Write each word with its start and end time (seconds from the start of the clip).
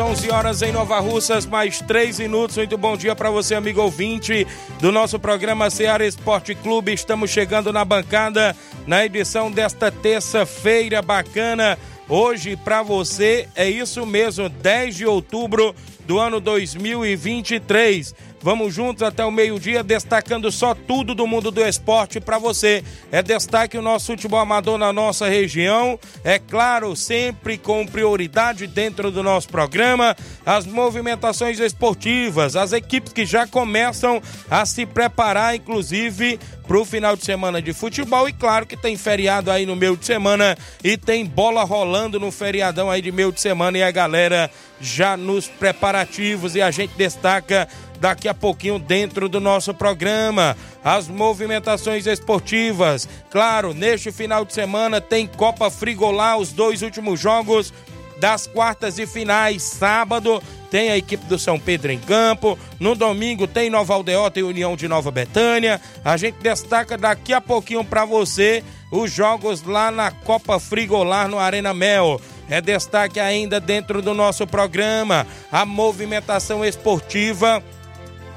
horas, 0.00 0.10
11 0.20 0.30
horas 0.30 0.62
em 0.62 0.72
Nova 0.72 0.98
Russas, 0.98 1.46
mais 1.46 1.78
3 1.80 2.20
minutos. 2.20 2.56
Muito 2.56 2.78
bom 2.78 2.96
dia 2.96 3.14
para 3.14 3.30
você, 3.30 3.54
amigo 3.54 3.82
ouvinte 3.82 4.46
do 4.80 4.90
nosso 4.90 5.18
programa 5.18 5.68
Ceará 5.68 6.06
Esporte 6.06 6.54
Clube. 6.54 6.92
Estamos 6.92 7.30
chegando 7.30 7.72
na 7.72 7.84
bancada 7.84 8.56
na 8.86 9.04
edição 9.04 9.50
desta 9.50 9.90
terça-feira 9.90 11.02
bacana. 11.02 11.78
Hoje 12.08 12.56
para 12.56 12.82
você 12.82 13.46
é 13.54 13.68
isso 13.68 14.06
mesmo, 14.06 14.48
10 14.48 14.96
de 14.96 15.06
outubro 15.06 15.74
do 16.06 16.18
ano 16.18 16.40
2023. 16.40 18.14
Vamos 18.42 18.74
juntos 18.74 19.02
até 19.02 19.22
o 19.22 19.30
meio-dia, 19.30 19.82
destacando 19.82 20.50
só 20.50 20.74
tudo 20.74 21.14
do 21.14 21.26
mundo 21.26 21.50
do 21.50 21.60
esporte 21.60 22.18
para 22.20 22.38
você. 22.38 22.82
É 23.12 23.22
destaque 23.22 23.76
o 23.76 23.82
nosso 23.82 24.06
futebol 24.06 24.40
amador 24.40 24.78
na 24.78 24.92
nossa 24.92 25.28
região. 25.28 25.98
É 26.24 26.38
claro, 26.38 26.96
sempre 26.96 27.58
com 27.58 27.86
prioridade 27.86 28.66
dentro 28.66 29.10
do 29.10 29.22
nosso 29.22 29.48
programa. 29.50 30.16
As 30.44 30.64
movimentações 30.64 31.60
esportivas, 31.60 32.56
as 32.56 32.72
equipes 32.72 33.12
que 33.12 33.26
já 33.26 33.46
começam 33.46 34.22
a 34.50 34.64
se 34.64 34.86
preparar, 34.86 35.54
inclusive, 35.54 36.40
para 36.66 36.78
o 36.78 36.84
final 36.84 37.16
de 37.16 37.24
semana 37.26 37.60
de 37.60 37.74
futebol. 37.74 38.26
E 38.26 38.32
claro 38.32 38.64
que 38.64 38.76
tem 38.76 38.96
feriado 38.96 39.50
aí 39.50 39.66
no 39.66 39.76
meio 39.76 39.98
de 39.98 40.06
semana 40.06 40.56
e 40.82 40.96
tem 40.96 41.26
bola 41.26 41.62
rolando 41.62 42.18
no 42.18 42.30
feriadão 42.30 42.90
aí 42.90 43.02
de 43.02 43.12
meio 43.12 43.32
de 43.32 43.40
semana 43.40 43.76
e 43.76 43.82
a 43.82 43.90
galera 43.90 44.50
já 44.80 45.14
nos 45.16 45.46
preparativos 45.46 46.54
e 46.54 46.62
a 46.62 46.70
gente 46.70 46.94
destaca 46.96 47.68
daqui 48.00 48.26
a 48.26 48.34
pouquinho 48.34 48.78
dentro 48.78 49.28
do 49.28 49.38
nosso 49.38 49.74
programa. 49.74 50.56
As 50.82 51.06
movimentações 51.06 52.06
esportivas. 52.06 53.06
Claro, 53.30 53.74
neste 53.74 54.10
final 54.10 54.44
de 54.44 54.54
semana 54.54 55.00
tem 55.00 55.26
Copa 55.26 55.70
Frigolá, 55.70 56.36
os 56.36 56.50
dois 56.52 56.82
últimos 56.82 57.20
jogos 57.20 57.72
das 58.18 58.46
quartas 58.46 58.98
e 58.98 59.06
finais. 59.06 59.62
Sábado 59.62 60.42
tem 60.70 60.90
a 60.90 60.96
equipe 60.96 61.24
do 61.26 61.38
São 61.38 61.58
Pedro 61.58 61.92
em 61.92 61.98
campo. 61.98 62.58
No 62.78 62.94
domingo 62.94 63.46
tem 63.46 63.68
Nova 63.68 63.94
Aldeota 63.94 64.40
e 64.40 64.42
União 64.42 64.76
de 64.76 64.88
Nova 64.88 65.10
Betânia. 65.10 65.80
A 66.04 66.16
gente 66.16 66.36
destaca 66.36 66.96
daqui 66.96 67.32
a 67.32 67.40
pouquinho 67.40 67.84
para 67.84 68.04
você 68.04 68.64
os 68.90 69.10
jogos 69.10 69.62
lá 69.62 69.90
na 69.90 70.10
Copa 70.10 70.58
Frigolar 70.58 71.28
no 71.28 71.38
Arena 71.38 71.74
Mel. 71.74 72.20
É 72.48 72.60
destaque 72.60 73.20
ainda 73.20 73.60
dentro 73.60 74.02
do 74.02 74.12
nosso 74.12 74.46
programa 74.46 75.26
a 75.52 75.64
movimentação 75.64 76.64
esportiva 76.64 77.62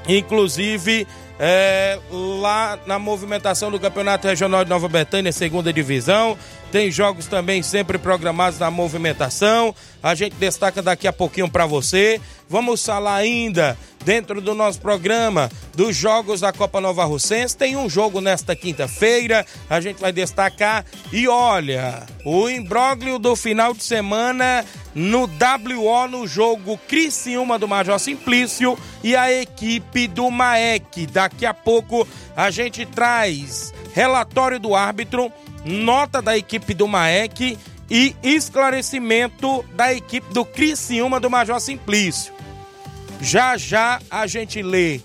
Inclusive, 0.08 1.06
é, 1.38 1.98
lá 2.10 2.78
na 2.86 2.98
movimentação 2.98 3.70
do 3.70 3.80
Campeonato 3.80 4.26
Regional 4.26 4.64
de 4.64 4.70
Nova 4.70 4.88
Betânia, 4.88 5.32
segunda 5.32 5.72
divisão. 5.72 6.36
Tem 6.74 6.90
jogos 6.90 7.26
também 7.26 7.62
sempre 7.62 7.98
programados 7.98 8.58
na 8.58 8.68
movimentação. 8.68 9.72
A 10.02 10.12
gente 10.16 10.34
destaca 10.34 10.82
daqui 10.82 11.06
a 11.06 11.12
pouquinho 11.12 11.48
para 11.48 11.66
você. 11.66 12.20
Vamos 12.48 12.84
falar 12.84 13.14
ainda 13.14 13.78
dentro 14.04 14.40
do 14.40 14.54
nosso 14.54 14.80
programa 14.80 15.48
dos 15.76 15.94
jogos 15.94 16.40
da 16.40 16.52
Copa 16.52 16.80
Nova 16.80 17.04
Russense. 17.04 17.56
Tem 17.56 17.76
um 17.76 17.88
jogo 17.88 18.20
nesta 18.20 18.56
quinta-feira, 18.56 19.46
a 19.70 19.80
gente 19.80 20.00
vai 20.00 20.10
destacar. 20.10 20.84
E 21.12 21.28
olha, 21.28 22.02
o 22.24 22.50
imbróglio 22.50 23.20
do 23.20 23.36
final 23.36 23.72
de 23.72 23.84
semana 23.84 24.64
no 24.96 25.26
WO 25.26 26.08
no 26.08 26.26
jogo 26.26 26.76
Criciúma 26.88 27.56
do 27.56 27.68
Major 27.68 28.00
Simplício 28.00 28.76
e 29.00 29.14
a 29.14 29.32
equipe 29.32 30.08
do 30.08 30.28
Maek. 30.28 31.06
Daqui 31.06 31.46
a 31.46 31.54
pouco 31.54 32.04
a 32.36 32.50
gente 32.50 32.84
traz 32.84 33.72
relatório 33.94 34.58
do 34.58 34.74
árbitro, 34.74 35.32
nota 35.64 36.20
da 36.20 36.36
equipe 36.36 36.74
do 36.74 36.86
Maek 36.86 37.58
e 37.90 38.14
esclarecimento 38.22 39.64
da 39.74 39.92
equipe 39.92 40.32
do 40.32 40.44
Criciúma 40.44 41.18
do 41.18 41.30
Major 41.30 41.60
Simplício. 41.60 42.32
Já 43.20 43.56
já 43.56 44.00
a 44.10 44.26
gente 44.26 44.62
lê 44.62 45.00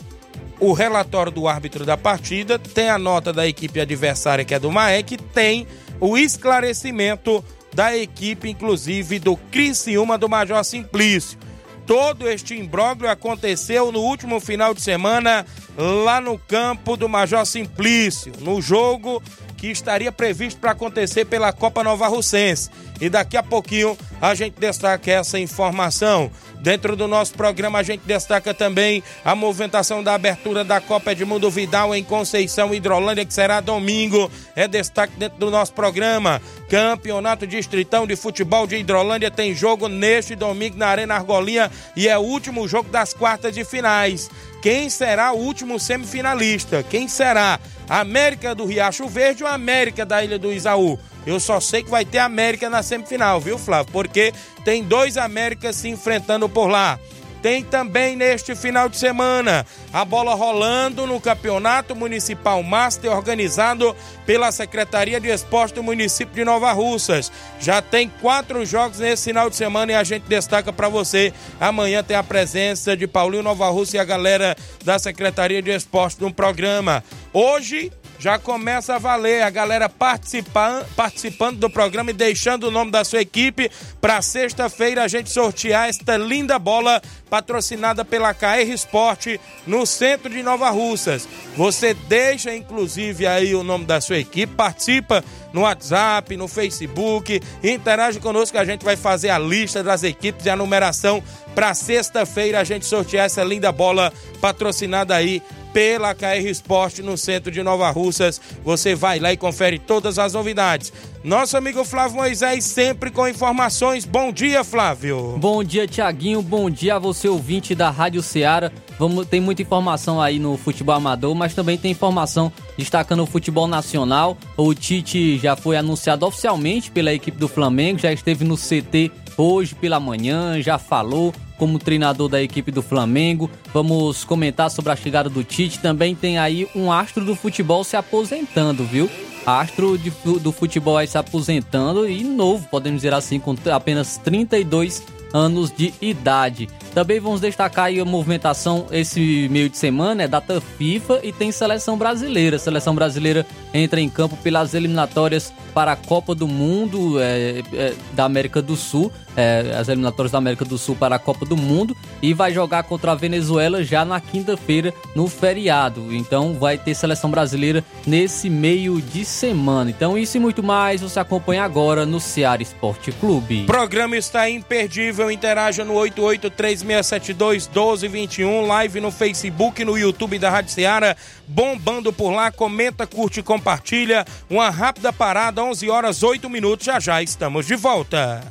o 0.60 0.74
relatório 0.74 1.32
do 1.32 1.48
árbitro 1.48 1.86
da 1.86 1.96
partida, 1.96 2.60
tem 2.60 2.90
a 2.90 2.98
nota 2.98 3.32
da 3.32 3.48
equipe 3.48 3.80
adversária 3.80 4.44
que 4.44 4.54
é 4.54 4.60
do 4.60 4.72
Maek, 4.72 5.18
tem 5.18 5.66
o 6.00 6.18
esclarecimento 6.18 7.44
da 7.74 7.96
equipe, 7.96 8.50
inclusive 8.50 9.20
do 9.20 9.38
Criciúma 9.38 10.18
do 10.18 10.28
Major 10.28 10.64
Simplício. 10.64 11.38
Todo 11.86 12.30
este 12.30 12.56
imbróglio 12.56 13.10
aconteceu 13.10 13.92
no 13.92 14.00
último 14.00 14.40
final 14.40 14.74
de 14.74 14.82
semana 14.82 15.46
lá 15.78 16.22
no 16.22 16.38
campo 16.38 16.96
do 16.96 17.10
Major 17.10 17.46
Simplício, 17.46 18.34
no 18.42 18.62
jogo 18.62 19.24
que 19.60 19.68
estaria 19.68 20.12
previsto 20.12 20.60
para 20.60 20.72
acontecer 20.72 21.26
pela 21.26 21.52
Copa 21.52 21.84
Nova 21.84 22.08
Russense. 22.08 22.70
E 23.02 23.10
daqui 23.10 23.38
a 23.38 23.44
pouquinho 23.44 23.98
a 24.22 24.34
gente 24.34 24.60
destaca 24.60 25.12
essa 25.12 25.38
informação. 25.40 26.32
Dentro 26.62 26.96
do 26.96 27.08
nosso 27.08 27.34
programa, 27.36 27.80
a 27.80 27.84
gente 27.84 28.02
destaca 28.06 28.54
também 28.54 29.02
a 29.24 29.34
movimentação 29.34 30.04
da 30.04 30.14
abertura 30.14 30.64
da 30.64 30.82
Copa 30.82 31.14
Edmundo 31.14 31.50
Vidal 31.50 31.96
em 31.96 32.04
Conceição 32.04 32.74
Hidrolândia, 32.74 33.26
que 33.26 33.34
será 33.34 33.62
domingo. 33.62 34.30
É 34.56 34.68
destaque 34.68 35.14
dentro 35.18 35.38
do 35.38 35.50
nosso 35.50 35.74
programa. 35.74 36.42
Campeonato 36.70 37.48
Distritão 37.48 38.06
de 38.06 38.18
Futebol 38.18 38.68
de 38.68 38.76
Hidrolândia 38.76 39.32
tem 39.32 39.56
jogo 39.56 39.88
neste 39.88 40.36
domingo 40.36 40.78
na 40.78 40.88
Arena 40.88 41.16
Argolinha 41.16 41.72
e 41.96 42.10
é 42.10 42.18
o 42.18 42.22
último 42.22 42.68
jogo 42.68 42.90
das 42.90 43.14
quartas 43.14 43.56
de 43.56 43.64
finais. 43.64 44.30
Quem 44.62 44.90
será 44.90 45.32
o 45.32 45.38
último 45.38 45.80
semifinalista? 45.80 46.84
Quem 46.84 47.08
será? 47.08 47.58
América 47.90 48.54
do 48.54 48.66
Riacho 48.66 49.08
Verde 49.08 49.44
ou 49.44 49.50
América 49.50 50.06
da 50.06 50.24
Ilha 50.24 50.38
do 50.38 50.54
Isaú? 50.54 51.00
Eu 51.26 51.40
só 51.40 51.60
sei 51.60 51.84
que 51.84 51.90
vai 51.90 52.06
ter 52.06 52.20
América 52.20 52.70
na 52.70 52.84
semifinal, 52.84 53.42
viu, 53.42 53.58
Flávio? 53.58 53.92
Porque 53.92 54.32
tem 54.64 54.84
dois 54.84 55.18
Américas 55.18 55.76
se 55.76 55.90
enfrentando 55.90 56.48
por 56.48 56.68
lá. 56.68 57.00
Tem 57.42 57.64
também 57.64 58.16
neste 58.16 58.54
final 58.54 58.90
de 58.90 58.98
semana 58.98 59.66
a 59.94 60.04
bola 60.04 60.34
rolando 60.34 61.08
no 61.08 61.22
Campeonato 61.22 61.96
Municipal 61.96 62.62
Master, 62.62 63.12
organizado 63.12 63.96
pela 64.26 64.52
Secretaria 64.52 65.20
de 65.20 65.30
Esporte 65.30 65.76
do 65.76 65.84
município 65.84 66.36
de 66.36 66.44
Nova 66.44 66.72
Russas. 66.74 67.32
Já 67.60 67.82
tem 67.82 68.12
quatro 68.22 68.66
jogos 68.66 69.00
nesse 69.00 69.26
final 69.26 69.50
de 69.50 69.56
semana 69.56 69.94
e 69.94 69.96
a 69.96 70.04
gente 70.04 70.24
destaca 70.24 70.74
para 70.74 70.90
você. 70.90 71.34
Amanhã 71.60 72.04
tem 72.04 72.18
a 72.18 72.24
presença 72.24 72.96
de 72.96 73.08
Paulinho 73.08 73.44
Nova 73.44 73.70
Russa 73.70 73.98
e 73.98 74.00
a 74.00 74.06
galera 74.06 74.56
da 74.84 75.00
Secretaria 75.00 75.62
de 75.62 75.72
Esporte 75.72 76.22
no 76.22 76.34
programa. 76.34 77.04
Hoje 77.34 77.92
já 78.20 78.38
começa 78.38 78.96
a 78.96 79.00
valer 79.00 79.42
a 79.44 79.50
galera 79.50 79.88
participando, 79.88 80.86
participando 80.94 81.58
do 81.58 81.70
programa 81.70 82.12
e 82.12 82.14
deixando 82.14 82.66
o 82.66 82.72
nome 82.72 82.92
da 82.92 83.06
sua 83.06 83.22
equipe 83.22 83.72
para 84.02 84.22
sexta-feira 84.22 85.04
a 85.04 85.08
gente 85.08 85.30
sortear 85.30 85.88
esta 85.88 86.18
linda 86.18 86.60
bola 86.60 87.02
patrocinada 87.30 88.04
pela 88.04 88.34
KR 88.34 88.70
Esporte 88.74 89.40
no 89.66 89.86
centro 89.86 90.30
de 90.30 90.44
Nova 90.44 90.70
Russas. 90.70 91.28
Você 91.56 91.94
deixa 91.94 92.54
inclusive 92.54 93.26
aí 93.26 93.56
o 93.56 93.64
nome 93.64 93.86
da 93.86 94.02
sua 94.02 94.18
equipe, 94.18 94.54
participa 94.54 95.24
no 95.54 95.62
WhatsApp, 95.62 96.36
no 96.36 96.48
Facebook, 96.48 97.42
interage 97.64 98.20
conosco 98.20 98.54
que 98.54 98.62
a 98.62 98.66
gente 98.66 98.84
vai 98.84 98.98
fazer 98.98 99.30
a 99.30 99.40
lista 99.40 99.82
das 99.82 100.04
equipes 100.04 100.46
e 100.46 100.50
a 100.50 100.56
numeração 100.56 101.24
para 101.56 101.74
sexta-feira 101.74 102.60
a 102.60 102.64
gente 102.64 102.86
sortear 102.86 103.26
essa 103.26 103.44
linda 103.44 103.72
bola 103.72 104.12
patrocinada 104.42 105.16
aí 105.16 105.42
pela 105.74 106.14
KR 106.14 106.48
Esporte 106.48 107.02
no 107.02 107.18
centro 107.18 107.52
de 107.52 107.62
Nova 107.64 107.90
Russas. 107.92 108.40
Você 108.64 108.96
vai 108.96 109.20
lá 109.20 109.32
e 109.32 109.38
confere 109.38 109.80
todas 109.80 110.20
as 110.20 110.34
novidades. 110.34 110.92
Nosso 111.24 111.58
amigo 111.58 111.84
Flávio 111.84 112.18
Moisés 112.18 112.64
sempre 112.64 113.12
com 113.12 113.28
informações. 113.28 114.06
Bom 114.06 114.32
dia, 114.32 114.64
Flávio. 114.64 115.38
Bom 115.38 115.64
dia, 115.64 115.86
Tiaguinho. 115.86 116.42
Bom 116.42 116.70
dia 116.70 116.96
a 116.96 117.00
você, 117.00 117.28
ouvinte 117.28 117.76
da 117.76 117.90
Rádio 117.90 118.22
Ceará. 118.22 118.72
Vamos, 118.98 119.28
tem 119.28 119.42
muita 119.42 119.62
informação 119.62 120.22
aí 120.22 120.40
no 120.40 120.58
futebol 120.58 120.96
amador, 120.96 121.36
mas 121.36 121.54
também 121.54 121.78
tem 121.78 121.92
informação 121.92 122.52
destacando 122.78 123.24
o 123.24 123.26
futebol 123.26 123.68
nacional. 123.68 124.38
O 124.56 124.74
Tite 124.74 125.38
já 125.38 125.56
foi 125.56 125.78
anunciado 125.78 126.26
oficialmente 126.26 126.90
pela 126.90 127.14
equipe 127.14 127.38
do 127.38 127.48
Flamengo, 127.48 128.00
já 128.00 128.12
esteve 128.12 128.46
no 128.46 128.58
CT 128.58 129.12
hoje 129.38 129.74
pela 129.76 130.00
manhã, 130.00 130.62
já 130.62 130.78
falou 130.78 131.34
como 131.60 131.78
treinador 131.78 132.30
da 132.30 132.42
equipe 132.42 132.72
do 132.72 132.82
Flamengo. 132.82 133.52
Vamos 133.72 134.24
comentar 134.24 134.72
sobre 134.72 134.92
a 134.92 134.96
chegada 134.96 135.30
do 135.30 135.44
Tite. 135.44 135.78
Também 135.78 136.16
tem 136.16 136.40
aí 136.40 136.68
um 136.74 136.92
astro 136.92 137.24
do 137.24 137.36
futebol 137.36 137.84
se 137.84 137.96
aposentando, 137.98 138.84
viu? 138.86 139.08
Astro 139.46 139.98
de, 139.98 140.10
do 140.40 140.52
futebol 140.52 140.98
aí 140.98 141.08
se 141.08 141.18
aposentando 141.18 142.08
e 142.10 142.24
novo, 142.24 142.68
podemos 142.70 143.02
dizer 143.02 143.14
assim, 143.14 143.40
com 143.40 143.56
apenas 143.72 144.18
32 144.18 145.04
anos 145.34 145.72
de 145.72 145.94
idade. 146.02 146.68
Também 146.94 147.20
vamos 147.20 147.42
destacar 147.42 147.86
aí 147.86 148.00
a 148.00 148.06
movimentação 148.06 148.88
esse 148.92 149.48
meio 149.50 149.70
de 149.70 149.78
semana, 149.78 150.24
é 150.24 150.28
data 150.28 150.60
FIFA 150.60 151.20
e 151.24 151.32
tem 151.32 151.52
seleção 151.52 151.98
brasileira. 151.98 152.58
Seleção 152.58 152.96
brasileira 152.96 153.46
entra 153.74 154.00
em 154.00 154.10
campo 154.10 154.38
pelas 154.38 154.74
eliminatórias 154.74 155.54
para 155.74 155.94
a 155.94 155.96
Copa 155.96 156.36
do 156.36 156.48
Mundo 156.48 157.20
é, 157.20 157.64
é, 157.74 157.94
da 158.14 158.26
América 158.26 158.62
do 158.62 158.76
Sul, 158.76 159.12
é, 159.36 159.76
as 159.78 159.88
eliminatórias 159.88 160.32
da 160.32 160.38
América 160.38 160.66
do 160.66 160.78
Sul 160.78 160.96
para 160.96 161.16
a 161.16 161.20
Copa 161.20 161.46
do 161.46 161.56
Mundo 161.56 161.96
e 162.22 162.34
vai 162.34 162.52
jogar 162.52 162.84
contra 162.84 163.12
a 163.12 163.16
Venezuela 163.16 163.84
já 163.84 164.04
na 164.04 164.20
quinta-feira 164.20 164.94
no 165.16 165.28
feriado. 165.28 166.14
Então 166.14 166.54
vai 166.54 166.78
ter 166.78 166.94
seleção 166.96 167.30
brasileira 167.30 167.84
nesse 168.06 168.50
meio 168.50 169.02
de 169.02 169.24
semana. 169.24 169.90
Então 169.90 170.18
isso 170.18 170.38
e 170.38 170.40
muito 170.40 170.64
mais 170.64 171.02
você 171.02 171.20
acompanha 171.20 171.64
agora 171.64 172.06
no 172.06 172.20
Ceará 172.20 172.62
Esporte 172.62 173.12
Clube. 173.12 173.64
O 173.64 173.68
programa 173.68 174.18
está 174.18 174.50
imperdível, 174.50 175.32
interaja 175.32 175.86
no 175.86 175.94
8672 175.94 177.68
1221, 177.68 178.66
live 178.68 179.00
no 179.00 179.12
Facebook, 179.12 179.86
no 179.86 179.98
YouTube 179.98 180.40
da 180.40 180.50
Rádio 180.50 180.72
Ceará, 180.72 181.16
bombando 181.50 182.14
por 182.14 182.32
lá, 182.32 182.52
comenta, 182.52 183.08
curte, 183.08 183.42
compartilha. 183.42 184.24
Uma 184.50 184.70
rápida 184.70 185.12
parada, 185.12 185.64
11 185.64 185.90
horas 185.90 186.22
8 186.22 186.48
minutos, 186.50 186.86
já 186.86 187.00
já 187.00 187.22
estamos 187.24 187.66
de 187.66 187.76
volta. 187.76 188.42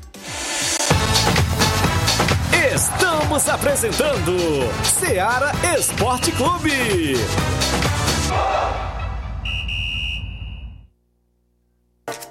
Estamos 2.74 3.48
apresentando 3.48 4.36
Ceará 4.84 5.52
Esporte 5.78 6.32
Clube. 6.32 7.14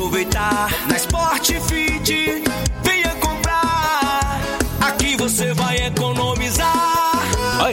aproveitar. 0.00 0.70
Na 0.88 0.98
Sport 0.98 1.52
Fit, 1.68 2.29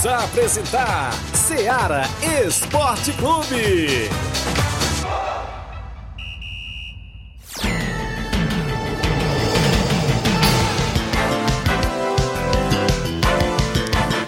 Voltamos 0.00 0.06
a 0.06 0.24
apresentar 0.24 1.12
Ceará 1.34 2.04
Esporte 2.46 3.12
Clube. 3.12 4.08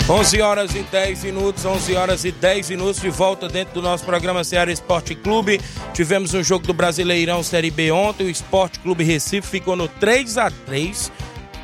11 0.08 0.40
horas 0.42 0.74
e 0.74 0.82
10 0.82 1.24
minutos, 1.24 1.64
11 1.64 1.94
horas 1.94 2.24
e 2.24 2.32
10 2.32 2.70
minutos 2.70 3.00
de 3.00 3.08
volta 3.08 3.48
dentro 3.48 3.74
do 3.74 3.82
nosso 3.82 4.04
programa 4.04 4.44
Ceará 4.44 4.70
Esporte 4.70 5.14
Clube. 5.14 5.58
Tivemos 5.94 6.34
um 6.34 6.42
jogo 6.42 6.66
do 6.66 6.74
Brasileirão 6.74 7.42
Série 7.42 7.70
B 7.70 7.90
ontem, 7.90 8.26
o 8.26 8.30
Esporte 8.30 8.78
Clube 8.80 9.04
Recife 9.04 9.48
ficou 9.48 9.74
no 9.74 9.88
3 9.88 10.36
a 10.36 10.50
3 10.50 11.10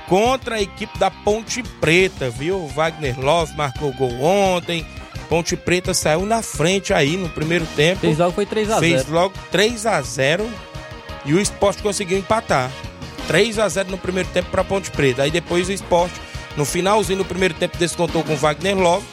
contra 0.08 0.56
a 0.56 0.62
equipe 0.62 0.98
da 0.98 1.10
Ponte 1.10 1.62
Preta, 1.62 2.30
viu? 2.30 2.56
O 2.56 2.68
Wagner 2.68 3.18
Love 3.20 3.54
marcou 3.56 3.92
gol 3.92 4.20
ontem. 4.20 4.84
Ponte 5.28 5.54
Preta 5.56 5.92
saiu 5.92 6.24
na 6.24 6.42
frente 6.42 6.92
aí 6.92 7.16
no 7.16 7.28
primeiro 7.28 7.66
tempo. 7.76 8.00
Fez 8.00 8.18
logo 8.18 8.32
foi 8.32 8.46
3 8.46 8.70
a 8.70 8.80
0. 8.80 8.80
Fez 8.80 9.08
logo 9.08 9.34
3 9.50 9.86
a 9.86 10.00
0 10.00 10.50
e 11.24 11.34
o 11.34 11.40
Esporte 11.40 11.82
conseguiu 11.82 12.18
empatar. 12.18 12.70
3 13.26 13.58
a 13.58 13.68
0 13.68 13.90
no 13.90 13.98
primeiro 13.98 14.28
tempo 14.30 14.50
para 14.50 14.64
Ponte 14.64 14.90
Preta. 14.90 15.22
Aí 15.22 15.30
depois 15.30 15.68
o 15.68 15.72
Esporte 15.72 16.18
no 16.56 16.64
finalzinho 16.64 17.18
do 17.18 17.24
primeiro 17.24 17.54
tempo 17.54 17.76
descontou 17.76 18.24
com 18.24 18.34
Wagner 18.34 18.76
Love, 18.76 19.06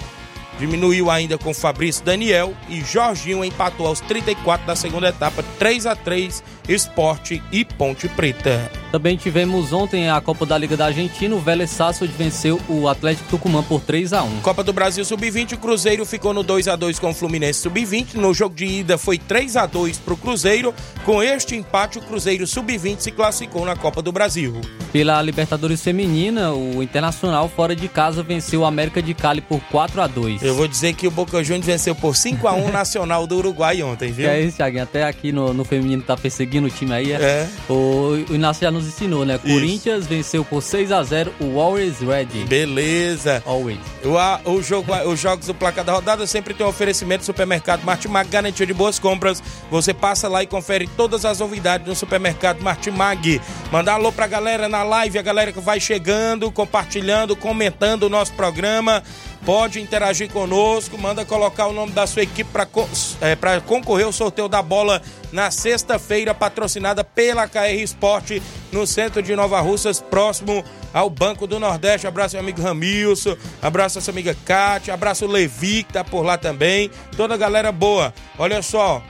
diminuiu 0.58 1.12
ainda 1.12 1.38
com 1.38 1.54
Fabrício 1.54 2.04
Daniel 2.04 2.56
e 2.70 2.82
Jorginho 2.82 3.44
empatou 3.44 3.86
aos 3.86 4.00
34 4.00 4.66
da 4.66 4.76
segunda 4.76 5.10
etapa, 5.10 5.44
3 5.60 5.86
a 5.86 5.96
3 5.96 6.44
Esporte 6.68 7.42
e 7.52 7.64
Ponte 7.64 8.08
Preta. 8.10 8.72
Também 8.92 9.18
tivemos 9.18 9.74
ontem 9.74 10.10
a 10.10 10.22
Copa 10.22 10.46
da 10.46 10.58
Liga 10.58 10.78
da 10.78 10.86
Argentina, 10.86 11.36
o 11.36 11.40
Vélez 11.40 11.70
Sarsfield 11.70 12.16
venceu 12.18 12.62
o 12.70 12.88
Atlético 12.88 13.30
Tucumã 13.30 13.62
por 13.62 13.82
3 13.82 14.14
a 14.14 14.24
1. 14.24 14.40
Copa 14.42 14.64
do 14.64 14.72
Brasil 14.72 15.04
Sub-20, 15.04 15.54
o 15.54 15.58
Cruzeiro 15.58 16.06
ficou 16.06 16.34
no 16.34 16.44
2 16.44 16.68
a 16.68 16.76
2 16.76 16.98
com 16.98 17.10
o 17.10 17.14
Fluminense 17.14 17.60
Sub-20. 17.60 18.16
No 18.16 18.34
jogo 18.34 18.56
de 18.56 18.66
ida 18.66 18.98
foi 18.98 19.18
3 19.18 19.58
a 19.58 19.66
2 19.66 19.98
para 19.98 20.14
o 20.14 20.18
Cruzeiro. 20.18 20.74
Com 21.04 21.22
este 21.22 21.56
empate, 21.56 22.00
o 22.00 22.02
Cruzeiro 22.02 22.48
Sub-20 22.48 23.00
se 23.02 23.12
classificou 23.12 23.66
na 23.66 23.76
Copa 23.76 24.02
do 24.02 24.12
Brasil. 24.12 24.62
Pela 24.94 25.22
Libertadores 25.22 25.84
Feminina, 25.84 26.54
o 26.54 26.82
Internacional 26.82 27.50
fora 27.50 27.76
de 27.76 27.90
casa 27.90 28.24
venceu 28.24 28.62
o 28.62 28.66
América 28.66 29.02
de 29.02 29.14
Cali 29.14 29.42
por 29.42 29.60
4 29.72 30.02
a 30.02 30.08
2. 30.08 30.42
Eu 30.42 30.56
vou 30.56 30.70
dizer 30.70 30.94
que 30.94 31.06
o 31.06 31.12
Boca 31.12 31.44
Juniors 31.44 31.66
venceu 31.66 31.94
por 31.94 32.16
5 32.16 32.48
a 32.48 32.54
1 32.54 32.72
Nacional 32.72 33.28
do 33.28 33.36
Uruguai 33.38 33.84
ontem, 33.84 34.12
viu? 34.12 34.30
É 34.30 34.40
isso, 34.40 34.56
Thiaguinho? 34.58 34.84
Até 34.84 35.04
aqui 35.04 35.34
no, 35.34 35.54
no 35.54 35.66
feminino 35.66 36.02
tá 36.02 36.16
perseguindo 36.16 36.55
seguindo 36.56 36.66
o 36.68 36.70
time 36.70 36.94
aí. 36.94 37.12
É. 37.12 37.16
É. 37.16 37.50
O, 37.70 38.26
o 38.30 38.36
Inácio 38.36 38.62
já 38.62 38.72
nos 38.72 38.88
ensinou, 38.88 39.26
né? 39.26 39.38
Corinthians 39.38 40.08
venceu 40.08 40.46
por 40.46 40.62
6 40.62 40.92
a 40.92 41.04
0 41.04 41.34
o 41.40 41.60
Always 41.60 42.00
Ready. 42.00 42.46
Beleza. 42.46 43.44
Always. 43.46 43.80
O, 44.04 44.18
a- 44.18 44.40
o 44.46 44.62
jogo, 44.62 44.94
os 45.08 45.20
jogos 45.20 45.48
do 45.48 45.54
placar 45.54 45.84
da 45.84 45.92
rodada 45.94 46.26
sempre 46.26 46.54
tem 46.54 46.66
um 46.66 46.70
oferecimento 46.70 47.22
do 47.22 47.26
supermercado 47.26 47.84
Martimag, 47.84 48.30
garantia 48.30 48.66
de 48.66 48.74
boas 48.74 48.98
compras. 49.00 49.44
Você 49.70 49.94
passa 49.94 50.28
lá 50.30 50.44
e 50.44 50.48
confere 50.48 50.88
todas 50.96 51.26
as 51.26 51.40
novidades 51.40 51.88
no 51.88 51.96
supermercado 51.96 52.62
Martimag. 52.62 53.42
Mandar 53.72 53.94
alô 53.94 54.12
pra 54.12 54.28
galera 54.28 54.70
na 54.70 54.84
live, 54.84 55.20
a 55.20 55.22
galera 55.22 55.52
que 55.52 55.60
vai 55.60 55.80
chegando, 55.80 56.50
compartilhando, 56.52 57.36
comentando 57.36 58.04
o 58.04 58.10
nosso 58.10 58.32
programa. 58.34 59.04
Pode 59.46 59.80
interagir 59.80 60.32
conosco, 60.32 60.98
manda 60.98 61.24
colocar 61.24 61.68
o 61.68 61.74
nome 61.74 61.92
da 61.92 62.08
sua 62.08 62.24
equipe 62.24 62.50
para 62.50 63.62
concorrer 63.62 64.08
ao 64.08 64.12
sorteio 64.12 64.50
da 64.50 64.60
bola 64.60 65.00
na 65.32 65.52
sexta-feira, 65.52 66.34
patrocinada 66.34 67.04
pela 67.04 67.48
KR 67.48 67.76
Esporte, 67.78 68.42
no 68.72 68.88
centro 68.88 69.22
de 69.22 69.36
Nova 69.36 69.62
Russas, 69.62 70.02
próximo 70.02 70.66
ao 70.92 71.12
Banco 71.12 71.46
do 71.46 71.60
Nordeste. 71.60 72.08
Abraço, 72.08 72.36
meu 72.36 72.42
amigo 72.42 72.60
Ramilson, 72.60 73.38
abraço 73.62 74.00
essa 74.00 74.10
amiga 74.10 74.36
Kátia, 74.46 74.96
abraço 74.96 75.26
o 75.26 75.32
Levi, 75.32 75.84
que 75.84 75.94
tá 75.94 76.04
por 76.04 76.24
lá 76.24 76.40
também. 76.40 76.90
Toda 77.16 77.36
a 77.36 77.38
galera 77.38 77.72
boa. 77.72 78.12
Olha 78.40 78.64
só, 78.64 79.04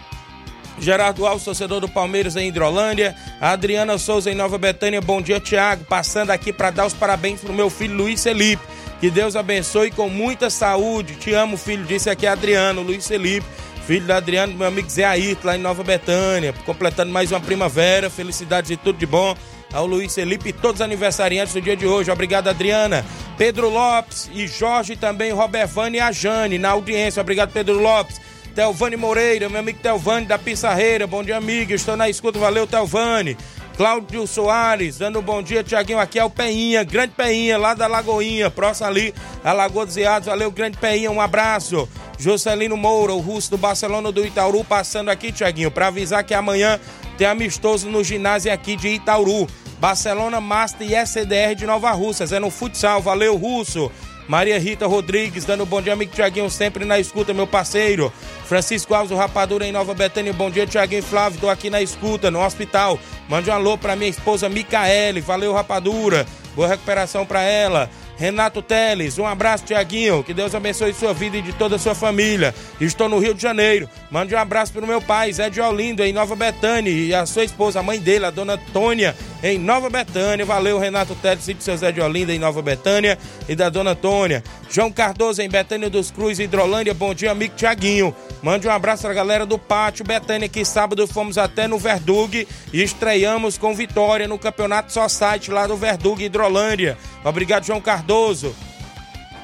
Gerardo 0.77 1.25
Alves, 1.25 1.46
torcedor 1.46 1.80
do 1.80 1.88
Palmeiras 1.88 2.36
em 2.36 2.50
Hidrolândia. 2.50 3.15
A 3.39 3.51
Adriana 3.51 3.98
Souza 3.98 4.30
em 4.30 4.36
Nova 4.36 4.58
Betânia. 4.58 5.00
Bom 5.00 5.22
dia, 5.22 5.39
Tiago. 5.39 5.86
Passando 5.86 6.32
aqui 6.32 6.51
para 6.51 6.72
dar 6.72 6.86
os 6.86 6.94
parabéns 6.94 7.39
pro 7.39 7.54
meu 7.54 7.70
filho 7.70 7.96
Luiz 7.96 8.22
Felipe. 8.22 8.62
Que 9.06 9.12
Deus 9.12 9.36
abençoe 9.36 9.92
com 9.92 10.10
muita 10.10 10.50
saúde. 10.50 11.14
Te 11.14 11.32
amo, 11.32 11.58
filho. 11.58 11.86
Disse 11.86 12.10
aqui 12.10 12.26
Adriano, 12.26 12.82
Luiz 12.82 13.08
Felipe. 13.08 13.46
Filho 13.86 14.08
da 14.08 14.18
Adriano, 14.18 14.56
meu 14.56 14.68
amigo 14.68 14.90
Zé 14.90 15.06
Ayrton, 15.06 15.46
lá 15.46 15.56
em 15.56 15.60
Nova 15.60 15.84
Betânia. 15.84 16.52
Completando 16.66 17.12
mais 17.12 17.32
uma 17.32 17.40
primavera. 17.40 18.10
Felicidades 18.10 18.72
e 18.72 18.76
tudo 18.76 18.98
de 18.98 19.06
bom 19.06 19.38
ao 19.72 19.86
Luiz 19.86 20.16
Felipe 20.16 20.50
e 20.50 20.54
todos 20.54 20.82
os 20.82 20.84
aniversariantes 20.84 21.54
do 21.54 21.62
dia 21.62 21.78
de 21.78 21.86
hoje. 21.86 22.10
Obrigado, 22.10 22.48
Adriana. 22.48 23.06
Pedro 23.38 23.70
Lopes 23.70 24.28
e 24.34 24.48
Jorge 24.48 24.96
também, 24.96 25.32
Robervani 25.32 25.98
e 25.98 26.02
a 26.02 26.12
Jane 26.12 26.58
na 26.58 26.72
audiência. 26.72 27.22
Obrigado, 27.22 27.52
Pedro 27.52 27.80
Lopes. 27.80 28.20
Telvane 28.56 28.96
Moreira, 28.96 29.50
meu 29.50 29.60
amigo 29.60 29.78
Telvane 29.84 30.26
da 30.26 30.40
Pissarreira. 30.40 31.06
Bom 31.06 31.24
dia, 31.24 31.38
amigo. 31.38 31.74
Estou 31.74 31.96
na 31.96 32.10
escuta. 32.10 32.40
Valeu, 32.40 32.66
Telvane. 32.66 33.38
Cláudio 33.77 34.25
Soares, 34.25 34.98
dando 34.98 35.20
um 35.20 35.22
bom 35.22 35.44
dia, 35.44 35.62
Tiaguinho. 35.62 36.00
Aqui 36.00 36.17
é 36.17 36.24
o 36.24 36.29
Peinha, 36.29 36.82
grande 36.84 37.13
Peinha, 37.13 37.58
lá 37.58 37.74
da 37.74 37.88
Lagoinha, 37.88 38.50
próximo 38.50 38.88
ali, 38.88 39.13
a 39.44 39.51
Lagoa 39.51 39.86
dos 39.86 39.98
Iados. 39.98 40.27
Valeu, 40.27 40.50
grande 40.50 40.77
Peinha, 40.77 41.12
um 41.12 41.20
abraço. 41.20 41.88
Jocelino 42.17 42.77
Moura, 42.77 43.13
o 43.13 43.20
russo 43.20 43.51
do 43.51 43.58
Barcelona 43.58 44.13
do 44.13 44.25
Itauru, 44.25 44.63
passando 44.63 45.10
aqui, 45.10 45.29
Tiaguinho, 45.29 45.70
para 45.70 45.88
avisar 45.88 46.24
que 46.24 46.34
amanhã 46.34 46.79
tem 47.17 47.27
amistoso 47.27 47.89
no 47.89 48.01
ginásio 48.01 48.53
aqui 48.53 48.77
de 48.77 48.88
Itauru. 48.88 49.46
Barcelona, 49.77 50.39
Master 50.39 50.89
e 50.89 50.96
SDR 50.96 51.53
de 51.53 51.65
Nova 51.65 51.91
Russas. 51.91 52.32
É 52.32 52.39
no 52.39 52.50
futsal. 52.50 53.01
Valeu, 53.01 53.36
Russo. 53.36 53.91
Maria 54.27 54.60
Rita 54.60 54.88
Rodrigues, 54.88 55.46
dando 55.46 55.63
um 55.63 55.67
bom 55.67 55.82
dia, 55.82 55.94
amigo 55.94 56.13
Tiaguinho, 56.13 56.50
sempre 56.50 56.84
na 56.84 57.00
escuta, 57.00 57.34
meu 57.34 57.46
parceiro. 57.46 58.12
Francisco 58.46 58.94
Alves, 58.94 59.12
o 59.12 59.15
Rapadura 59.15 59.65
em 59.65 59.72
Nova 59.72 59.94
Betânia. 59.94 60.34
Bom 60.34 60.50
dia, 60.50 60.65
Tiaguinho 60.65 61.03
Flávio. 61.03 61.39
Tô 61.39 61.50
aqui 61.50 61.70
na 61.70 61.82
escuta, 61.82 62.32
no 62.32 62.44
hospital. 62.44 63.00
Mande 63.29 63.50
um 63.50 63.53
alô 63.53 63.77
pra 63.77 63.96
minha 63.96 64.10
esposa 64.10 64.50
Micaele. 64.50 65.22
Valeu, 65.22 65.53
Rapadura. 65.53 66.25
Boa 66.55 66.67
recuperação 66.67 67.25
pra 67.25 67.41
ela. 67.41 67.89
Renato 68.17 68.62
Teles, 68.62 69.17
um 69.17 69.25
abraço, 69.25 69.65
Tiaguinho. 69.65 70.24
Que 70.24 70.34
Deus 70.34 70.55
abençoe 70.55 70.93
sua 70.93 71.13
vida 71.13 71.38
e 71.38 71.41
de 71.41 71.51
toda 71.53 71.75
a 71.75 71.79
sua 71.79 71.93
família. 71.93 72.55
Estou 72.79 73.10
no 73.10 73.19
Rio 73.19 73.34
de 73.34 73.41
Janeiro. 73.41 73.89
Mande 74.10 74.34
um 74.34 74.38
abraço 74.38 74.72
pro 74.72 74.88
meu 74.88 75.01
pai, 75.01 75.34
Zé 75.34 75.50
de 75.50 75.60
Olindo, 75.60 76.01
em 76.01 76.13
Nova 76.13 76.36
Betânia. 76.36 76.91
E 76.91 77.13
a 77.13 77.25
sua 77.25 77.43
esposa, 77.43 77.79
a 77.79 77.84
mãe 77.84 78.00
dele, 78.00 78.25
a 78.25 78.29
dona 78.29 78.57
Tônia, 78.57 79.15
em 79.43 79.60
Nova 79.60 79.89
Betânia. 79.89 80.45
Valeu, 80.45 80.79
Renato 80.79 81.13
Teles, 81.15 81.48
e 81.50 81.53
do 81.53 81.62
seu 81.62 81.75
Zé 81.75 81.91
de 81.91 82.00
Olinda, 82.00 82.34
em 82.34 82.39
Nova 82.39 82.62
Betânia. 82.62 83.17
E 83.50 83.55
da 83.55 83.67
dona 83.69 83.93
Tônia. 83.93 84.41
João 84.69 84.91
Cardoso, 84.91 85.41
em 85.41 85.50
Betânia 85.50 85.89
dos 85.89 86.10
Cruz, 86.10 86.39
Hidrolândia. 86.39 86.93
Bom 86.93 87.13
dia, 87.13 87.31
amigo 87.31 87.55
Tiaguinho. 87.55 88.15
Mande 88.41 88.67
um 88.67 88.72
abraço 88.72 89.03
pra 89.03 89.13
galera 89.13 89.45
do 89.45 89.57
Pátio 89.57 90.05
Betânia, 90.05 90.48
que 90.48 90.63
sábado 90.63 91.05
fomos 91.07 91.38
até 91.38 91.67
no 91.67 91.77
Verdug 91.77 92.48
e 92.72 92.81
estreamos 92.81 93.57
com 93.57 93.74
vitória 93.74 94.27
no 94.27 94.38
Campeonato 94.38 94.93
Society 94.93 95.51
lá 95.51 95.67
do 95.67 95.75
Verdug, 95.75 96.24
Hidrolândia. 96.24 96.98
Obrigado, 97.24 97.65
João 97.65 97.81
Cardoso. 97.81 98.05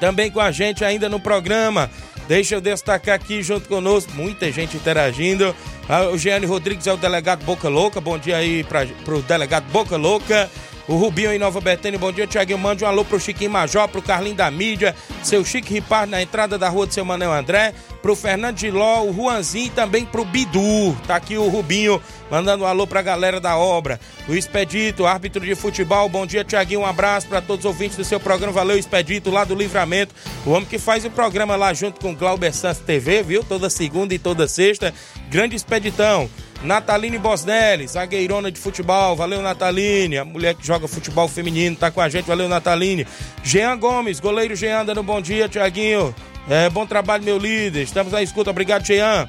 Também 0.00 0.30
com 0.30 0.40
a 0.40 0.50
gente 0.50 0.84
ainda 0.84 1.08
no 1.08 1.20
programa. 1.20 1.90
Deixa 2.28 2.54
eu 2.54 2.60
destacar 2.60 3.14
aqui 3.14 3.42
junto 3.42 3.68
conosco, 3.68 4.12
muita 4.14 4.50
gente 4.50 4.76
interagindo. 4.76 5.54
Ah, 5.88 6.02
O 6.08 6.16
Gianni 6.16 6.46
Rodrigues 6.46 6.86
é 6.86 6.92
o 6.92 6.96
delegado 6.96 7.44
Boca 7.44 7.68
Louca. 7.68 8.00
Bom 8.00 8.16
dia 8.18 8.36
aí 8.36 8.64
para 8.64 8.86
o 9.14 9.22
delegado 9.22 9.64
Boca 9.70 9.96
Louca. 9.96 10.50
O 10.88 10.96
Rubinho 10.96 11.32
em 11.32 11.38
Nova 11.38 11.60
Betânia, 11.60 11.98
bom 11.98 12.10
dia, 12.10 12.26
Tiaguinho. 12.26 12.58
Mande 12.58 12.84
um 12.84 12.88
alô 12.88 13.04
pro 13.04 13.20
Chiquinho 13.20 13.50
Major, 13.50 13.86
pro 13.88 14.02
Carlinho 14.02 14.34
da 14.34 14.50
Mídia, 14.50 14.96
seu 15.22 15.44
Chique 15.44 15.72
Ripardo 15.74 16.10
na 16.10 16.20
entrada 16.20 16.58
da 16.58 16.68
rua 16.68 16.86
do 16.86 16.92
seu 16.92 17.04
Manel 17.04 17.32
André, 17.32 17.72
pro 18.02 18.16
Fernando 18.16 18.58
Giló, 18.58 19.04
o 19.04 19.14
Juanzinho 19.14 19.66
e 19.66 19.70
também 19.70 20.04
pro 20.04 20.24
Bidu. 20.24 20.96
Tá 21.06 21.16
aqui 21.16 21.38
o 21.38 21.48
Rubinho 21.48 22.02
mandando 22.28 22.64
um 22.64 22.66
alô 22.66 22.84
pra 22.84 23.00
galera 23.00 23.40
da 23.40 23.56
obra. 23.56 24.00
O 24.28 24.34
Expedito, 24.34 25.06
árbitro 25.06 25.44
de 25.44 25.54
futebol, 25.54 26.08
bom 26.08 26.26
dia, 26.26 26.42
Tiaguinho. 26.42 26.80
Um 26.80 26.86
abraço 26.86 27.28
para 27.28 27.40
todos 27.40 27.64
os 27.64 27.70
ouvintes 27.70 27.96
do 27.96 28.04
seu 28.04 28.18
programa. 28.18 28.52
Valeu, 28.52 28.76
Expedito, 28.76 29.30
lá 29.30 29.44
do 29.44 29.54
Livramento. 29.54 30.12
O 30.44 30.50
homem 30.50 30.68
que 30.68 30.78
faz 30.78 31.04
o 31.04 31.10
programa 31.10 31.54
lá 31.54 31.72
junto 31.72 32.00
com 32.00 32.14
Glauber 32.14 32.52
Santos 32.52 32.82
TV, 32.82 33.22
viu? 33.22 33.44
Toda 33.44 33.70
segunda 33.70 34.14
e 34.14 34.18
toda 34.18 34.48
sexta. 34.48 34.92
Grande 35.30 35.54
Expeditão. 35.54 36.28
Nataline 36.64 37.18
Bosnelli, 37.18 37.88
zagueirona 37.88 38.50
de 38.50 38.58
futebol, 38.58 39.16
valeu 39.16 39.42
Nataline, 39.42 40.18
a 40.18 40.24
mulher 40.24 40.54
que 40.54 40.66
joga 40.66 40.86
futebol 40.86 41.26
feminino, 41.28 41.74
tá 41.74 41.90
com 41.90 42.00
a 42.00 42.08
gente, 42.08 42.26
valeu 42.26 42.48
Nataline. 42.48 43.06
Jean 43.42 43.76
Gomes, 43.76 44.20
goleiro 44.20 44.54
Jean, 44.54 44.84
dando 44.84 45.02
bom 45.02 45.20
dia, 45.20 45.48
Tiaguinho. 45.48 46.14
É, 46.48 46.70
bom 46.70 46.86
trabalho, 46.86 47.24
meu 47.24 47.38
líder. 47.38 47.82
Estamos 47.82 48.12
na 48.12 48.22
escuta, 48.22 48.50
obrigado, 48.50 48.84
Jean. 48.84 49.28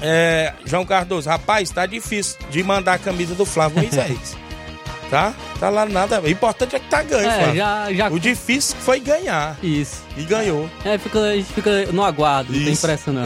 É, 0.00 0.52
João 0.64 0.84
Cardoso, 0.84 1.28
rapaz, 1.28 1.70
tá 1.70 1.84
difícil 1.86 2.38
de 2.50 2.62
mandar 2.62 2.94
a 2.94 2.98
camisa 2.98 3.34
do 3.34 3.44
Flávio 3.44 3.78
Moisés. 3.78 4.36
tá? 5.10 5.34
Tá 5.58 5.70
lá 5.70 5.86
nada. 5.86 6.20
O 6.20 6.28
importante 6.28 6.76
é 6.76 6.78
que 6.78 6.88
tá 6.88 7.02
ganho, 7.02 7.28
É, 7.28 7.54
já, 7.54 7.92
já. 7.92 8.08
O 8.08 8.18
difícil 8.20 8.76
foi 8.80 9.00
ganhar. 9.00 9.56
Isso. 9.62 10.02
E 10.16 10.22
ganhou. 10.22 10.68
É, 10.84 10.96
fica, 10.98 11.18
a 11.20 11.34
gente 11.36 11.52
fica 11.52 11.86
no 11.92 12.02
aguardo, 12.04 12.52
não 12.52 12.58
tem 12.62 12.72
Isso. 12.72 12.82
pressa 12.82 13.12
não. 13.12 13.22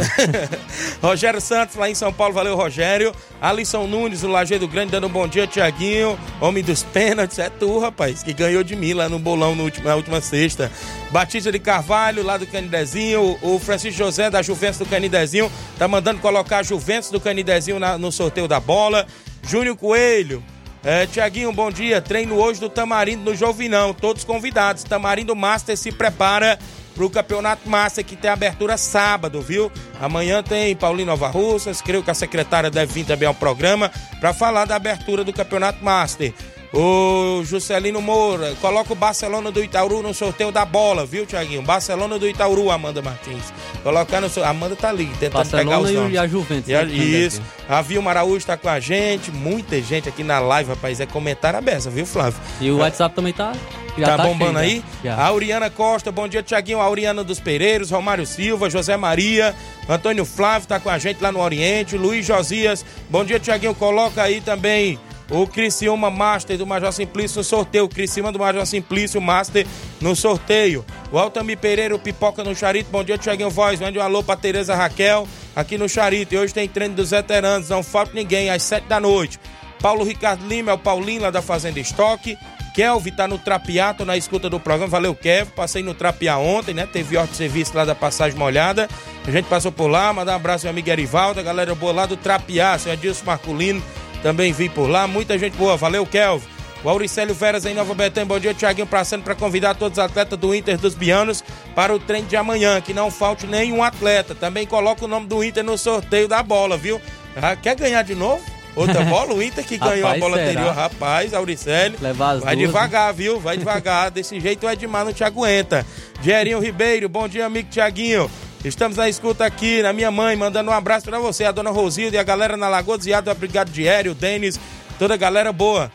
Rogério 1.02 1.40
Santos, 1.40 1.76
lá 1.76 1.88
em 1.90 1.94
São 1.94 2.12
Paulo, 2.12 2.34
valeu, 2.34 2.56
Rogério. 2.56 3.12
Alisson 3.40 3.86
Nunes, 3.86 4.20
do 4.20 4.28
Lajeado 4.28 4.68
Grande, 4.68 4.92
dando 4.92 5.06
um 5.06 5.10
bom 5.10 5.26
dia, 5.26 5.46
Tiaguinho. 5.46 6.18
Homem 6.40 6.62
dos 6.62 6.82
pênaltis, 6.82 7.38
é 7.38 7.48
tu, 7.50 7.78
rapaz, 7.78 8.22
que 8.22 8.32
ganhou 8.32 8.62
de 8.62 8.76
mim 8.76 8.92
lá 8.92 9.08
no 9.08 9.18
bolão 9.18 9.54
no 9.54 9.64
último, 9.64 9.88
na 9.88 9.94
última 9.96 10.20
sexta. 10.20 10.70
Batista 11.10 11.50
de 11.50 11.58
Carvalho, 11.58 12.22
lá 12.22 12.36
do 12.36 12.46
Canidezinho. 12.46 13.38
O 13.42 13.58
Francisco 13.58 13.98
José, 13.98 14.30
da 14.30 14.42
Juventus 14.42 14.78
do 14.78 14.86
Canidezinho, 14.86 15.50
tá 15.78 15.88
mandando 15.88 16.20
colocar 16.20 16.58
a 16.58 16.62
Juventus 16.62 17.10
do 17.10 17.20
Canidezinho 17.20 17.78
na- 17.78 17.98
no 17.98 18.12
sorteio 18.12 18.46
da 18.46 18.60
bola. 18.60 19.06
Júnior 19.42 19.76
Coelho. 19.76 20.42
É, 20.84 21.06
Tiaguinho, 21.06 21.52
bom 21.52 21.70
dia. 21.70 22.00
Treino 22.02 22.34
hoje 22.34 22.58
do 22.58 22.68
Tamarindo 22.68 23.30
no 23.30 23.36
Jovinão. 23.36 23.94
Todos 23.94 24.24
convidados. 24.24 24.82
Tamarindo 24.82 25.34
Master 25.36 25.76
se 25.76 25.92
prepara 25.92 26.58
pro 26.92 27.08
Campeonato 27.08 27.68
Master 27.68 28.04
que 28.04 28.16
tem 28.16 28.30
abertura 28.30 28.76
sábado, 28.76 29.40
viu? 29.40 29.70
Amanhã 30.00 30.42
tem 30.42 30.74
Paulinho 30.74 31.06
Nova 31.06 31.28
Russas. 31.28 31.80
Creio 31.80 32.02
que 32.02 32.10
a 32.10 32.14
secretária 32.14 32.68
deve 32.68 32.92
vir 32.92 33.06
também 33.06 33.28
ao 33.28 33.34
programa 33.34 33.92
para 34.18 34.34
falar 34.34 34.64
da 34.64 34.74
abertura 34.74 35.22
do 35.22 35.32
Campeonato 35.32 35.84
Master. 35.84 36.34
O 36.72 37.42
Juscelino 37.44 38.00
Moura, 38.00 38.54
coloca 38.58 38.94
o 38.94 38.96
Barcelona 38.96 39.50
do 39.50 39.62
Itauru 39.62 40.02
no 40.02 40.14
sorteio 40.14 40.50
da 40.50 40.64
bola, 40.64 41.04
viu, 41.04 41.26
Tiaguinho? 41.26 41.60
Barcelona 41.60 42.18
do 42.18 42.26
Itauru, 42.26 42.70
Amanda 42.70 43.02
Martins. 43.02 43.52
Colocar 43.82 44.22
no 44.22 44.28
sorteio. 44.30 44.46
Amanda 44.50 44.74
tá 44.74 44.88
ali, 44.88 45.04
tentando 45.20 45.50
pegar 45.50 45.64
Barcelona 45.64 45.78
os 45.80 45.90
e 45.90 45.92
o- 45.92 46.00
nomes. 46.00 46.14
e 46.14 46.18
a 46.18 46.26
Juventus, 46.26 46.68
E 46.70 46.74
a- 46.74 46.84
né, 46.84 46.94
isso. 46.94 47.42
A 47.68 47.82
Vilma 47.82 48.10
Araújo 48.10 48.46
tá 48.46 48.56
com 48.56 48.70
a 48.70 48.80
gente, 48.80 49.30
muita 49.30 49.82
gente 49.82 50.08
aqui 50.08 50.24
na 50.24 50.38
live, 50.38 50.70
rapaz. 50.70 50.98
É 50.98 51.04
comentário 51.04 51.58
aberto, 51.58 51.90
viu, 51.90 52.06
Flávio? 52.06 52.40
E 52.58 52.70
o 52.70 52.78
WhatsApp 52.78 53.14
também 53.14 53.34
tá. 53.34 53.52
Já 53.98 54.06
tá, 54.06 54.16
tá 54.16 54.22
bombando 54.22 54.58
cheio, 54.60 54.70
aí? 54.76 54.84
Já. 55.04 55.14
A 55.16 55.26
Auriana 55.26 55.68
Costa, 55.68 56.10
bom 56.10 56.26
dia, 56.26 56.42
Tiaguinho. 56.42 56.80
Auriana 56.80 57.22
dos 57.22 57.38
Pereiros, 57.38 57.90
Romário 57.90 58.24
Silva, 58.26 58.70
José 58.70 58.96
Maria, 58.96 59.54
Antônio 59.86 60.24
Flávio 60.24 60.66
tá 60.66 60.80
com 60.80 60.88
a 60.88 60.96
gente 60.98 61.22
lá 61.22 61.30
no 61.30 61.38
Oriente, 61.40 61.98
Luiz 61.98 62.24
Josias. 62.24 62.82
Bom 63.10 63.22
dia, 63.22 63.38
Tiaguinho. 63.38 63.74
Coloca 63.74 64.22
aí 64.22 64.40
também 64.40 64.98
o 65.32 65.46
Criciúma 65.46 66.10
Master 66.10 66.58
do 66.58 66.66
Major 66.66 66.92
Simplício 66.92 67.38
no 67.38 67.44
sorteio. 67.44 67.84
O 67.84 67.88
Criciúma 67.88 68.30
do 68.30 68.38
Major 68.38 68.66
Simplício 68.66 69.20
Master 69.20 69.66
no 69.98 70.14
sorteio. 70.14 70.84
O 71.10 71.18
Altamir 71.18 71.56
Pereira, 71.56 71.94
o 71.94 71.98
Pipoca 71.98 72.44
no 72.44 72.54
Charito. 72.54 72.90
Bom 72.90 73.02
dia, 73.02 73.16
Tiaguinho 73.16 73.48
Voz. 73.48 73.80
Mande 73.80 73.98
um 73.98 74.02
alô 74.02 74.22
pra 74.22 74.36
Tereza 74.36 74.74
Raquel 74.74 75.26
aqui 75.56 75.78
no 75.78 75.88
Charito. 75.88 76.34
E 76.34 76.38
hoje 76.38 76.52
tem 76.52 76.68
treino 76.68 76.94
dos 76.94 77.10
veteranos. 77.10 77.70
Não 77.70 77.82
falta 77.82 78.12
ninguém, 78.12 78.50
às 78.50 78.62
sete 78.62 78.86
da 78.86 79.00
noite. 79.00 79.40
Paulo 79.80 80.04
Ricardo 80.04 80.46
Lima 80.46 80.70
é 80.70 80.74
o 80.74 80.78
Paulinho 80.78 81.22
lá 81.22 81.30
da 81.30 81.40
Fazenda 81.40 81.80
Estoque. 81.80 82.36
Kelvin 82.74 83.12
tá 83.12 83.26
no 83.28 83.36
Trapiá, 83.38 83.92
tô 83.92 84.04
na 84.04 84.16
escuta 84.16 84.50
do 84.50 84.60
programa. 84.60 84.90
Valeu, 84.90 85.14
Kelvin. 85.14 85.50
Passei 85.56 85.82
no 85.82 85.94
Trapiá 85.94 86.36
ontem, 86.36 86.74
né? 86.74 86.86
Teve 86.86 87.16
ordem 87.16 87.32
de 87.32 87.38
serviço 87.38 87.74
lá 87.74 87.86
da 87.86 87.94
Passagem 87.94 88.38
Molhada. 88.38 88.86
A 89.26 89.30
gente 89.30 89.46
passou 89.46 89.72
por 89.72 89.88
lá, 89.88 90.12
mandar 90.12 90.32
um 90.32 90.36
abraço 90.36 90.64
meu 90.64 90.70
amigo 90.72 90.90
Erivaldo, 90.90 91.40
a 91.40 91.42
galera 91.42 91.74
boa 91.74 91.92
lá 91.92 92.06
do 92.06 92.18
Trapiá, 92.18 92.78
seu 92.78 92.92
Adilson 92.92 93.24
Marculino. 93.24 93.82
Também 94.22 94.52
vi 94.52 94.68
por 94.68 94.88
lá. 94.88 95.06
Muita 95.06 95.38
gente 95.38 95.56
boa. 95.56 95.76
Valeu, 95.76 96.06
Kelvin. 96.06 96.46
O 96.84 96.88
Auricélio 96.88 97.32
Veras 97.34 97.64
em 97.64 97.74
Nova 97.74 97.94
Betânia. 97.94 98.26
Bom 98.26 98.40
dia, 98.40 98.52
Tiaguinho 98.52 98.86
passando 98.88 99.22
para 99.22 99.34
convidar 99.36 99.74
todos 99.74 99.98
os 99.98 100.04
atletas 100.04 100.36
do 100.38 100.52
Inter 100.54 100.76
dos 100.76 100.94
Bianos 100.96 101.44
para 101.76 101.94
o 101.94 101.98
treino 101.98 102.26
de 102.26 102.36
amanhã. 102.36 102.80
Que 102.80 102.92
não 102.92 103.10
falte 103.10 103.46
nenhum 103.46 103.82
atleta. 103.82 104.34
Também 104.34 104.66
coloca 104.66 105.04
o 105.04 105.08
nome 105.08 105.26
do 105.26 105.44
Inter 105.44 105.62
no 105.62 105.78
sorteio 105.78 106.26
da 106.26 106.42
bola, 106.42 106.76
viu? 106.76 107.00
Ah, 107.40 107.54
quer 107.54 107.76
ganhar 107.76 108.02
de 108.02 108.14
novo? 108.16 108.42
Outra 108.74 109.02
bola, 109.06 109.32
o 109.34 109.42
Inter 109.42 109.64
que 109.64 109.76
ganhou 109.78 110.02
Rapaz, 110.08 110.16
a 110.16 110.20
bola 110.20 110.36
será? 110.38 110.50
anterior, 110.50 110.74
rapaz, 110.74 111.34
Auricélio. 111.34 111.98
Levar 112.00 112.38
Vai 112.38 112.56
duas, 112.56 112.66
devagar, 112.66 113.14
viu? 113.14 113.38
Vai 113.38 113.56
devagar. 113.58 114.10
Desse 114.10 114.40
jeito 114.40 114.66
o 114.66 114.70
Edmar 114.70 115.04
não 115.04 115.12
te 115.12 115.22
aguenta. 115.22 115.86
Dierinho 116.20 116.58
Ribeiro, 116.58 117.08
bom 117.08 117.28
dia, 117.28 117.46
amigo 117.46 117.68
Tiaguinho. 117.70 118.28
Estamos 118.64 118.96
na 118.96 119.08
escuta 119.08 119.44
aqui, 119.44 119.82
na 119.82 119.92
minha 119.92 120.10
mãe, 120.10 120.36
mandando 120.36 120.70
um 120.70 120.74
abraço 120.74 121.06
pra 121.06 121.18
você, 121.18 121.44
a 121.44 121.50
dona 121.50 121.70
Rosilda 121.70 122.16
e 122.16 122.18
a 122.18 122.22
galera 122.22 122.56
na 122.56 122.68
Lagoa 122.68 122.96
do 122.96 123.02
Ziado, 123.02 123.28
a 123.28 123.34
Brigada 123.34 123.68
Diério, 123.68 124.12
o 124.12 124.14
Denis, 124.14 124.58
toda 125.00 125.14
a 125.14 125.16
galera 125.16 125.52
boa. 125.52 125.90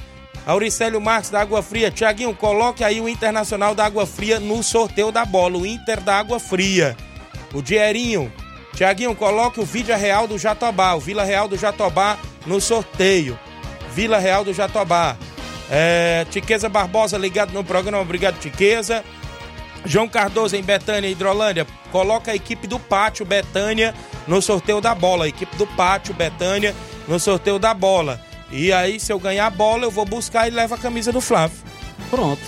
Auricélio 0.46 1.00
Marques 1.00 1.30
da 1.30 1.40
Água 1.40 1.62
Fria. 1.62 1.90
Tiaguinho, 1.90 2.36
coloque 2.36 2.84
aí 2.84 3.00
o 3.00 3.08
Internacional 3.08 3.74
da 3.74 3.86
Água 3.86 4.06
Fria 4.06 4.38
no 4.40 4.62
sorteio 4.62 5.14
da 5.14 5.24
bola, 5.24 5.58
o 5.58 5.66
Inter 5.66 6.02
da 6.02 6.20
Água 6.20 6.42
Fria. 6.42 6.96
O 7.54 7.62
Dierinho. 7.62 8.32
Tiaguinho, 8.74 9.16
coloque 9.16 9.62
o 9.62 9.66
Vídeo 9.66 9.96
Real 9.96 10.28
do 10.28 10.38
Jatobá, 10.38 10.94
o 10.94 11.00
Vila 11.00 11.24
Real 11.24 11.48
do 11.48 11.58
Jatobá 11.58 12.18
no 12.46 12.60
sorteio. 12.60 13.40
Vila 13.94 14.20
Real 14.20 14.44
do 14.44 14.54
Jatobá. 14.54 15.18
É, 15.70 16.26
Tiqueza 16.30 16.68
Barbosa 16.68 17.18
ligado 17.18 17.54
no 17.54 17.64
programa, 17.64 18.02
obrigado 18.02 18.40
Tiqueza. 18.40 19.04
João 19.88 20.08
Cardoso 20.08 20.56
em 20.56 20.62
Betânia, 20.62 21.10
Hidrolândia, 21.10 21.66
coloca 21.92 22.32
a 22.32 22.36
equipe 22.36 22.68
do 22.68 22.78
Pátio 22.78 23.26
Betânia 23.26 23.96
no 24.28 24.42
sorteio 24.42 24.82
da 24.82 24.94
bola. 24.94 25.26
A 25.26 25.28
equipe 25.28 25.56
do 25.56 25.66
Pátio 25.66 26.14
Betânia 26.14 26.76
no 27.08 27.20
sorteio 27.20 27.58
da 27.58 27.74
bola. 27.74 28.22
E 28.52 28.72
aí, 28.72 29.00
se 29.00 29.12
eu 29.12 29.20
ganhar 29.20 29.48
a 29.48 29.50
bola, 29.50 29.86
eu 29.86 29.92
vou 29.92 30.06
buscar 30.06 30.48
e 30.48 30.52
levo 30.52 30.76
a 30.76 30.78
camisa 30.78 31.12
do 31.12 31.22
Flávio. 31.22 31.58
Pronto. 32.10 32.42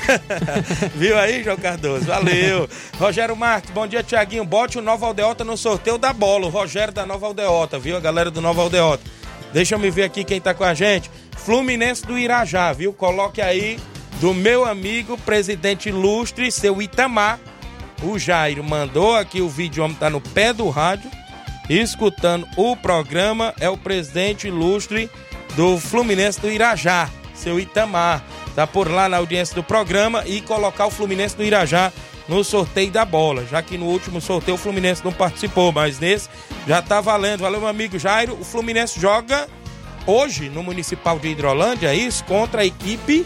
Viu 0.95 1.17
aí, 1.17 1.43
João 1.43 1.57
Cardoso? 1.57 2.05
Valeu. 2.05 2.69
Rogério 2.97 3.35
Marques, 3.35 3.71
bom 3.71 3.87
dia, 3.87 4.03
Tiaguinho. 4.03 4.45
Bote 4.45 4.77
o 4.77 4.81
Nova 4.81 5.05
Aldeota 5.07 5.43
no 5.43 5.57
sorteio 5.57 5.97
da 5.97 6.13
bola. 6.13 6.45
O 6.45 6.49
Rogério 6.49 6.93
da 6.93 7.05
Nova 7.05 7.25
Aldeota, 7.25 7.79
viu? 7.79 7.97
A 7.97 7.99
galera 7.99 8.29
do 8.29 8.41
Nova 8.41 8.61
Aldeota. 8.61 9.03
Deixa 9.51 9.75
eu 9.75 9.79
me 9.79 9.89
ver 9.89 10.03
aqui 10.03 10.23
quem 10.23 10.39
tá 10.39 10.53
com 10.53 10.63
a 10.63 10.73
gente. 10.73 11.09
Fluminense 11.37 12.05
do 12.05 12.17
Irajá, 12.17 12.71
viu? 12.71 12.93
Coloque 12.93 13.41
aí 13.41 13.79
do 14.19 14.33
meu 14.33 14.65
amigo, 14.65 15.17
presidente 15.19 15.89
ilustre, 15.89 16.51
seu 16.51 16.81
Itamar. 16.81 17.39
O 18.03 18.17
Jairo 18.17 18.63
mandou 18.63 19.15
aqui 19.15 19.41
o 19.41 19.49
vídeo, 19.49 19.81
o 19.81 19.85
homem 19.85 19.97
tá 19.97 20.09
no 20.09 20.21
pé 20.21 20.53
do 20.53 20.69
rádio, 20.69 21.09
escutando 21.69 22.47
o 22.55 22.75
programa. 22.75 23.53
É 23.59 23.69
o 23.69 23.77
presidente 23.77 24.47
ilustre 24.47 25.09
do 25.55 25.77
Fluminense 25.77 26.39
do 26.39 26.49
Irajá, 26.49 27.09
seu 27.33 27.59
Itamar. 27.59 28.23
Tá 28.55 28.67
por 28.67 28.89
lá 28.89 29.07
na 29.07 29.17
audiência 29.17 29.55
do 29.55 29.63
programa 29.63 30.23
e 30.25 30.41
colocar 30.41 30.87
o 30.87 30.91
Fluminense 30.91 31.35
do 31.35 31.43
Irajá 31.43 31.91
no 32.27 32.43
sorteio 32.43 32.91
da 32.91 33.03
bola, 33.03 33.45
já 33.45 33.61
que 33.61 33.77
no 33.77 33.85
último 33.85 34.21
sorteio 34.21 34.55
o 34.55 34.59
Fluminense 34.59 35.03
não 35.03 35.11
participou, 35.11 35.71
mas 35.71 35.97
nesse 35.97 36.29
já 36.67 36.81
tá 36.81 37.01
valendo. 37.01 37.41
Valeu, 37.41 37.59
meu 37.59 37.69
amigo 37.69 37.97
Jairo. 37.97 38.37
O 38.39 38.43
Fluminense 38.43 38.99
joga 38.99 39.47
hoje 40.05 40.49
no 40.49 40.61
Municipal 40.61 41.17
de 41.17 41.29
Hidrolândia, 41.29 41.87
é 41.87 41.95
isso? 41.95 42.23
Contra 42.25 42.61
a 42.61 42.65
equipe. 42.65 43.25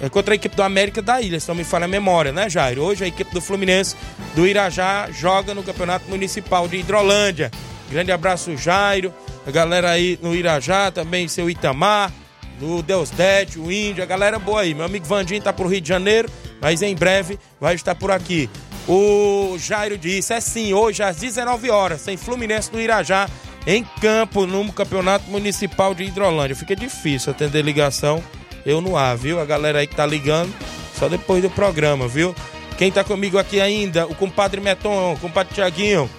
É 0.00 0.08
contra 0.08 0.34
a 0.34 0.36
equipe 0.36 0.54
do 0.54 0.62
América 0.62 1.00
da 1.00 1.20
Ilha, 1.22 1.40
se 1.40 1.48
não 1.48 1.54
me 1.54 1.64
falha 1.64 1.86
a 1.86 1.88
memória, 1.88 2.30
né, 2.30 2.50
Jairo? 2.50 2.82
Hoje 2.82 3.04
a 3.04 3.06
equipe 3.06 3.32
do 3.32 3.40
Fluminense 3.40 3.96
do 4.34 4.46
Irajá 4.46 5.08
joga 5.10 5.54
no 5.54 5.62
Campeonato 5.62 6.08
Municipal 6.10 6.68
de 6.68 6.76
Hidrolândia. 6.76 7.50
Grande 7.90 8.12
abraço, 8.12 8.56
Jairo. 8.56 9.14
A 9.46 9.50
galera 9.50 9.90
aí 9.90 10.18
no 10.20 10.34
Irajá, 10.34 10.90
também 10.90 11.28
seu 11.28 11.48
Itamar, 11.48 12.12
do 12.58 12.82
Deus 12.82 13.10
Dete, 13.10 13.58
o 13.58 13.70
Índio, 13.70 14.02
a 14.02 14.06
galera 14.06 14.38
boa 14.38 14.62
aí. 14.62 14.74
Meu 14.74 14.84
amigo 14.84 15.06
Vandinho 15.06 15.40
tá 15.40 15.52
pro 15.52 15.68
Rio 15.68 15.80
de 15.80 15.88
Janeiro, 15.88 16.28
mas 16.60 16.82
em 16.82 16.94
breve 16.94 17.38
vai 17.60 17.74
estar 17.74 17.94
por 17.94 18.10
aqui. 18.10 18.50
O 18.88 19.56
Jairo 19.58 19.96
disse, 19.96 20.32
é 20.32 20.40
sim, 20.40 20.72
hoje 20.72 21.02
às 21.02 21.16
19 21.16 21.70
horas, 21.70 22.04
tem 22.04 22.16
Fluminense 22.16 22.70
do 22.70 22.80
Irajá 22.80 23.28
em 23.66 23.84
campo 24.00 24.46
no 24.46 24.72
Campeonato 24.72 25.28
Municipal 25.28 25.94
de 25.94 26.04
Hidrolândia. 26.04 26.54
Fica 26.54 26.76
difícil 26.76 27.32
atender 27.32 27.62
ligação, 27.62 28.22
eu 28.66 28.80
no 28.80 28.96
ar, 28.96 29.16
viu? 29.16 29.40
A 29.40 29.44
galera 29.44 29.78
aí 29.78 29.86
que 29.86 29.94
tá 29.94 30.04
ligando, 30.04 30.52
só 30.98 31.08
depois 31.08 31.40
do 31.40 31.48
programa, 31.48 32.08
viu? 32.08 32.34
Quem 32.76 32.92
tá 32.92 33.02
comigo 33.02 33.38
aqui 33.38 33.60
ainda, 33.60 34.06
o 34.06 34.14
compadre 34.14 34.60
Meton, 34.60 35.14
o 35.14 35.18
compadre 35.18 35.54
Tiaguinho. 35.54 36.10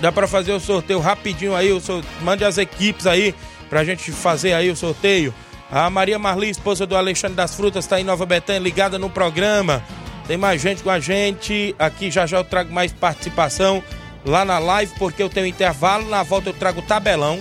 Dá 0.00 0.10
pra 0.10 0.26
fazer 0.26 0.52
o 0.52 0.60
sorteio 0.60 0.98
rapidinho 0.98 1.54
aí, 1.54 1.72
o 1.72 1.80
sor... 1.80 2.02
mande 2.22 2.44
as 2.44 2.58
equipes 2.58 3.06
aí 3.06 3.34
pra 3.68 3.84
gente 3.84 4.10
fazer 4.10 4.54
aí 4.54 4.70
o 4.70 4.76
sorteio. 4.76 5.32
A 5.70 5.90
Maria 5.90 6.18
Marli, 6.18 6.48
esposa 6.48 6.86
do 6.86 6.96
Alexandre 6.96 7.36
das 7.36 7.54
Frutas, 7.54 7.86
tá 7.86 8.00
em 8.00 8.04
Nova 8.04 8.24
Betânia, 8.24 8.60
ligada 8.60 8.98
no 8.98 9.10
programa. 9.10 9.84
Tem 10.26 10.36
mais 10.36 10.60
gente 10.60 10.82
com 10.82 10.90
a 10.90 10.98
gente. 10.98 11.74
Aqui 11.78 12.10
já 12.10 12.26
já 12.26 12.38
eu 12.38 12.44
trago 12.44 12.72
mais 12.72 12.92
participação 12.92 13.82
lá 14.24 14.44
na 14.44 14.58
live, 14.58 14.92
porque 14.98 15.22
eu 15.22 15.28
tenho 15.28 15.46
intervalo. 15.46 16.08
Na 16.08 16.22
volta 16.22 16.50
eu 16.50 16.54
trago 16.54 16.82
tabelão. 16.82 17.38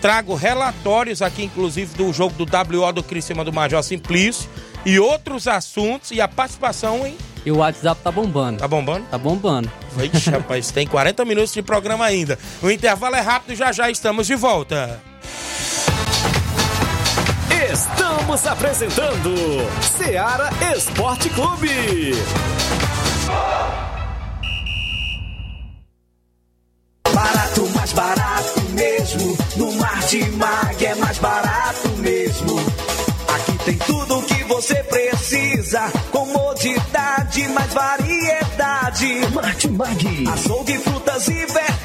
Trago 0.00 0.34
relatórios 0.34 1.20
aqui, 1.20 1.44
inclusive, 1.44 1.94
do 1.94 2.12
jogo 2.12 2.34
do 2.42 2.44
WO 2.80 2.92
do 2.92 3.02
Criciúma 3.02 3.44
do 3.44 3.52
Major 3.52 3.82
Simplício. 3.82 4.48
E 4.84 4.98
outros 4.98 5.46
assuntos 5.46 6.10
e 6.10 6.20
a 6.20 6.28
participação, 6.28 7.06
hein? 7.06 7.16
E 7.44 7.50
o 7.50 7.58
WhatsApp 7.58 8.00
tá 8.02 8.10
bombando. 8.10 8.58
Tá 8.58 8.68
bombando? 8.68 9.06
Tá 9.10 9.18
bombando. 9.18 9.70
Vixe, 9.96 10.28
rapaz, 10.30 10.70
tem 10.70 10.86
40 10.86 11.24
minutos 11.24 11.52
de 11.52 11.62
programa 11.62 12.04
ainda. 12.04 12.38
O 12.62 12.70
intervalo 12.70 13.16
é 13.16 13.20
rápido, 13.20 13.54
já 13.54 13.72
já 13.72 13.90
estamos 13.90 14.26
de 14.26 14.34
volta. 14.34 15.00
Estamos 17.72 18.46
apresentando 18.46 19.34
Seara 19.96 20.50
Esporte 20.74 21.28
Clube. 21.30 22.14
Martimag 30.10 30.84
é 30.84 30.94
mais 30.96 31.18
barato 31.18 31.88
mesmo. 31.98 32.58
Aqui 33.28 33.58
tem 33.64 33.76
tudo 33.78 34.18
o 34.18 34.22
que 34.24 34.42
você 34.42 34.74
precisa. 34.82 35.88
Comodidade, 36.10 37.46
mais 37.50 37.72
variedade. 37.72 39.20
Martimag. 39.32 40.28
Açougue, 40.32 40.78
frutas 40.78 41.28
e 41.28 41.46
verduras. 41.46 41.79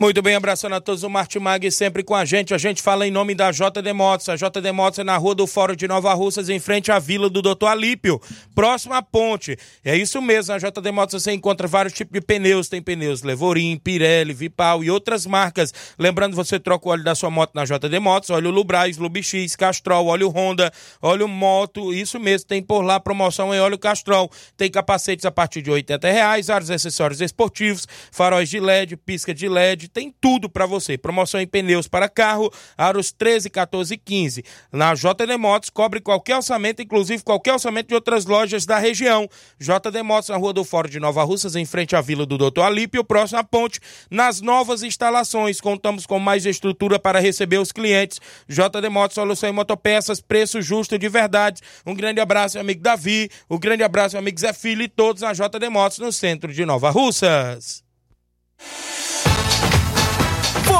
Muito 0.00 0.22
bem, 0.22 0.34
abraçando 0.34 0.74
a 0.74 0.80
todos 0.80 1.02
o 1.02 1.10
Martimag 1.10 1.70
sempre 1.70 2.02
com 2.02 2.14
a 2.14 2.24
gente. 2.24 2.54
A 2.54 2.58
gente 2.58 2.80
fala 2.80 3.06
em 3.06 3.10
nome 3.10 3.34
da 3.34 3.50
JD 3.50 3.92
Motos. 3.92 4.30
A 4.30 4.34
JD 4.34 4.72
Motos 4.72 4.98
é 4.98 5.04
na 5.04 5.14
rua 5.18 5.34
do 5.34 5.46
Fórum 5.46 5.76
de 5.76 5.86
Nova 5.86 6.14
Russas, 6.14 6.48
em 6.48 6.58
frente 6.58 6.90
à 6.90 6.98
vila 6.98 7.28
do 7.28 7.42
Doutor 7.42 7.66
Alípio, 7.66 8.18
próximo 8.54 8.94
à 8.94 9.02
ponte. 9.02 9.58
É 9.84 9.94
isso 9.94 10.22
mesmo, 10.22 10.54
na 10.54 10.58
JD 10.58 10.90
Motos 10.90 11.22
você 11.22 11.32
encontra 11.32 11.68
vários 11.68 11.92
tipos 11.92 12.14
de 12.14 12.22
pneus. 12.22 12.66
Tem 12.66 12.80
pneus 12.80 13.22
Levorim, 13.22 13.76
Pirelli, 13.76 14.32
Vipal 14.32 14.82
e 14.82 14.90
outras 14.90 15.26
marcas. 15.26 15.70
Lembrando, 15.98 16.34
você 16.34 16.58
troca 16.58 16.88
o 16.88 16.92
óleo 16.92 17.04
da 17.04 17.14
sua 17.14 17.28
moto 17.28 17.50
na 17.54 17.66
JD 17.66 17.98
Motos, 18.00 18.30
óleo 18.30 18.50
Lubrais, 18.50 18.96
Lubix, 18.96 19.54
Castrol, 19.54 20.06
óleo 20.06 20.30
Honda, 20.30 20.72
óleo 21.02 21.28
Moto, 21.28 21.92
isso 21.92 22.18
mesmo. 22.18 22.48
Tem 22.48 22.62
por 22.62 22.80
lá 22.80 22.98
promoção 22.98 23.54
em 23.54 23.60
óleo 23.60 23.76
Castrol. 23.76 24.30
Tem 24.56 24.70
capacetes 24.70 25.26
a 25.26 25.30
partir 25.30 25.60
de 25.60 25.70
80 25.70 26.10
reais, 26.10 26.46
vários 26.46 26.70
acessórios 26.70 27.20
esportivos, 27.20 27.86
faróis 28.10 28.48
de 28.48 28.58
LED, 28.58 28.96
pisca 28.96 29.34
de 29.34 29.46
LED, 29.46 29.89
tem 29.92 30.14
tudo 30.20 30.48
para 30.48 30.66
você. 30.66 30.96
Promoção 30.96 31.40
em 31.40 31.46
pneus 31.46 31.88
para 31.88 32.08
carro, 32.08 32.50
aros 32.76 33.12
13, 33.12 33.50
14 33.50 33.94
e 33.94 33.96
15. 33.98 34.44
Na 34.72 34.94
JD 34.94 35.36
Motos, 35.38 35.70
cobre 35.70 36.00
qualquer 36.00 36.36
orçamento, 36.36 36.82
inclusive 36.82 37.22
qualquer 37.22 37.52
orçamento 37.52 37.88
de 37.88 37.94
outras 37.94 38.24
lojas 38.26 38.64
da 38.66 38.78
região. 38.78 39.28
JD 39.58 40.02
Motos, 40.02 40.28
na 40.28 40.36
Rua 40.36 40.52
do 40.52 40.64
Fórum 40.64 40.88
de 40.88 41.00
Nova 41.00 41.22
Russas, 41.24 41.56
em 41.56 41.64
frente 41.64 41.96
à 41.96 42.00
Vila 42.00 42.24
do 42.24 42.38
Doutor 42.38 42.62
Alípio, 42.62 43.04
próximo 43.04 43.40
à 43.40 43.44
ponte. 43.44 43.80
Nas 44.10 44.40
novas 44.40 44.82
instalações, 44.82 45.60
contamos 45.60 46.06
com 46.06 46.18
mais 46.18 46.46
estrutura 46.46 46.98
para 46.98 47.20
receber 47.20 47.58
os 47.58 47.72
clientes. 47.72 48.20
JD 48.48 48.88
Motos, 48.88 49.14
solução 49.14 49.48
em 49.48 49.52
motopeças, 49.52 50.20
preço 50.20 50.62
justo 50.62 50.98
de 50.98 51.08
verdade. 51.08 51.60
Um 51.86 51.94
grande 51.94 52.20
abraço, 52.20 52.56
meu 52.56 52.62
amigo 52.62 52.82
Davi. 52.82 53.30
Um 53.48 53.58
grande 53.58 53.82
abraço, 53.82 54.14
meu 54.14 54.20
amigo 54.20 54.38
Zé 54.38 54.52
Filho 54.52 54.82
e 54.82 54.88
todos 54.88 55.22
na 55.22 55.32
JD 55.32 55.68
Motos, 55.70 55.98
no 55.98 56.12
centro 56.12 56.52
de 56.52 56.64
Nova 56.64 56.90
Russas. 56.90 57.82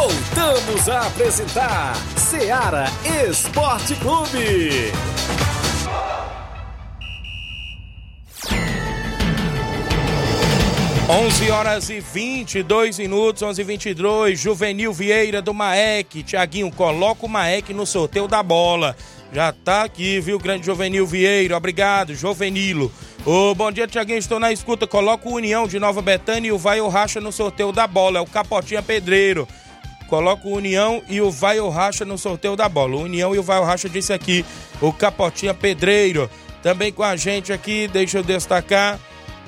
Voltamos 0.00 0.88
a 0.88 1.06
apresentar 1.08 1.94
Seara 2.16 2.86
Esporte 3.28 3.94
Clube. 3.96 4.90
11 11.06 11.50
horas 11.50 11.90
e 11.90 12.00
22 12.00 12.98
minutos, 12.98 13.42
11 13.42 13.60
e 13.60 13.64
22 13.64 14.40
Juvenil 14.40 14.90
Vieira 14.90 15.42
do 15.42 15.52
Maek. 15.52 16.22
Tiaguinho, 16.22 16.70
coloca 16.70 17.26
o 17.26 17.28
Maek 17.28 17.74
no 17.74 17.84
sorteio 17.84 18.26
da 18.26 18.42
bola. 18.42 18.96
Já 19.30 19.52
tá 19.52 19.82
aqui, 19.82 20.18
viu, 20.18 20.38
grande 20.38 20.64
Juvenil 20.64 21.06
Vieira. 21.06 21.58
Obrigado, 21.58 22.14
Juvenilo. 22.14 22.90
Ô, 23.26 23.54
bom 23.54 23.70
dia, 23.70 23.86
Tiaguinho. 23.86 24.18
Estou 24.18 24.40
na 24.40 24.50
escuta. 24.50 24.86
Coloca 24.86 25.28
o 25.28 25.34
União 25.34 25.68
de 25.68 25.78
Nova 25.78 26.00
Betânia 26.00 26.48
e 26.48 26.52
o 26.52 26.58
Vai 26.58 26.80
o 26.80 26.88
Racha 26.88 27.20
no 27.20 27.30
sorteio 27.30 27.70
da 27.70 27.86
bola. 27.86 28.18
É 28.18 28.22
o 28.22 28.26
Capotinha 28.26 28.82
Pedreiro. 28.82 29.46
Coloca 30.10 30.48
o 30.48 30.56
União 30.56 31.00
e 31.08 31.20
o 31.20 31.30
Vai 31.30 31.60
ou 31.60 31.70
Racha 31.70 32.04
no 32.04 32.18
sorteio 32.18 32.56
da 32.56 32.68
bola. 32.68 32.96
O 32.96 33.02
União 33.02 33.32
e 33.32 33.38
o 33.38 33.42
Vai 33.44 33.60
ou 33.60 33.64
Racha 33.64 33.88
disse 33.88 34.12
aqui. 34.12 34.44
O 34.80 34.92
Capotinha 34.92 35.54
Pedreiro. 35.54 36.28
Também 36.64 36.92
com 36.92 37.04
a 37.04 37.14
gente 37.14 37.52
aqui, 37.52 37.86
deixa 37.86 38.18
eu 38.18 38.22
destacar. 38.24 38.98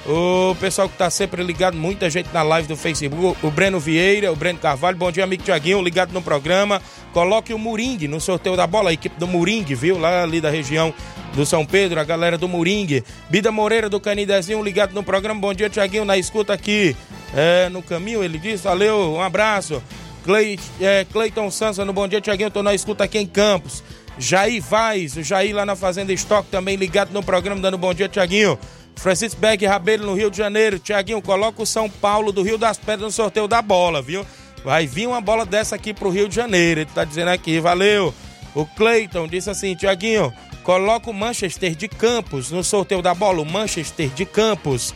O 0.07 0.55
pessoal 0.61 0.89
que 0.89 0.97
tá 0.97 1.11
sempre 1.11 1.43
ligado, 1.43 1.77
muita 1.77 2.09
gente 2.09 2.29
na 2.33 2.45
live 2.45 2.69
do 2.69 2.77
Facebook. 2.77 3.37
O 3.45 3.51
Breno 3.51 3.81
Vieira, 3.81 4.33
o 4.33 4.37
Breno 4.37 4.61
Carvalho. 4.61 4.97
Bom 4.97 5.11
dia, 5.11 5.25
amigo 5.25 5.43
Tiaguinho, 5.43 5.83
ligado 5.83 6.13
no 6.13 6.23
programa. 6.23 6.81
Coloque 7.13 7.53
o 7.53 7.59
Muringue 7.59 8.07
no 8.07 8.21
sorteio 8.21 8.57
da 8.57 8.67
bola, 8.67 8.91
a 8.91 8.93
equipe 8.93 9.19
do 9.19 9.27
Muringue, 9.27 9.75
viu? 9.75 9.99
Lá 9.99 10.23
ali 10.23 10.41
da 10.41 10.49
região 10.49 10.95
do 11.35 11.45
São 11.45 11.67
Pedro, 11.67 11.99
a 11.99 12.05
galera 12.05 12.39
do 12.39 12.49
Muringue. 12.49 13.03
Bida 13.29 13.51
Moreira 13.51 13.89
do 13.89 13.99
Canidezinho, 13.99 14.63
ligado 14.63 14.93
no 14.93 15.03
programa. 15.03 15.41
Bom 15.41 15.53
dia, 15.53 15.69
Tiaguinho, 15.69 16.05
na 16.05 16.17
escuta 16.17 16.53
aqui 16.53 16.97
é, 17.35 17.69
no 17.69 17.83
caminho. 17.83 18.23
Ele 18.23 18.39
disse: 18.39 18.63
valeu, 18.65 19.15
um 19.15 19.21
abraço. 19.21 19.83
Clay, 20.25 20.59
é, 20.81 21.05
Cleiton 21.05 21.51
Sansa 21.51 21.85
no 21.85 21.93
Bom 21.93 22.07
Dia, 22.07 22.21
Tiaguinho, 22.21 22.51
tô 22.51 22.63
na 22.63 22.75
escuta 22.75 23.05
aqui 23.05 23.19
em 23.19 23.27
Campos. 23.27 23.83
Jair 24.19 24.63
Vaz, 24.63 25.17
o 25.17 25.23
Jair 25.23 25.55
lá 25.55 25.65
na 25.65 25.75
Fazenda 25.75 26.13
Estoque 26.13 26.49
também 26.51 26.77
ligado 26.77 27.13
no 27.13 27.23
programa, 27.23 27.61
dando 27.61 27.79
bom 27.79 27.93
dia, 27.95 28.09
Tiaguinho. 28.09 28.59
Francisco 28.97 29.41
Beck 29.41 29.65
Rabelo 29.65 30.07
no 30.07 30.15
Rio 30.15 30.31
de 30.31 30.37
Janeiro. 30.37 30.79
Tiaguinho, 30.79 31.21
coloca 31.23 31.63
o 31.63 31.67
São 31.67 31.89
Paulo 31.89 32.31
do 32.31 32.43
Rio 32.43 32.59
das 32.59 32.79
Pedras 32.79 33.01
no 33.03 33.11
sorteio 33.11 33.49
da 33.49 33.63
bola, 33.63 34.03
viu? 34.03 34.25
Vai 34.65 34.87
vir 34.87 35.09
uma 35.09 35.21
bola 35.21 35.45
dessa 35.45 35.75
aqui 35.75 35.93
pro 35.93 36.11
Rio 36.11 36.29
de 36.29 36.37
Janeiro. 36.37 36.81
Ele 36.81 36.91
tá 36.95 37.05
dizendo 37.05 37.29
aqui, 37.29 37.59
valeu. 37.59 38.15
O 38.55 38.65
Cleiton 38.65 39.27
disse 39.27 39.51
assim, 39.51 39.75
Tiaguinho, 39.75 40.33
coloca 40.63 41.11
o 41.11 41.15
Manchester 41.15 41.75
de 41.75 41.89
Campos 41.89 42.51
no 42.51 42.63
sorteio 42.63 43.03
da 43.03 43.15
bola. 43.15 43.41
O 43.41 43.47
Manchester 43.47 44.09
de 44.11 44.25
Campos. 44.25 44.95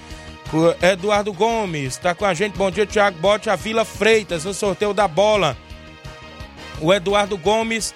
O 0.52 0.84
Eduardo 0.84 1.32
Gomes 1.32 1.96
tá 1.96 2.14
com 2.14 2.24
a 2.24 2.32
gente. 2.32 2.56
Bom 2.56 2.70
dia, 2.70 2.86
Tiago. 2.86 3.18
Bote 3.18 3.50
a 3.50 3.56
Vila 3.56 3.84
Freitas 3.84 4.44
no 4.44 4.54
sorteio 4.54 4.94
da 4.94 5.08
bola. 5.08 5.56
O 6.80 6.92
Eduardo 6.92 7.36
Gomes 7.36 7.94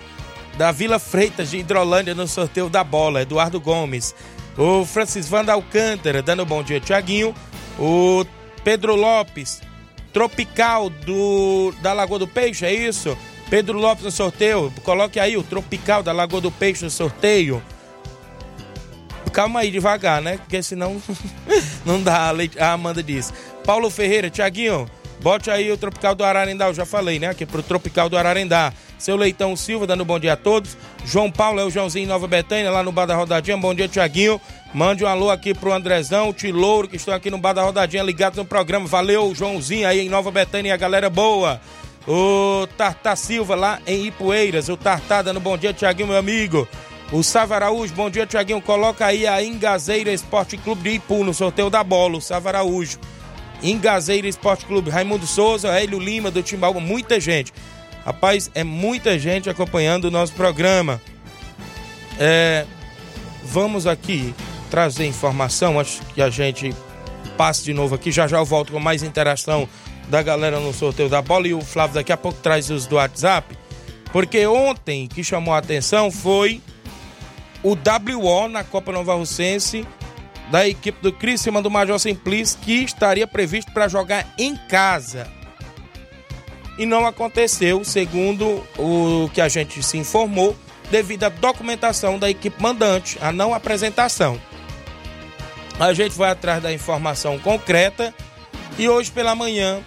da 0.57 0.73
Vila 0.73 0.99
Freitas 0.99 1.51
de 1.51 1.59
Hidrolândia 1.59 2.15
no 2.15 2.27
sorteio 2.27 2.69
da 2.69 2.83
bola. 2.83 3.23
Eduardo 3.23 3.61
Gomes. 3.61 4.15
O 4.59 4.85
Francis 4.85 5.29
Vanda 5.29 5.53
Alcântara 5.53 6.23
dando 6.23 6.45
bom 6.45 6.63
dia, 6.63 6.81
Tiaguinho. 6.81 7.35
O 7.79 8.27
Pedro 8.65 8.95
Lopes, 8.95 9.63
Tropical 10.13 10.91
do 10.91 11.73
da 11.81 11.93
Lagoa 11.93 12.19
do 12.19 12.27
Peixe, 12.29 12.67
é 12.67 12.73
isso? 12.73 13.17
Pedro 13.49 13.79
Lopes 13.79 14.05
no 14.05 14.11
sorteio. 14.11 14.73
Coloque 14.83 15.21
aí 15.21 15.37
o 15.37 15.43
Tropical 15.43 16.03
da 16.03 16.13
Lagoa 16.13 16.41
do 16.41 16.51
Peixe 16.51 16.85
no 16.85 16.91
sorteio. 16.91 17.63
Calma 19.31 19.61
aí, 19.61 19.71
devagar, 19.71 20.21
né? 20.21 20.39
Porque 20.39 20.63
senão 20.63 21.01
não 21.85 22.03
dá. 22.03 22.33
A 22.59 22.73
Amanda 22.73 23.03
disse. 23.03 23.33
Paulo 23.65 23.91
Ferreira, 23.91 24.29
Tiaguinho, 24.31 24.89
bote 25.21 25.51
aí 25.51 25.71
o 25.71 25.77
Tropical 25.77 26.15
do 26.15 26.25
Ararendá. 26.25 26.67
Eu 26.67 26.75
já 26.75 26.85
falei, 26.85 27.19
né? 27.19 27.29
Aqui 27.29 27.47
pro 27.47 27.63
Tropical 27.63 28.09
do 28.09 28.17
Ararendá. 28.17 28.73
Seu 28.99 29.17
Leitão 29.17 29.57
Silva, 29.57 29.87
dando 29.87 30.05
bom 30.05 30.19
dia 30.19 30.35
a 30.35 30.37
todos. 30.37 30.77
João 31.07 31.31
Paulo 31.31 31.59
é 31.59 31.65
o 31.65 31.71
Joãozinho 31.71 32.07
Nova 32.07 32.27
Betânia, 32.27 32.71
lá 32.71 32.83
no 32.83 32.93
Bar 32.93 33.07
da 33.07 33.17
Rodadinha. 33.17 33.57
Bom 33.57 33.75
dia, 33.75 33.89
Tiaguinho. 33.89 34.39
Mande 34.75 35.05
um 35.05 35.09
alô 35.09 35.31
aqui 35.31 35.55
pro 35.55 35.73
Andrezão, 35.73 36.29
o 36.29 36.33
Tilouro, 36.35 36.87
que 36.87 36.97
estão 36.97 37.15
aqui 37.15 37.31
no 37.31 37.39
Bar 37.39 37.55
da 37.55 37.63
Rodadinha, 37.63 38.03
ligados 38.03 38.37
no 38.37 38.45
programa. 38.45 38.87
Valeu, 38.87 39.35
Joãozinho 39.35 39.89
aí 39.89 40.01
em 40.01 40.09
Nova 40.09 40.31
Betânia, 40.31 40.75
a 40.75 40.77
galera 40.77 41.09
boa. 41.09 41.61
O 42.07 42.67
Tartar 42.77 43.17
Silva 43.17 43.55
lá 43.55 43.79
em 43.87 44.07
Ipueiras. 44.07 44.69
O 44.69 44.77
Tartar 44.77 45.23
dando 45.23 45.41
bom 45.41 45.57
dia, 45.57 45.73
Tiaguinho, 45.73 46.09
meu 46.09 46.19
amigo. 46.19 46.69
O 47.13 47.25
Sava 47.25 47.57
Araújo, 47.57 47.93
bom 47.93 48.09
dia, 48.09 48.25
Tiaguinho. 48.25 48.63
Coloca 48.63 49.05
aí 49.05 49.27
a 49.27 49.43
Engazeira 49.43 50.13
Esporte 50.13 50.57
Clube 50.57 50.83
de 50.83 50.97
Ipu 50.97 51.25
no 51.25 51.35
sorteio 51.35 51.69
da 51.69 51.83
bola. 51.83 52.19
O 52.19 52.21
Sava 52.21 52.51
Araújo. 52.51 53.01
Engazeira 53.61 54.29
Esporte 54.29 54.65
Clube. 54.65 54.91
Raimundo 54.91 55.27
Souza, 55.27 55.69
Hélio 55.71 55.99
Lima 55.99 56.31
do 56.31 56.41
Timbaúba, 56.41 56.79
muita 56.79 57.19
gente. 57.19 57.53
Rapaz, 58.05 58.49
é 58.55 58.63
muita 58.63 59.19
gente 59.19 59.51
acompanhando 59.51 60.05
o 60.05 60.11
nosso 60.11 60.35
programa. 60.35 61.03
É, 62.17 62.65
vamos 63.43 63.89
aqui 63.89 64.33
trazer 64.71 65.05
informação, 65.05 65.81
acho 65.81 66.01
que 66.15 66.23
a 66.23 66.31
gente 66.31 66.73
passe 67.37 67.65
de 67.65 67.75
novo 67.75 67.97
aqui. 67.97 68.13
Já 68.13 68.29
já 68.29 68.39
eu 68.39 68.45
volto 68.45 68.73
com 68.73 68.79
mais 68.79 69.03
interação 69.03 69.69
da 70.09 70.23
galera 70.23 70.61
no 70.61 70.73
sorteio 70.73 71.09
da 71.09 71.21
bola 71.21 71.49
e 71.49 71.55
o 71.55 71.61
Flávio 71.61 71.97
daqui 71.97 72.13
a 72.13 72.17
pouco 72.17 72.39
traz 72.41 72.71
os 72.71 72.87
do 72.87 72.95
WhatsApp. 72.95 73.59
Porque 74.13 74.47
ontem 74.47 75.09
que 75.09 75.25
chamou 75.25 75.53
a 75.53 75.59
atenção 75.59 76.11
foi 76.11 76.61
o 77.63 77.75
WO 77.75 78.49
na 78.49 78.65
Copa 78.65 78.93
Nova 78.93 79.15
Russense 79.15 79.87
da 80.51 80.67
equipe 80.67 81.01
do 81.01 81.13
Criciúma 81.13 81.63
do 81.63 81.71
Major 81.71 81.99
Simplice 81.99 82.57
que 82.59 82.83
estaria 82.83 83.27
previsto 83.27 83.73
para 83.73 83.89
jogar 83.89 84.27
em 84.37 84.57
casa. 84.57 85.29
E 86.77 86.85
não 86.85 87.07
aconteceu, 87.07 87.85
segundo 87.85 88.65
o 88.77 89.31
que 89.33 89.41
a 89.41 89.49
gente 89.49 89.83
se 89.83 89.99
informou, 89.99 90.57
devido 90.91 91.25
à 91.25 91.29
documentação 91.29 92.19
da 92.19 92.29
equipe 92.29 92.61
mandante, 92.61 93.17
a 93.21 93.31
não 93.31 93.55
apresentação. 93.55 94.41
A 95.79 95.93
gente 95.93 96.17
vai 96.17 96.31
atrás 96.31 96.63
da 96.63 96.73
informação 96.73 97.39
concreta 97.39 98.15
e 98.79 98.89
hoje 98.89 99.11
pela 99.11 99.35
manhã 99.35 99.81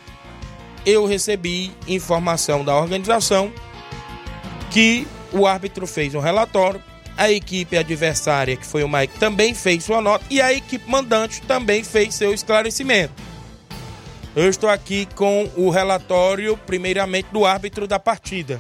eu 0.86 1.05
recebi 1.05 1.71
informação 1.88 2.63
da 2.63 2.75
organização 2.75 3.51
que 4.71 5.07
o 5.31 5.45
árbitro 5.45 5.86
fez 5.86 6.15
um 6.15 6.19
relatório 6.19 6.81
a 7.17 7.32
equipe 7.32 7.78
adversária, 7.78 8.56
que 8.56 8.65
foi 8.65 8.84
o 8.84 8.89
Mike, 8.89 9.19
também 9.19 9.54
fez 9.54 9.84
sua 9.84 10.02
nota 10.02 10.26
e 10.30 10.41
a 10.41 10.52
equipe 10.54 10.89
mandante 10.89 11.41
também 11.41 11.84
fez 11.84 12.15
seu 12.15 12.34
esclarecimento. 12.34 13.13
Eu 14.36 14.49
estou 14.49 14.69
aqui 14.69 15.08
com 15.15 15.49
o 15.56 15.69
relatório, 15.69 16.58
primeiramente, 16.58 17.28
do 17.32 17.45
árbitro 17.45 17.88
da 17.88 17.99
partida. 17.99 18.60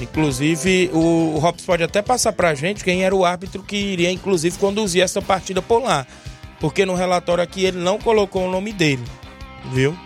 Inclusive, 0.00 0.90
o, 0.92 1.38
Robson 1.38 1.64
pode 1.64 1.84
até 1.84 2.02
passar 2.02 2.32
para 2.32 2.48
a 2.48 2.54
gente 2.54 2.82
quem 2.82 3.04
era 3.04 3.14
o 3.14 3.24
árbitro 3.24 3.62
que 3.62 3.76
iria, 3.76 4.10
inclusive, 4.10 4.58
conduzir 4.58 5.02
essa 5.02 5.22
partida 5.22 5.62
por 5.62 5.80
lá. 5.80 6.04
Porque 6.58 6.84
no 6.84 6.94
relatório 6.94 7.44
aqui 7.44 7.64
ele 7.64 7.78
não 7.78 7.98
colocou 7.98 8.46
o 8.46 8.50
nome 8.50 8.72
dele, 8.72 9.04
viu? 9.72 9.96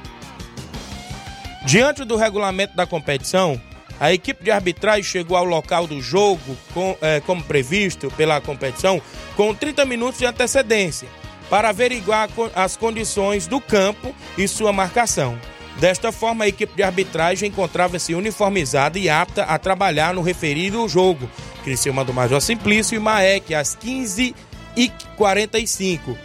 Diante 1.65 2.05
do 2.05 2.17
regulamento 2.17 2.77
da 2.77 2.87
competição, 2.87 3.61
a 4.01 4.13
equipe 4.13 4.45
de 4.45 4.51
arbitragem 4.51 5.03
chegou 5.03 5.37
ao 5.37 5.45
local 5.45 5.87
do 5.87 6.01
jogo, 6.01 6.57
com, 6.73 6.97
é, 7.01 7.21
como 7.21 7.43
previsto 7.43 8.11
pela 8.17 8.41
competição, 8.41 9.01
com 9.37 9.55
30 9.55 9.85
minutos 9.85 10.19
de 10.19 10.27
antecedência, 10.27 11.09
para 11.51 11.71
averiguar 11.71 12.29
as 12.55 12.77
condições 12.77 13.47
do 13.47 13.61
campo 13.61 14.15
e 14.37 14.47
sua 14.47 14.73
marcação. 14.73 15.39
Desta 15.81 16.13
forma, 16.13 16.45
a 16.45 16.49
equipe 16.49 16.75
de 16.75 16.83
arbitragem 16.83 17.49
encontrava-se 17.49 18.15
uniformizada 18.15 18.99
e 18.99 19.09
apta 19.09 19.45
a 19.45 19.59
trabalhar 19.59 20.13
no 20.13 20.23
referido 20.23 20.89
jogo. 20.89 21.31
Criciúma 21.63 22.05
do 22.05 22.13
Major 22.13 22.41
Simplício 22.41 22.97
e 22.97 22.99
Maek, 22.99 23.55
às 23.55 23.77
15h45. 23.77 26.17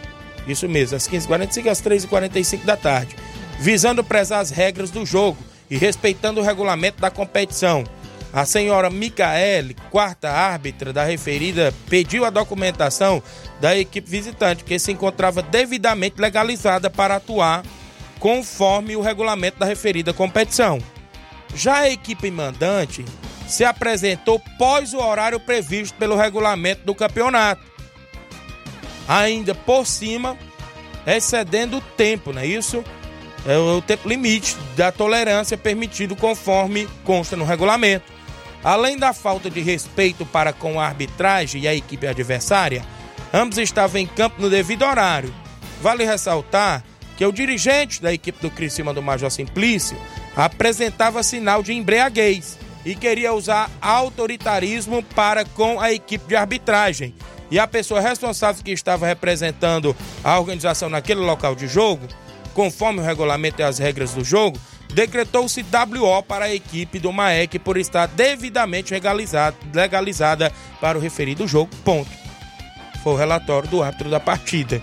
Isso 0.46 0.68
mesmo, 0.68 0.96
às 0.96 1.08
15h45 1.08 1.68
às 1.68 1.80
3h45 1.80 2.64
da 2.64 2.76
tarde. 2.76 3.16
Visando 3.60 4.02
prezar 4.02 4.40
as 4.40 4.50
regras 4.50 4.90
do 4.90 5.06
jogo 5.06 5.38
e 5.70 5.76
respeitando 5.76 6.40
o 6.40 6.44
regulamento 6.44 7.00
da 7.00 7.10
competição. 7.10 7.84
A 8.32 8.44
senhora 8.44 8.90
Micaele, 8.90 9.76
quarta 9.90 10.28
árbitra 10.28 10.92
da 10.92 11.04
referida, 11.04 11.72
pediu 11.88 12.24
a 12.24 12.30
documentação 12.30 13.22
da 13.60 13.78
equipe 13.78 14.10
visitante, 14.10 14.64
que 14.64 14.76
se 14.78 14.90
encontrava 14.90 15.40
devidamente 15.40 16.20
legalizada 16.20 16.90
para 16.90 17.16
atuar 17.16 17.62
conforme 18.18 18.96
o 18.96 19.00
regulamento 19.00 19.58
da 19.58 19.66
referida 19.66 20.12
competição. 20.12 20.80
Já 21.54 21.80
a 21.80 21.90
equipe 21.90 22.30
mandante 22.30 23.04
se 23.46 23.64
apresentou 23.64 24.40
pós 24.58 24.92
o 24.92 24.98
horário 24.98 25.38
previsto 25.38 25.96
pelo 25.96 26.16
regulamento 26.16 26.84
do 26.84 26.94
campeonato. 26.94 27.62
Ainda 29.06 29.54
por 29.54 29.86
cima, 29.86 30.36
excedendo 31.06 31.76
o 31.76 31.80
tempo, 31.80 32.32
não 32.32 32.42
é 32.42 32.46
isso? 32.46 32.82
É 33.46 33.58
o 33.58 33.82
tempo 33.82 34.08
limite 34.08 34.56
da 34.74 34.90
tolerância 34.90 35.56
permitido 35.56 36.16
conforme 36.16 36.88
consta 37.04 37.36
no 37.36 37.44
regulamento. 37.44 38.12
Além 38.62 38.96
da 38.96 39.12
falta 39.12 39.50
de 39.50 39.60
respeito 39.60 40.24
para 40.24 40.52
com 40.52 40.80
a 40.80 40.86
arbitragem 40.86 41.62
e 41.62 41.68
a 41.68 41.74
equipe 41.74 42.06
adversária, 42.06 42.82
ambos 43.32 43.58
estavam 43.58 44.00
em 44.00 44.06
campo 44.06 44.40
no 44.40 44.48
devido 44.48 44.84
horário. 44.84 45.34
Vale 45.82 46.04
ressaltar 46.04 46.82
que 47.16 47.26
o 47.26 47.32
dirigente 47.32 48.00
da 48.00 48.12
equipe 48.12 48.40
do 48.40 48.50
Criciúma 48.50 48.94
do 48.94 49.02
Major 49.02 49.30
Simplício 49.30 49.96
apresentava 50.34 51.22
sinal 51.22 51.62
de 51.62 51.74
embriaguez 51.74 52.58
e 52.84 52.94
queria 52.94 53.34
usar 53.34 53.70
autoritarismo 53.80 55.02
para 55.14 55.44
com 55.44 55.80
a 55.80 55.92
equipe 55.92 56.26
de 56.26 56.36
arbitragem, 56.36 57.14
e 57.50 57.58
a 57.58 57.66
pessoa 57.66 58.00
responsável 58.00 58.62
que 58.64 58.72
estava 58.72 59.06
representando 59.06 59.96
a 60.22 60.38
organização 60.38 60.88
naquele 60.88 61.20
local 61.20 61.54
de 61.54 61.66
jogo, 61.66 62.06
conforme 62.54 63.00
o 63.00 63.04
regulamento 63.04 63.60
e 63.60 63.64
as 63.64 63.78
regras 63.78 64.12
do 64.14 64.24
jogo, 64.24 64.58
decretou-se 64.92 65.62
WO 65.62 66.22
para 66.22 66.46
a 66.46 66.54
equipe 66.54 66.98
do 66.98 67.12
MAEC 67.12 67.58
por 67.58 67.76
estar 67.76 68.06
devidamente 68.06 68.94
legalizada, 68.94 69.56
legalizada 69.74 70.52
para 70.80 70.96
o 70.96 71.00
referido 71.00 71.46
jogo. 71.48 71.70
Ponto. 71.84 72.10
Foi 73.02 73.12
o 73.12 73.16
relatório 73.16 73.68
do 73.68 73.82
árbitro 73.82 74.08
da 74.08 74.20
partida. 74.20 74.80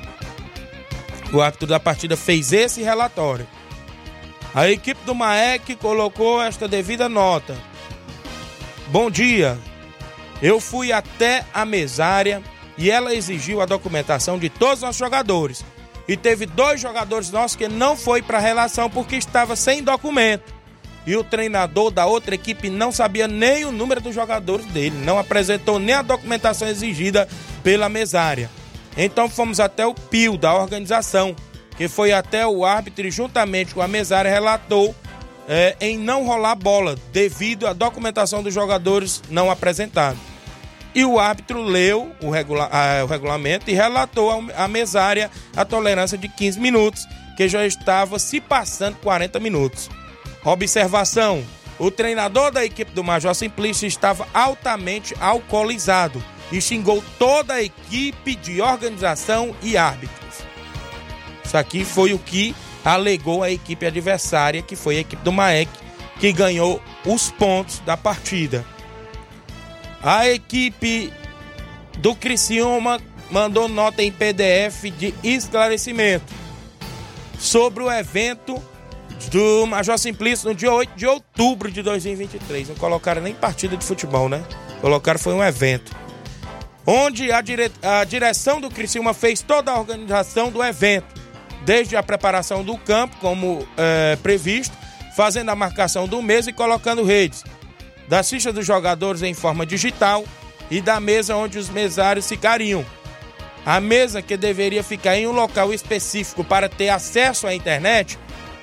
O 1.33 1.41
árbitro 1.41 1.65
da 1.65 1.79
partida 1.79 2.17
fez 2.17 2.51
esse 2.51 2.83
relatório. 2.83 3.47
A 4.53 4.69
equipe 4.69 4.99
do 5.05 5.15
MAEC 5.15 5.77
colocou 5.77 6.41
esta 6.43 6.67
devida 6.67 7.07
nota. 7.07 7.55
Bom 8.87 9.09
dia. 9.09 9.57
Eu 10.41 10.59
fui 10.59 10.91
até 10.91 11.45
a 11.53 11.63
mesária 11.63 12.43
e 12.77 12.91
ela 12.91 13.15
exigiu 13.15 13.61
a 13.61 13.65
documentação 13.65 14.37
de 14.37 14.49
todos 14.49 14.83
os 14.83 14.97
jogadores. 14.97 15.63
E 16.11 16.17
teve 16.17 16.45
dois 16.45 16.81
jogadores 16.81 17.31
nossos 17.31 17.55
que 17.55 17.69
não 17.69 17.95
foi 17.95 18.21
para 18.21 18.37
a 18.37 18.41
relação 18.41 18.89
porque 18.89 19.15
estava 19.15 19.55
sem 19.55 19.81
documento. 19.81 20.53
E 21.07 21.15
o 21.15 21.23
treinador 21.23 21.89
da 21.89 22.05
outra 22.05 22.35
equipe 22.35 22.69
não 22.69 22.91
sabia 22.91 23.29
nem 23.29 23.63
o 23.63 23.71
número 23.71 24.01
dos 24.01 24.13
jogadores 24.13 24.65
dele, 24.65 24.97
não 25.05 25.17
apresentou 25.17 25.79
nem 25.79 25.95
a 25.95 26.01
documentação 26.01 26.67
exigida 26.67 27.29
pela 27.63 27.87
mesária. 27.87 28.49
Então 28.97 29.29
fomos 29.29 29.61
até 29.61 29.85
o 29.85 29.93
PIO 29.93 30.37
da 30.37 30.53
organização, 30.53 31.33
que 31.77 31.87
foi 31.87 32.11
até 32.11 32.45
o 32.45 32.65
árbitro 32.65 33.07
e 33.07 33.09
juntamente 33.09 33.73
com 33.73 33.81
a 33.81 33.87
mesária 33.87 34.29
relatou 34.29 34.93
é, 35.47 35.77
em 35.79 35.97
não 35.97 36.25
rolar 36.25 36.55
bola 36.55 36.97
devido 37.13 37.65
à 37.65 37.71
documentação 37.71 38.43
dos 38.43 38.53
jogadores 38.53 39.23
não 39.29 39.49
apresentada. 39.49 40.17
E 40.93 41.05
o 41.05 41.19
árbitro 41.19 41.61
leu 41.61 42.13
o, 42.21 42.29
regula 42.29 42.69
o 43.03 43.07
regulamento 43.07 43.69
e 43.69 43.73
relatou 43.73 44.29
à 44.55 44.67
mesária 44.67 45.31
a 45.55 45.63
tolerância 45.63 46.17
de 46.17 46.27
15 46.27 46.59
minutos, 46.59 47.07
que 47.37 47.47
já 47.47 47.65
estava 47.65 48.19
se 48.19 48.41
passando 48.41 48.97
40 48.97 49.39
minutos. 49.39 49.89
Observação: 50.43 51.43
o 51.79 51.89
treinador 51.89 52.51
da 52.51 52.65
equipe 52.65 52.91
do 52.91 53.03
Major 53.03 53.33
Simplício 53.33 53.87
estava 53.87 54.27
altamente 54.33 55.15
alcoolizado 55.19 56.23
e 56.51 56.61
xingou 56.61 57.01
toda 57.17 57.53
a 57.53 57.63
equipe 57.63 58.35
de 58.35 58.61
organização 58.61 59.55
e 59.63 59.77
árbitros. 59.77 60.43
Isso 61.45 61.57
aqui 61.57 61.85
foi 61.85 62.13
o 62.13 62.19
que 62.19 62.53
alegou 62.83 63.43
a 63.43 63.51
equipe 63.51 63.85
adversária, 63.85 64.61
que 64.61 64.75
foi 64.75 64.97
a 64.97 64.99
equipe 64.99 65.23
do 65.23 65.31
Maek, 65.31 65.71
que 66.19 66.31
ganhou 66.31 66.81
os 67.05 67.31
pontos 67.31 67.79
da 67.79 67.95
partida. 67.95 68.65
A 70.03 70.27
equipe 70.27 71.13
do 71.99 72.15
Criciúma 72.15 72.99
mandou 73.29 73.67
nota 73.67 74.01
em 74.01 74.11
PDF 74.11 74.85
de 74.97 75.13
esclarecimento 75.23 76.33
sobre 77.37 77.83
o 77.83 77.91
evento 77.91 78.61
do 79.31 79.67
Major 79.67 79.99
Simplício 79.99 80.49
no 80.49 80.55
dia 80.55 80.71
8 80.71 80.95
de 80.95 81.05
outubro 81.05 81.71
de 81.71 81.83
2023. 81.83 82.69
Não 82.69 82.75
colocaram 82.75 83.21
nem 83.21 83.35
partida 83.35 83.77
de 83.77 83.85
futebol, 83.85 84.27
né? 84.27 84.43
Colocaram 84.81 85.19
foi 85.19 85.33
um 85.33 85.43
evento. 85.43 85.95
Onde 86.85 87.31
a, 87.31 87.39
dire... 87.41 87.71
a 87.83 88.03
direção 88.03 88.59
do 88.59 88.71
Criciúma 88.71 89.13
fez 89.13 89.43
toda 89.43 89.71
a 89.71 89.79
organização 89.79 90.49
do 90.49 90.63
evento, 90.63 91.13
desde 91.63 91.95
a 91.95 92.01
preparação 92.01 92.63
do 92.63 92.75
campo, 92.75 93.15
como 93.17 93.67
é, 93.77 94.15
previsto, 94.15 94.75
fazendo 95.15 95.49
a 95.49 95.55
marcação 95.55 96.07
do 96.07 96.23
mês 96.23 96.47
e 96.47 96.53
colocando 96.53 97.03
redes 97.03 97.43
das 98.11 98.29
fichas 98.29 98.53
dos 98.53 98.65
jogadores 98.65 99.23
em 99.23 99.33
forma 99.33 99.65
digital 99.65 100.25
e 100.69 100.81
da 100.81 100.99
mesa 100.99 101.33
onde 101.37 101.57
os 101.57 101.69
mesários 101.69 102.27
ficariam. 102.27 102.85
A 103.65 103.79
mesa 103.79 104.21
que 104.21 104.35
deveria 104.35 104.83
ficar 104.83 105.15
em 105.15 105.25
um 105.27 105.31
local 105.31 105.73
específico 105.73 106.43
para 106.43 106.67
ter 106.67 106.89
acesso 106.89 107.47
à 107.47 107.55
internet, 107.55 108.19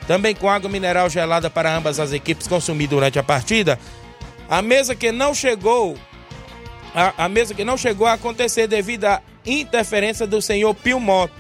também 0.07 0.35
com 0.35 0.51
água 0.51 0.69
mineral 0.69 1.09
gelada 1.09 1.49
para 1.49 1.75
ambas 1.75 1.99
as 1.99 2.13
equipes 2.13 2.47
consumir 2.47 2.89
durante 2.89 3.19
a 3.19 3.23
partida. 3.23 3.81
A 4.51 4.61
mesa 4.61 4.95
que 4.95 5.11
não 5.11 5.35
chegou, 5.35 5.97
a, 6.95 7.25
a 7.25 7.27
mesa 7.27 7.55
que 7.55 7.65
não 7.65 7.79
chegou 7.79 8.07
a 8.07 8.13
acontecer 8.13 8.67
devido 8.67 9.07
à 9.07 9.23
interferência 9.47 10.27
do 10.27 10.43
senhor 10.43 10.75
Pio 10.75 11.01
Moto, 11.01 11.33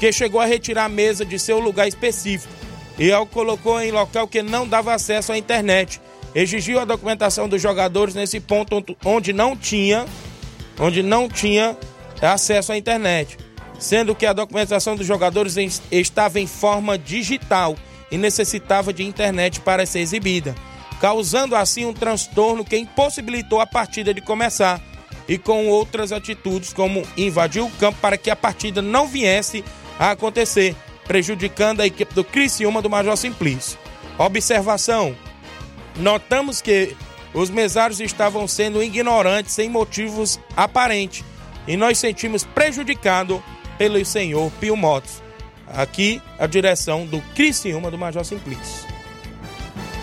que 0.00 0.10
chegou 0.10 0.40
a 0.40 0.44
retirar 0.44 0.86
a 0.86 0.88
mesa 0.88 1.24
de 1.24 1.38
seu 1.38 1.60
lugar 1.60 1.86
específico 1.86 2.52
e 2.98 3.12
a 3.12 3.24
colocou 3.24 3.80
em 3.80 3.92
local 3.92 4.26
que 4.26 4.42
não 4.42 4.66
dava 4.66 4.92
acesso 4.92 5.30
à 5.30 5.38
internet 5.38 6.00
exigiu 6.36 6.78
a 6.78 6.84
documentação 6.84 7.48
dos 7.48 7.62
jogadores 7.62 8.14
nesse 8.14 8.38
ponto 8.38 8.84
onde 9.02 9.32
não 9.32 9.56
tinha, 9.56 10.04
onde 10.78 11.02
não 11.02 11.30
tinha 11.30 11.74
acesso 12.20 12.72
à 12.72 12.76
internet, 12.76 13.38
sendo 13.78 14.14
que 14.14 14.26
a 14.26 14.34
documentação 14.34 14.94
dos 14.94 15.06
jogadores 15.06 15.56
estava 15.90 16.38
em 16.38 16.46
forma 16.46 16.98
digital 16.98 17.74
e 18.10 18.18
necessitava 18.18 18.92
de 18.92 19.02
internet 19.02 19.60
para 19.60 19.86
ser 19.86 20.00
exibida, 20.00 20.54
causando 21.00 21.56
assim 21.56 21.86
um 21.86 21.94
transtorno 21.94 22.66
que 22.66 22.76
impossibilitou 22.76 23.58
a 23.58 23.66
partida 23.66 24.12
de 24.12 24.20
começar 24.20 24.78
e 25.26 25.38
com 25.38 25.68
outras 25.68 26.12
atitudes 26.12 26.70
como 26.70 27.02
invadir 27.16 27.62
o 27.62 27.70
campo 27.70 27.98
para 27.98 28.18
que 28.18 28.30
a 28.30 28.36
partida 28.36 28.82
não 28.82 29.08
viesse 29.08 29.64
a 29.98 30.10
acontecer, 30.10 30.76
prejudicando 31.06 31.80
a 31.80 31.86
equipe 31.86 32.12
do 32.12 32.22
Criciúma 32.22 32.82
do 32.82 32.90
Major 32.90 33.16
Simplício. 33.16 33.78
Observação: 34.18 35.16
Notamos 35.98 36.60
que 36.60 36.96
os 37.32 37.50
mesários 37.50 38.00
estavam 38.00 38.46
sendo 38.46 38.82
ignorantes 38.82 39.52
sem 39.52 39.68
motivos 39.68 40.38
aparentes 40.56 41.24
e 41.66 41.76
nós 41.76 41.98
sentimos 41.98 42.44
prejudicado 42.44 43.42
pelo 43.78 44.02
senhor 44.04 44.50
Pio 44.60 44.76
Motos. 44.76 45.22
Aqui 45.66 46.22
a 46.38 46.46
direção 46.46 47.04
do 47.04 47.20
Criciúma 47.34 47.90
do 47.90 47.98
Major 47.98 48.24
Simplício. 48.24 48.86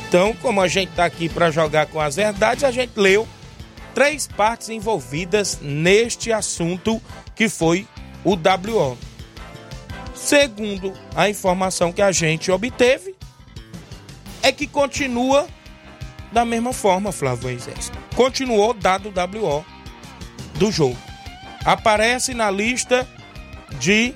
Então, 0.07 0.33
como 0.41 0.61
a 0.61 0.67
gente 0.67 0.89
está 0.89 1.05
aqui 1.05 1.27
para 1.27 1.49
jogar 1.49 1.87
com 1.87 1.99
as 1.99 2.15
verdades, 2.15 2.63
a 2.63 2.71
gente 2.71 2.91
leu 2.95 3.27
três 3.95 4.27
partes 4.27 4.69
envolvidas 4.69 5.59
neste 5.61 6.31
assunto 6.31 7.01
que 7.35 7.49
foi 7.49 7.87
o 8.23 8.33
WO. 8.33 8.97
Segundo 10.13 10.93
a 11.15 11.29
informação 11.29 11.91
que 11.91 12.01
a 12.01 12.11
gente 12.11 12.51
obteve, 12.51 13.15
é 14.43 14.51
que 14.51 14.67
continua 14.67 15.47
da 16.33 16.43
mesma 16.43 16.73
forma, 16.73 17.11
Flávio 17.11 17.43
Moisés. 17.43 17.91
Continuou 18.15 18.73
dado 18.73 19.13
WO 19.15 19.63
do 20.55 20.71
jogo. 20.71 20.97
Aparece 21.63 22.33
na 22.33 22.49
lista 22.49 23.07
de 23.79 24.13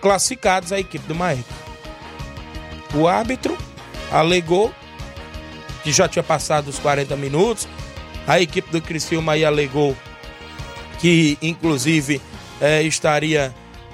classificados 0.00 0.72
a 0.72 0.78
equipe 0.78 1.06
do 1.08 1.14
Maek. 1.14 1.44
O 2.94 3.08
árbitro 3.08 3.56
alegou 4.10 4.72
que 5.82 5.90
já 5.90 6.06
tinha 6.06 6.22
passado 6.22 6.68
os 6.68 6.78
40 6.78 7.16
minutos. 7.16 7.66
A 8.26 8.40
equipe 8.40 8.70
do 8.70 8.80
Criciúma 8.80 9.32
aí 9.32 9.44
alegou 9.44 9.96
que, 11.00 11.38
inclusive, 11.42 12.20
é, 12.60 12.82
estaria 12.82 13.52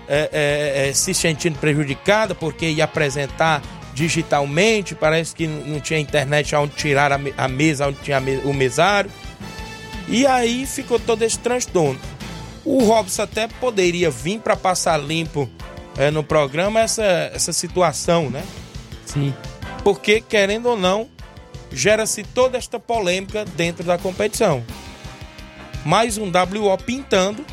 é, 0.09 0.89
é, 0.89 0.93
se 0.93 1.15
sentindo 1.15 1.59
prejudicada 1.59 2.35
porque 2.35 2.69
ia 2.69 2.85
apresentar 2.85 3.63
digitalmente, 3.99 4.95
parece 4.95 5.35
que 5.35 5.49
não 5.49 5.81
tinha 5.81 5.99
internet 5.99 6.55
onde 6.55 6.73
tirar 6.75 7.11
a, 7.13 7.49
mesa, 7.49 7.89
onde 7.89 7.99
tinha 7.99 8.23
o 8.45 8.55
mesário. 8.55 9.11
E 10.07 10.25
aí 10.25 10.65
ficou 10.67 11.01
todo 11.01 11.23
esse 11.23 11.37
transtorno. 11.41 11.99
O 12.65 12.85
Robson 12.85 13.23
até 13.23 13.49
poderia 13.49 14.09
vir 14.09 14.39
para 14.39 14.55
passar 14.55 14.99
limpo 14.99 15.51
é, 15.97 16.13
no 16.13 16.23
programa 16.23 16.79
essa, 16.79 17.03
essa 17.35 17.53
situação, 17.53 18.31
né? 18.31 18.45
Sim. 19.05 19.35
Porque, 19.83 20.21
querendo 20.21 20.67
ou 20.67 20.77
não, 20.77 21.09
gera-se 21.73 22.23
toda 22.23 22.57
esta 22.57 22.79
polêmica 22.79 23.45
dentro 23.57 23.83
da 23.83 23.99
competição. 23.99 24.63
Mais 25.85 26.17
um 26.19 26.27
WO 26.27 26.79
pintando 26.79 27.45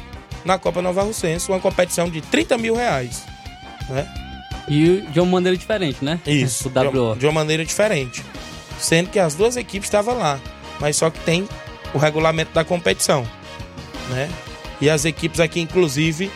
na 0.43 0.59
Copa 0.59 0.79
Nova 0.79 1.01
Russense, 1.01 1.49
uma 1.49 1.59
competição 1.59 2.07
de 2.07 2.21
30 2.21 2.57
mil 2.59 2.75
reais. 2.75 3.23
Né? 3.89 4.24
E 4.67 5.01
de 5.11 5.19
uma 5.19 5.31
maneira 5.31 5.57
diferente, 5.57 6.03
né? 6.03 6.19
Isso. 6.25 6.69
O 6.69 6.71
WO. 6.71 7.15
De 7.15 7.25
uma 7.25 7.31
maneira 7.31 7.63
diferente. 7.63 8.23
Sendo 8.79 9.09
que 9.09 9.19
as 9.19 9.35
duas 9.35 9.55
equipes 9.55 9.87
estavam 9.87 10.17
lá. 10.17 10.39
Mas 10.79 10.97
só 10.97 11.09
que 11.09 11.19
tem 11.19 11.47
o 11.93 11.97
regulamento 11.97 12.51
da 12.51 12.63
competição. 12.63 13.25
Né? 14.09 14.29
E 14.81 14.89
as 14.89 15.05
equipes 15.05 15.39
aqui, 15.39 15.61
inclusive, 15.61 16.31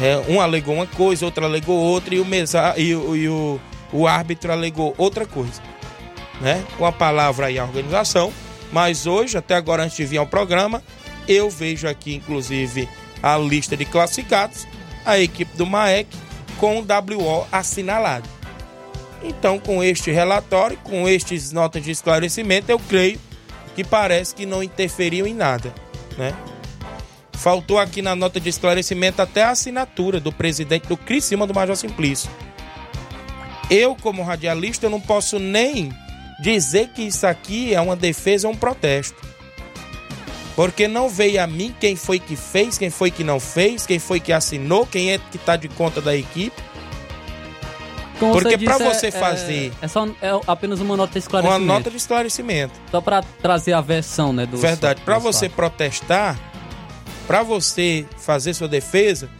é, 0.00 0.18
um 0.28 0.40
alegou 0.40 0.74
uma 0.74 0.86
coisa, 0.86 1.24
outra 1.24 1.46
alegou 1.46 1.76
outra, 1.76 2.14
e 2.14 2.20
o, 2.20 2.24
mesa, 2.24 2.74
e, 2.76 2.94
o, 2.94 3.16
e 3.16 3.28
o, 3.28 3.60
o 3.92 4.06
árbitro 4.06 4.52
alegou 4.52 4.94
outra 4.98 5.24
coisa. 5.24 5.62
Né? 6.40 6.62
Com 6.76 6.84
a 6.84 6.92
palavra 6.92 7.46
aí 7.46 7.58
a 7.58 7.64
organização. 7.64 8.32
Mas 8.70 9.06
hoje, 9.06 9.38
até 9.38 9.54
agora, 9.54 9.84
antes 9.84 9.96
de 9.96 10.04
vir 10.04 10.18
ao 10.18 10.26
programa, 10.26 10.82
eu 11.26 11.48
vejo 11.48 11.88
aqui, 11.88 12.14
inclusive, 12.14 12.88
a 13.22 13.36
lista 13.38 13.76
de 13.76 13.84
classificados. 13.84 14.66
A 15.06 15.18
equipe 15.18 15.56
do 15.56 15.64
MAEC 15.64 16.08
com 16.58 16.78
o 16.78 16.82
WO 16.82 17.46
assinalado. 17.50 18.28
Então, 19.22 19.58
com 19.58 19.82
este 19.82 20.10
relatório, 20.10 20.76
com 20.84 21.08
estes 21.08 21.50
notas 21.50 21.82
de 21.82 21.90
esclarecimento, 21.90 22.70
eu 22.70 22.78
creio 22.78 23.18
que 23.74 23.82
parece 23.82 24.34
que 24.34 24.46
não 24.46 24.62
interferiu 24.62 25.26
em 25.26 25.34
nada, 25.34 25.72
né? 26.16 26.34
faltou 27.38 27.78
aqui 27.78 28.02
na 28.02 28.16
nota 28.16 28.40
de 28.40 28.48
esclarecimento 28.48 29.22
até 29.22 29.44
a 29.44 29.50
assinatura 29.50 30.18
do 30.18 30.32
presidente 30.32 30.88
do 30.88 30.96
Criciúma 30.96 31.46
do 31.46 31.54
Major 31.54 31.76
Simplício. 31.76 32.28
Eu, 33.70 33.94
como 33.94 34.22
radialista, 34.22 34.86
eu 34.86 34.90
não 34.90 35.00
posso 35.00 35.38
nem 35.38 35.92
dizer 36.40 36.88
que 36.88 37.02
isso 37.02 37.26
aqui 37.26 37.74
é 37.74 37.80
uma 37.80 37.94
defesa 37.94 38.48
ou 38.48 38.54
um 38.54 38.56
protesto. 38.56 39.16
Porque 40.58 40.88
não 40.88 41.08
veio 41.08 41.40
a 41.40 41.46
mim 41.46 41.72
quem 41.78 41.94
foi 41.94 42.18
que 42.18 42.34
fez, 42.34 42.76
quem 42.76 42.90
foi 42.90 43.12
que 43.12 43.22
não 43.22 43.38
fez, 43.38 43.86
quem 43.86 44.00
foi 44.00 44.18
que 44.18 44.32
assinou, 44.32 44.84
quem 44.84 45.12
é 45.12 45.18
que 45.18 45.36
está 45.36 45.54
de 45.54 45.68
conta 45.68 46.00
da 46.00 46.16
equipe. 46.16 46.60
Como 48.18 48.32
Porque 48.32 48.54
é- 48.54 48.58
você 48.78 49.06
é- 49.06 49.10
fazer- 49.12 49.72
É, 49.80 49.86
só 49.86 50.04
é 50.20 50.40
apenas 50.48 50.80
uma 50.80 50.96
nota 50.96 51.12
de 51.12 51.18
Uma 51.18 51.20
esclarecimento. 51.20 51.64
nota 51.64 51.90
de 51.92 51.96
esclarecimento. 51.96 52.74
Só 52.90 53.00
pra 53.00 53.22
trazer 53.40 53.72
a 53.72 53.80
versão, 53.80 54.32
né? 54.32 54.46
Do 54.46 54.56
Verdade. 54.56 55.00
Para 55.02 55.16
você 55.20 55.48
fatos. 55.48 55.54
protestar, 55.54 56.36
para 57.24 57.44
você 57.44 58.04
fazer 58.16 58.52
sua 58.52 58.66
defesa, 58.66 59.30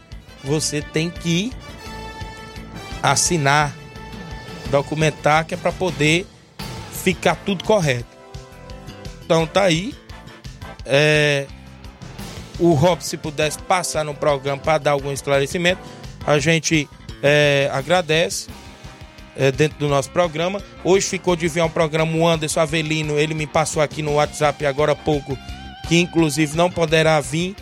você 0.44 0.80
tem 0.80 1.10
que 1.10 1.52
assinar, 3.02 3.74
documentar, 4.70 5.44
que 5.46 5.54
é 5.54 5.56
para 5.56 5.72
poder 5.72 6.28
ficar 6.92 7.34
tudo 7.44 7.64
correto. 7.64 8.06
Então 9.24 9.44
tá 9.48 9.64
aí. 9.64 9.92
É, 10.88 11.46
o 12.58 12.72
Rob, 12.72 13.02
se 13.02 13.16
pudesse 13.16 13.58
passar 13.58 14.04
no 14.04 14.14
programa 14.14 14.60
para 14.60 14.78
dar 14.78 14.90
algum 14.92 15.12
esclarecimento, 15.12 15.80
a 16.26 16.38
gente 16.38 16.88
é, 17.22 17.70
agradece 17.72 18.48
é, 19.36 19.52
dentro 19.52 19.78
do 19.78 19.88
nosso 19.88 20.10
programa. 20.10 20.60
Hoje 20.82 21.06
ficou 21.06 21.36
de 21.36 21.46
vir 21.46 21.62
um 21.62 21.68
programa 21.68 22.16
o 22.16 22.26
Anderson 22.26 22.60
Avelino, 22.60 23.18
ele 23.18 23.34
me 23.34 23.46
passou 23.46 23.82
aqui 23.82 24.02
no 24.02 24.14
WhatsApp 24.14 24.66
agora 24.66 24.92
há 24.92 24.96
pouco, 24.96 25.38
que 25.86 26.00
inclusive 26.00 26.56
não 26.56 26.70
poderá 26.70 27.20
vir 27.20 27.54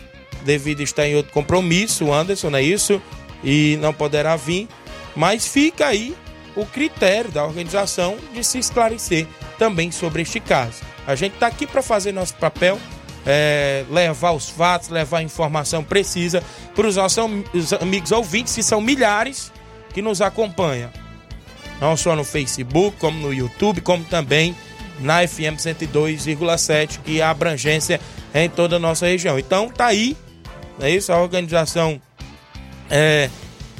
devido 0.43 0.79
a 0.79 0.83
estar 0.83 1.05
em 1.05 1.15
outro 1.15 1.33
compromisso, 1.33 2.05
o 2.05 2.13
Anderson, 2.13 2.49
não 2.49 2.59
é 2.59 2.63
isso? 2.63 3.01
E 3.43 3.77
não 3.81 3.93
poderá 3.93 4.35
vir, 4.35 4.67
mas 5.15 5.45
fica 5.45 5.87
aí 5.87 6.15
o 6.55 6.65
critério 6.65 7.29
da 7.29 7.45
organização 7.45 8.17
de 8.33 8.43
se 8.43 8.57
esclarecer 8.57 9.27
também 9.59 9.91
sobre 9.91 10.23
este 10.23 10.39
caso. 10.39 10.81
A 11.05 11.15
gente 11.15 11.33
está 11.33 11.47
aqui 11.47 11.67
para 11.67 11.81
fazer 11.81 12.11
nosso 12.11 12.33
papel, 12.35 12.79
é, 13.25 13.85
levar 13.89 14.31
os 14.31 14.49
fatos, 14.49 14.89
levar 14.89 15.19
a 15.19 15.23
informação 15.23 15.83
precisa 15.83 16.43
para 16.75 16.87
os 16.87 16.95
nossos 16.95 17.23
os 17.53 17.73
amigos 17.73 18.11
ouvintes, 18.11 18.55
que 18.55 18.63
são 18.63 18.79
milhares 18.79 19.51
que 19.93 20.01
nos 20.01 20.21
acompanham. 20.21 20.89
Não 21.79 21.95
só 21.95 22.15
no 22.15 22.23
Facebook, 22.23 22.97
como 22.97 23.19
no 23.19 23.33
YouTube, 23.33 23.81
como 23.81 24.03
também 24.03 24.55
na 24.99 25.27
FM 25.27 25.57
102,7, 25.57 26.99
que 27.03 27.21
a 27.21 27.29
abrangência 27.29 27.99
é 28.33 28.45
em 28.45 28.49
toda 28.49 28.77
a 28.77 28.79
nossa 28.79 29.05
região. 29.05 29.37
Então 29.37 29.69
tá 29.69 29.87
aí, 29.87 30.17
é 30.79 30.89
isso, 30.89 31.11
a 31.11 31.21
organização 31.21 32.01
é, 32.89 33.29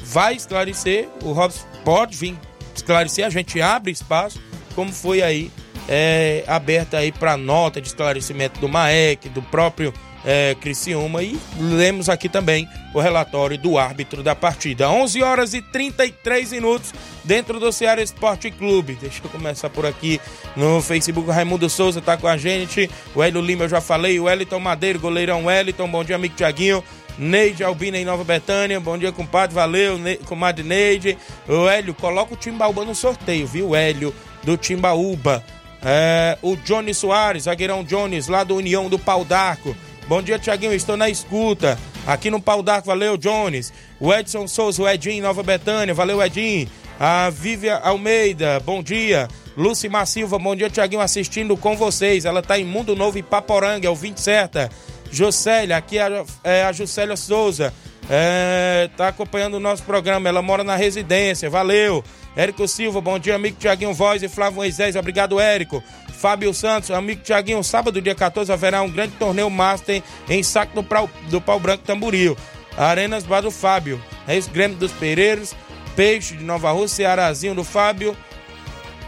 vai 0.04 0.34
esclarecer, 0.34 1.08
o 1.22 1.32
Robson 1.32 1.66
pode 1.84 2.16
vir 2.16 2.36
esclarecer, 2.74 3.26
a 3.26 3.30
gente 3.30 3.60
abre 3.60 3.90
espaço, 3.90 4.40
como 4.74 4.92
foi 4.92 5.22
aí 5.22 5.50
é, 5.88 6.44
aberta 6.46 6.98
aí 6.98 7.10
para 7.10 7.36
nota 7.36 7.80
de 7.80 7.88
esclarecimento 7.88 8.60
do 8.60 8.68
MAEC, 8.68 9.28
do 9.28 9.42
próprio 9.42 9.92
é, 10.24 10.54
Criciúma 10.60 11.22
e 11.22 11.38
lemos 11.58 12.08
aqui 12.08 12.28
também 12.28 12.68
o 12.92 13.00
relatório 13.00 13.56
do 13.56 13.78
árbitro 13.78 14.22
da 14.22 14.34
partida. 14.34 14.90
11 14.90 15.22
horas 15.22 15.54
e 15.54 15.62
33 15.62 16.52
minutos 16.52 16.92
dentro 17.24 17.58
do 17.58 17.72
Ceará 17.72 18.02
Esporte 18.02 18.50
Clube. 18.50 18.98
Deixa 19.00 19.22
eu 19.24 19.30
começar 19.30 19.70
por 19.70 19.86
aqui 19.86 20.20
no 20.56 20.82
Facebook. 20.82 21.30
Raimundo 21.30 21.68
Souza 21.70 22.00
tá 22.00 22.16
com 22.16 22.28
a 22.28 22.36
gente. 22.36 22.90
O 23.14 23.22
Hélio 23.22 23.40
Lima 23.40 23.64
eu 23.64 23.68
já 23.68 23.80
falei. 23.80 24.18
O 24.18 24.24
Wellington 24.24 24.58
Madeiro, 24.58 25.00
goleirão 25.00 25.46
Wellington. 25.46 25.88
Bom 25.88 26.04
dia, 26.04 26.16
amigo 26.16 26.34
Tiaguinho. 26.34 26.82
Neide 27.18 27.64
Albina 27.64 27.98
em 27.98 28.04
Nova 28.04 28.22
Betânia. 28.22 28.78
Bom 28.78 28.96
dia, 28.96 29.10
compadre. 29.10 29.54
Valeu, 29.54 29.98
ne 29.98 30.16
comadre 30.18 30.62
Neide. 30.62 31.18
O 31.48 31.68
Hélio, 31.68 31.92
coloca 31.94 32.34
o 32.34 32.36
Timbaúba 32.36 32.84
no 32.84 32.94
sorteio, 32.94 33.46
viu? 33.46 33.74
Hélio 33.74 34.14
do 34.44 34.56
Timbaúba. 34.56 35.44
É, 35.82 36.36
o 36.42 36.56
Johnny 36.56 36.92
Soares, 36.92 37.44
zagueirão 37.44 37.84
Jones, 37.84 38.28
lá 38.28 38.44
do 38.44 38.56
União 38.56 38.88
do 38.88 38.98
Pau 38.98 39.24
d'Arco. 39.24 39.76
Bom 40.08 40.22
dia, 40.22 40.38
Tiaguinho. 40.38 40.72
Estou 40.72 40.96
na 40.96 41.08
escuta. 41.08 41.78
Aqui 42.06 42.30
no 42.30 42.40
Pau 42.40 42.62
d'Arco, 42.62 42.86
valeu, 42.86 43.16
Jones. 43.16 43.72
O 44.00 44.12
Edson 44.12 44.48
Souza, 44.48 44.82
o 44.82 44.88
Edinho 44.88 45.22
Nova 45.22 45.42
Betânia. 45.42 45.94
Valeu, 45.94 46.22
Edinho. 46.22 46.68
A 46.98 47.30
Vívia 47.30 47.76
Almeida, 47.76 48.58
bom 48.60 48.82
dia. 48.82 49.28
Lucimar 49.56 50.06
Silva, 50.06 50.38
bom 50.38 50.56
dia, 50.56 50.70
Tiaguinho, 50.70 51.02
assistindo 51.02 51.56
com 51.56 51.76
vocês. 51.76 52.24
Ela 52.24 52.42
tá 52.42 52.58
em 52.58 52.64
Mundo 52.64 52.96
Novo, 52.96 53.18
Ipaporanga, 53.18 53.86
é 53.86 53.90
o 53.90 53.94
20 53.94 54.18
certa. 54.18 54.70
Jocélia, 55.10 55.76
aqui 55.76 55.98
é 55.98 56.02
a, 56.02 56.24
é 56.42 56.64
a 56.64 56.72
Juscelia 56.72 57.16
Souza. 57.16 57.72
É, 58.10 58.88
tá 58.96 59.08
acompanhando 59.08 59.54
o 59.54 59.60
nosso 59.60 59.82
programa. 59.82 60.28
Ela 60.28 60.40
mora 60.42 60.64
na 60.64 60.76
residência. 60.76 61.50
Valeu. 61.50 62.02
Érico 62.38 62.68
Silva, 62.68 63.00
bom 63.00 63.18
dia, 63.18 63.34
amigo 63.34 63.56
Tiaguinho 63.58 63.92
Voz 63.92 64.22
e 64.22 64.28
Flávio 64.28 64.58
Moisés. 64.58 64.94
Obrigado, 64.94 65.40
Érico. 65.40 65.82
Fábio 66.12 66.54
Santos, 66.54 66.92
amigo 66.92 67.20
Tiaguinho, 67.20 67.64
sábado, 67.64 68.00
dia 68.00 68.14
14, 68.14 68.52
haverá 68.52 68.80
um 68.80 68.88
grande 68.88 69.14
torneio 69.14 69.50
Master 69.50 70.00
em 70.28 70.40
saco 70.44 70.72
do, 70.72 70.84
Prau- 70.84 71.10
do 71.28 71.40
Pau 71.40 71.58
Branco 71.58 71.82
Tamboril. 71.84 72.36
Arenas 72.76 73.24
Bar 73.24 73.40
do 73.40 73.50
Fábio. 73.50 74.00
É 74.26 74.38
isso, 74.38 74.48
Grêmio 74.50 74.76
dos 74.76 74.92
Pereiros, 74.92 75.52
Peixe 75.96 76.36
de 76.36 76.44
Nova 76.44 76.70
Rússia, 76.70 77.06
Cearazinho 77.08 77.56
do 77.56 77.64
Fábio 77.64 78.16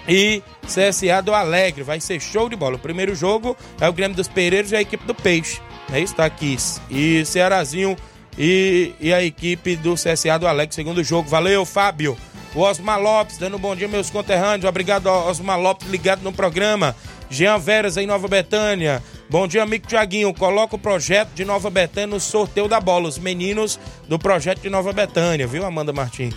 e 0.09 0.43
CSA 0.66 1.23
do 1.23 1.33
Alegre. 1.33 1.85
Vai 1.85 2.01
ser 2.01 2.19
show 2.21 2.49
de 2.49 2.57
bola. 2.57 2.75
O 2.75 2.81
primeiro 2.81 3.14
jogo 3.14 3.57
é 3.81 3.88
o 3.88 3.93
Grêmio 3.93 4.16
dos 4.16 4.27
Pereiros 4.27 4.73
e 4.73 4.77
a 4.77 4.81
equipe 4.81 5.07
do 5.07 5.14
Peixe. 5.14 5.61
É 5.93 6.01
isso, 6.01 6.16
tá 6.16 6.25
aqui. 6.25 6.57
E 6.90 7.25
Cearazinho 7.25 7.97
e, 8.37 8.93
e 8.99 9.14
a 9.14 9.23
equipe 9.23 9.77
do 9.77 9.95
CSA 9.95 10.37
do 10.37 10.49
Alegre. 10.49 10.75
Segundo 10.75 11.05
jogo. 11.05 11.29
Valeu, 11.29 11.64
Fábio. 11.64 12.16
O 12.55 12.61
Osmar 12.63 13.01
Lopes, 13.01 13.39
dando 13.39 13.57
um 13.57 13.61
bom 13.61 13.77
dia, 13.77 13.87
meus 13.87 14.11
conterrâneos. 14.11 14.65
Obrigado, 14.65 15.07
Osmar 15.07 15.59
Lopes, 15.59 15.89
ligado 15.89 16.23
no 16.23 16.33
programa. 16.33 16.97
Jean 17.31 17.59
Veras, 17.59 17.97
em 17.97 18.07
Nova 18.07 18.27
Betânia. 18.27 19.01
Bom 19.29 19.47
dia, 19.47 19.63
amigo 19.63 19.87
Tiaguinho. 19.87 20.35
Coloca 20.35 20.75
o 20.75 20.79
projeto 20.79 21.31
de 21.33 21.45
Nova 21.45 21.71
Betânia 21.71 22.09
no 22.09 22.19
sorteio 22.19 22.67
da 22.67 22.81
bola. 22.81 23.09
Os 23.09 23.19
meninos 23.19 23.79
do 24.09 24.19
projeto 24.19 24.63
de 24.63 24.69
Nova 24.69 24.93
Betânia, 24.93 25.47
viu, 25.47 25.65
Amanda 25.65 25.93
Martins? 25.93 26.35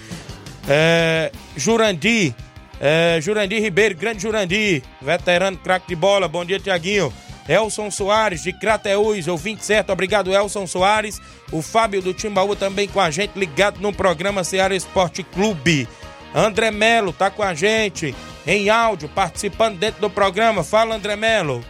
É, 0.69 1.31
Jurandir, 1.57 2.35
é, 2.79 3.19
Jurandir 3.19 3.59
Ribeiro, 3.59 3.95
grande 3.95 4.21
Jurandir, 4.21 4.83
veterano 5.01 5.57
craque 5.57 5.87
de 5.87 5.95
bola. 5.95 6.27
Bom 6.27 6.45
dia, 6.45 6.59
Tiaguinho. 6.59 7.11
Elson 7.49 7.91
Soares, 7.91 8.43
de 8.43 8.53
Crateús, 8.53 9.27
ouvinte 9.27 9.65
certo. 9.65 9.91
Obrigado, 9.91 10.31
Elson 10.31 10.65
Soares. 10.67 11.19
O 11.51 11.61
Fábio 11.61 12.01
do 12.01 12.13
Timbaúba 12.13 12.55
também 12.55 12.87
com 12.87 13.01
a 13.01 13.09
gente, 13.09 13.37
ligado 13.37 13.81
no 13.81 13.91
programa 13.91 14.43
Ceará 14.43 14.75
Esporte 14.75 15.23
Clube. 15.23 15.87
André 16.35 16.71
Melo 16.71 17.13
tá 17.13 17.29
com 17.29 17.43
a 17.43 17.53
gente 17.53 18.15
em 18.45 18.69
áudio, 18.69 19.07
participando 19.09 19.77
dentro 19.77 20.01
do 20.01 20.09
programa. 20.09 20.63
Fala, 20.63 20.95
André 20.95 21.15
Melo. 21.15 21.63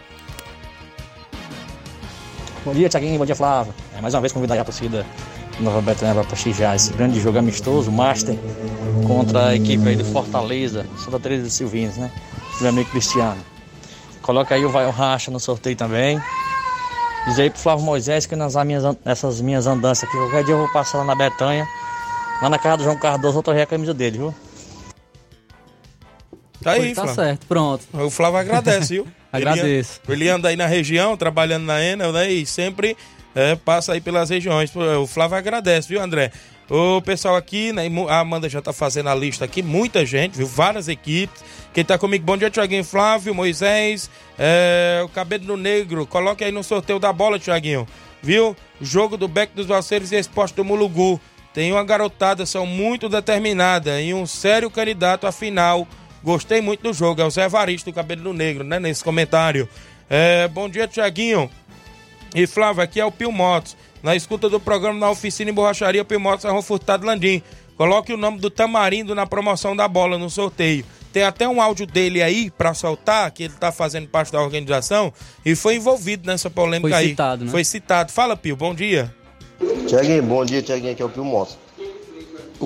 Bom 2.64 2.72
dia, 2.72 2.88
Tiaguinho. 2.88 3.18
Bom 3.18 3.26
dia, 3.26 3.36
Flávio. 3.36 3.74
É, 3.96 4.00
mais 4.00 4.14
uma 4.14 4.20
vez 4.22 4.32
convidar 4.32 4.58
a 4.58 4.64
torcida 4.64 5.04
Nova 5.60 5.82
Betânia 5.82 6.14
para 6.14 6.24
prestigiar 6.24 6.74
esse 6.74 6.92
grande 6.94 7.20
jogo 7.20 7.38
amistoso, 7.38 7.92
Master, 7.92 8.36
contra 9.06 9.48
a 9.48 9.54
equipe 9.54 9.86
aí 9.86 9.96
do 9.96 10.04
Fortaleza, 10.04 10.86
Santa 10.96 11.20
Teresa 11.20 11.44
de 11.44 11.50
Silvinos, 11.50 11.96
né? 11.96 12.10
Meu 12.60 12.70
amigo 12.70 12.90
Cristiano. 12.90 13.40
Coloca 14.22 14.54
aí 14.54 14.64
o 14.64 14.70
Vai 14.70 14.86
o 14.86 14.90
Racha 14.90 15.30
no 15.30 15.38
sorteio 15.38 15.76
também. 15.76 16.18
Diz 17.26 17.38
aí 17.38 17.50
pro 17.50 17.58
Flávio 17.58 17.84
Moisés 17.84 18.24
que 18.24 18.34
nas 18.34 18.54
minhas, 18.64 18.82
nessas 19.04 19.40
minhas 19.40 19.66
andanças 19.66 20.08
aqui, 20.08 20.16
qualquer 20.16 20.44
dia 20.44 20.54
eu 20.54 20.58
vou 20.58 20.72
passar 20.72 20.98
lá 20.98 21.04
na 21.04 21.14
Betânia, 21.14 21.66
lá 22.42 22.48
na 22.48 22.58
casa 22.58 22.78
do 22.78 22.84
João 22.84 22.98
Cardoso, 22.98 23.38
eu 23.38 23.42
torrei 23.42 23.62
a 23.62 23.66
camisa 23.66 23.92
dele, 23.92 24.18
viu? 24.18 24.34
Tá 26.64 26.72
aí, 26.72 26.94
tá 26.94 27.02
Flávio. 27.02 27.14
certo, 27.14 27.46
pronto. 27.46 27.86
O 27.92 28.10
Flávio 28.10 28.38
agradece, 28.38 28.94
viu? 28.94 29.06
Agradeço. 29.30 30.00
Ele, 30.08 30.22
ele 30.22 30.30
anda 30.30 30.48
aí 30.48 30.56
na 30.56 30.66
região, 30.66 31.16
trabalhando 31.16 31.64
na 31.64 31.82
Enel, 31.82 32.12
né? 32.12 32.30
E 32.30 32.46
sempre 32.46 32.96
é, 33.34 33.54
passa 33.56 33.92
aí 33.92 34.00
pelas 34.00 34.30
regiões. 34.30 34.72
O 34.74 35.06
Flávio 35.06 35.36
agradece, 35.36 35.88
viu, 35.88 36.00
André? 36.00 36.30
O 36.70 37.02
pessoal 37.02 37.36
aqui, 37.36 37.72
né? 37.72 37.82
A 38.08 38.20
Amanda 38.20 38.48
já 38.48 38.62
tá 38.62 38.72
fazendo 38.72 39.08
a 39.10 39.14
lista 39.14 39.44
aqui, 39.44 39.62
muita 39.62 40.06
gente, 40.06 40.38
viu? 40.38 40.46
Várias 40.46 40.88
equipes. 40.88 41.44
Quem 41.74 41.84
tá 41.84 41.98
comigo, 41.98 42.24
bom 42.24 42.36
dia, 42.36 42.48
Tiaguinho 42.48 42.84
Flávio, 42.84 43.34
Moisés, 43.34 44.08
é, 44.38 45.02
o 45.04 45.08
Cabelo 45.08 45.44
do 45.44 45.56
Negro. 45.56 46.06
Coloque 46.06 46.44
aí 46.44 46.52
no 46.52 46.62
sorteio 46.62 46.98
da 46.98 47.12
bola, 47.12 47.38
Tiaguinho. 47.38 47.86
Viu? 48.22 48.56
Jogo 48.80 49.16
do 49.16 49.28
Beck 49.28 49.52
dos 49.54 49.66
Valseiros 49.66 50.12
e 50.12 50.16
Esporte 50.16 50.54
do 50.54 50.64
Mulugu. 50.64 51.20
Tem 51.52 51.70
uma 51.70 51.84
garotada, 51.84 52.46
são 52.46 52.64
muito 52.64 53.08
determinada 53.08 54.00
e 54.00 54.14
um 54.14 54.26
sério 54.26 54.70
candidato 54.70 55.26
à 55.26 55.32
final. 55.32 55.86
Gostei 56.24 56.62
muito 56.62 56.82
do 56.82 56.92
jogo. 56.92 57.20
É 57.20 57.24
o 57.24 57.30
Zé 57.30 57.46
Varisto 57.48 57.90
do 57.90 57.94
Cabelo 57.94 58.22
do 58.22 58.32
Negro, 58.32 58.64
né? 58.64 58.80
Nesse 58.80 59.04
comentário. 59.04 59.68
É, 60.08 60.48
bom 60.48 60.70
dia, 60.70 60.88
Tiaguinho. 60.88 61.50
E 62.34 62.46
Flávio, 62.46 62.82
aqui 62.82 62.98
é 62.98 63.04
o 63.04 63.12
Pio 63.12 63.30
Motos. 63.30 63.76
Na 64.02 64.16
escuta 64.16 64.48
do 64.48 64.58
programa 64.58 64.98
na 64.98 65.10
oficina 65.10 65.50
em 65.50 65.54
borracharia, 65.54 66.04
Pio 66.04 66.18
Motos 66.18 66.46
Arrão 66.46 66.62
Furtado 66.62 67.06
Landim. 67.06 67.42
Coloque 67.76 68.12
o 68.12 68.16
nome 68.16 68.38
do 68.38 68.48
Tamarindo 68.48 69.14
na 69.14 69.26
promoção 69.26 69.76
da 69.76 69.86
bola 69.86 70.16
no 70.16 70.30
sorteio. 70.30 70.84
Tem 71.12 71.24
até 71.24 71.46
um 71.46 71.60
áudio 71.60 71.86
dele 71.86 72.22
aí 72.22 72.50
pra 72.50 72.72
soltar, 72.74 73.30
que 73.30 73.44
ele 73.44 73.54
tá 73.54 73.70
fazendo 73.70 74.08
parte 74.08 74.32
da 74.32 74.40
organização 74.40 75.12
e 75.44 75.54
foi 75.54 75.76
envolvido 75.76 76.26
nessa 76.26 76.48
polêmica 76.50 76.88
Foi 76.88 76.98
aí. 76.98 77.08
citado, 77.10 77.44
né? 77.44 77.50
Foi 77.50 77.64
citado. 77.64 78.12
Fala, 78.12 78.36
Pio, 78.36 78.56
bom 78.56 78.74
dia. 78.74 79.14
Tiaguinho, 79.86 80.22
bom 80.22 80.44
dia, 80.44 80.62
Tiaguinho, 80.62 80.92
aqui 80.92 81.02
é 81.02 81.04
o 81.04 81.08
Pio 81.08 81.24
Monstro. 81.24 81.58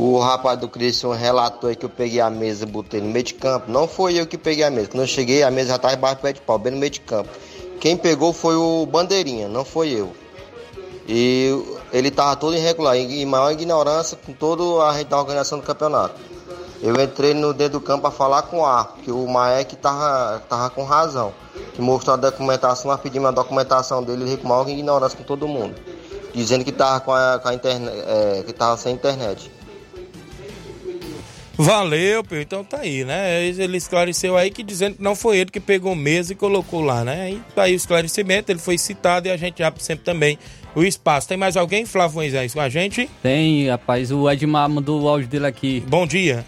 O 0.00 0.20
rapaz 0.20 0.56
do 0.56 0.68
Cristian 0.68 1.12
relatou 1.12 1.68
aí 1.68 1.74
que 1.74 1.84
eu 1.84 1.88
peguei 1.88 2.20
a 2.20 2.30
mesa 2.30 2.62
e 2.62 2.68
botei 2.68 3.00
no 3.00 3.08
meio 3.08 3.24
de 3.24 3.34
campo. 3.34 3.68
Não 3.68 3.88
foi 3.88 4.14
eu 4.14 4.28
que 4.28 4.38
peguei 4.38 4.62
a 4.62 4.70
mesa. 4.70 4.90
Quando 4.90 5.00
eu 5.00 5.08
cheguei, 5.08 5.42
a 5.42 5.50
mesa 5.50 5.70
já 5.70 5.74
estava 5.74 5.94
embaixo 5.94 6.18
do 6.18 6.22
pé 6.22 6.32
de 6.32 6.40
pau, 6.40 6.56
bem 6.56 6.72
no 6.72 6.78
meio 6.78 6.92
de 6.92 7.00
campo. 7.00 7.28
Quem 7.80 7.96
pegou 7.96 8.32
foi 8.32 8.54
o 8.54 8.86
Bandeirinha, 8.86 9.48
não 9.48 9.64
foi 9.64 9.88
eu. 9.88 10.12
E 11.08 11.50
ele 11.92 12.08
estava 12.10 12.36
todo 12.36 12.54
irregular, 12.54 12.96
em 12.96 13.26
maior 13.26 13.50
ignorância 13.50 14.16
com 14.24 14.32
toda 14.32 14.84
a 14.84 14.96
gente 14.96 15.08
da 15.08 15.18
organização 15.18 15.58
do 15.58 15.64
campeonato. 15.64 16.14
Eu 16.80 16.94
entrei 17.02 17.34
no 17.34 17.52
dentro 17.52 17.80
do 17.80 17.84
campo 17.84 18.02
para 18.02 18.12
falar 18.12 18.42
com 18.42 18.60
o 18.60 18.64
ar, 18.64 18.94
que 19.02 19.10
o 19.10 19.26
Maek 19.26 19.74
tava, 19.74 20.40
tava 20.48 20.70
com 20.70 20.84
razão. 20.84 21.32
Que 21.74 21.82
mostrou 21.82 22.14
a 22.14 22.16
documentação, 22.16 22.88
nós 22.88 23.00
pedimos 23.00 23.30
a 23.30 23.32
documentação 23.32 24.00
dele, 24.04 24.22
ele 24.22 24.36
com 24.36 24.46
maior 24.46 24.68
ignorância 24.68 25.18
com 25.18 25.24
todo 25.24 25.48
mundo. 25.48 25.74
Dizendo 26.32 26.64
que 26.64 26.70
tava 26.70 27.00
com 27.00 27.12
a, 27.12 27.40
com 27.40 27.48
a 27.48 27.54
internet, 27.54 27.92
é, 28.06 28.44
que 28.46 28.52
tava 28.52 28.76
sem 28.76 28.94
internet. 28.94 29.57
Valeu, 31.58 32.22
Pio. 32.22 32.40
Então 32.40 32.62
tá 32.62 32.78
aí, 32.78 33.04
né? 33.04 33.44
Ele 33.44 33.76
esclareceu 33.76 34.36
aí 34.36 34.48
que 34.48 34.62
dizendo 34.62 34.96
que 34.96 35.02
não 35.02 35.16
foi 35.16 35.38
ele 35.38 35.50
que 35.50 35.58
pegou 35.58 35.94
mesa 35.94 36.32
e 36.32 36.36
colocou 36.36 36.80
lá, 36.80 37.04
né? 37.04 37.22
Aí 37.22 37.42
tá 37.52 37.64
aí 37.64 37.72
o 37.72 37.76
esclarecimento, 37.76 38.52
ele 38.52 38.60
foi 38.60 38.78
citado 38.78 39.26
e 39.26 39.30
a 39.30 39.36
gente 39.36 39.60
abre 39.62 39.82
sempre 39.82 40.04
também 40.04 40.38
o 40.74 40.84
espaço. 40.84 41.26
Tem 41.26 41.36
mais 41.36 41.56
alguém, 41.56 41.84
Flávio 41.84 42.16
Moisés, 42.16 42.54
com 42.54 42.60
a 42.60 42.68
gente? 42.68 43.10
Tem, 43.20 43.68
rapaz. 43.68 44.12
O 44.12 44.30
Edmar 44.30 44.68
mandou 44.68 45.02
o 45.02 45.08
áudio 45.08 45.28
dele 45.28 45.46
aqui. 45.46 45.82
Bom 45.88 46.06
dia. 46.06 46.44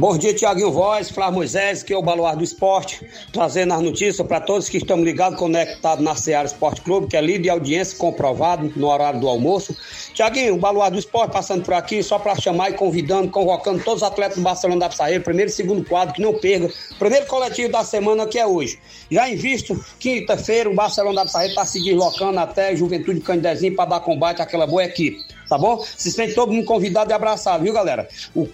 Bom 0.00 0.16
dia, 0.16 0.32
Tiaguinho 0.32 0.72
Voz, 0.72 1.10
Flávio 1.10 1.34
Moisés, 1.34 1.82
que 1.82 1.92
é 1.92 1.96
o 1.96 2.00
Baluar 2.00 2.34
do 2.34 2.42
Esporte, 2.42 3.06
trazendo 3.34 3.74
as 3.74 3.82
notícias 3.82 4.26
para 4.26 4.40
todos 4.40 4.66
que 4.66 4.78
estão 4.78 5.04
ligados, 5.04 5.38
conectados 5.38 6.02
na 6.02 6.14
Seara 6.14 6.46
Esporte 6.46 6.80
Clube, 6.80 7.06
que 7.06 7.18
é 7.18 7.20
líder 7.20 7.42
de 7.42 7.50
audiência 7.50 7.98
comprovado 7.98 8.72
no 8.76 8.88
horário 8.88 9.20
do 9.20 9.28
almoço. 9.28 9.76
Tiaguinho, 10.14 10.54
o 10.54 10.58
Baluar 10.58 10.90
do 10.90 10.98
Esporte 10.98 11.32
passando 11.32 11.66
por 11.66 11.74
aqui 11.74 12.02
só 12.02 12.18
para 12.18 12.34
chamar 12.34 12.70
e 12.70 12.72
convidando, 12.72 13.28
convocando 13.28 13.84
todos 13.84 14.00
os 14.00 14.08
atletas 14.08 14.38
do 14.38 14.42
Barcelona 14.42 14.80
da 14.80 14.88
Pissarreira, 14.88 15.22
primeiro 15.22 15.50
e 15.50 15.52
segundo 15.52 15.86
quadro, 15.86 16.14
que 16.14 16.22
não 16.22 16.32
perca. 16.32 16.72
Primeiro 16.98 17.26
coletivo 17.26 17.70
da 17.70 17.84
semana 17.84 18.26
que 18.26 18.38
é 18.38 18.46
hoje. 18.46 18.78
Já 19.10 19.28
em 19.28 19.36
visto, 19.36 19.78
quinta-feira, 19.98 20.70
o 20.70 20.74
Barcelona 20.74 21.16
da 21.16 21.24
Pissarreira 21.26 21.52
está 21.52 21.66
se 21.66 21.78
deslocando 21.78 22.38
até 22.38 22.74
Juventude 22.74 23.20
Candezinho 23.20 23.76
para 23.76 23.90
dar 23.90 24.00
combate 24.00 24.40
àquela 24.40 24.66
boa 24.66 24.82
equipe, 24.82 25.22
tá 25.46 25.58
bom? 25.58 25.84
Se 25.84 26.10
sente 26.10 26.34
todo 26.34 26.54
mundo 26.54 26.64
convidado 26.64 27.10
e 27.10 27.12
abraçado, 27.12 27.62
viu, 27.62 27.74
galera? 27.74 28.08
O 28.34 28.48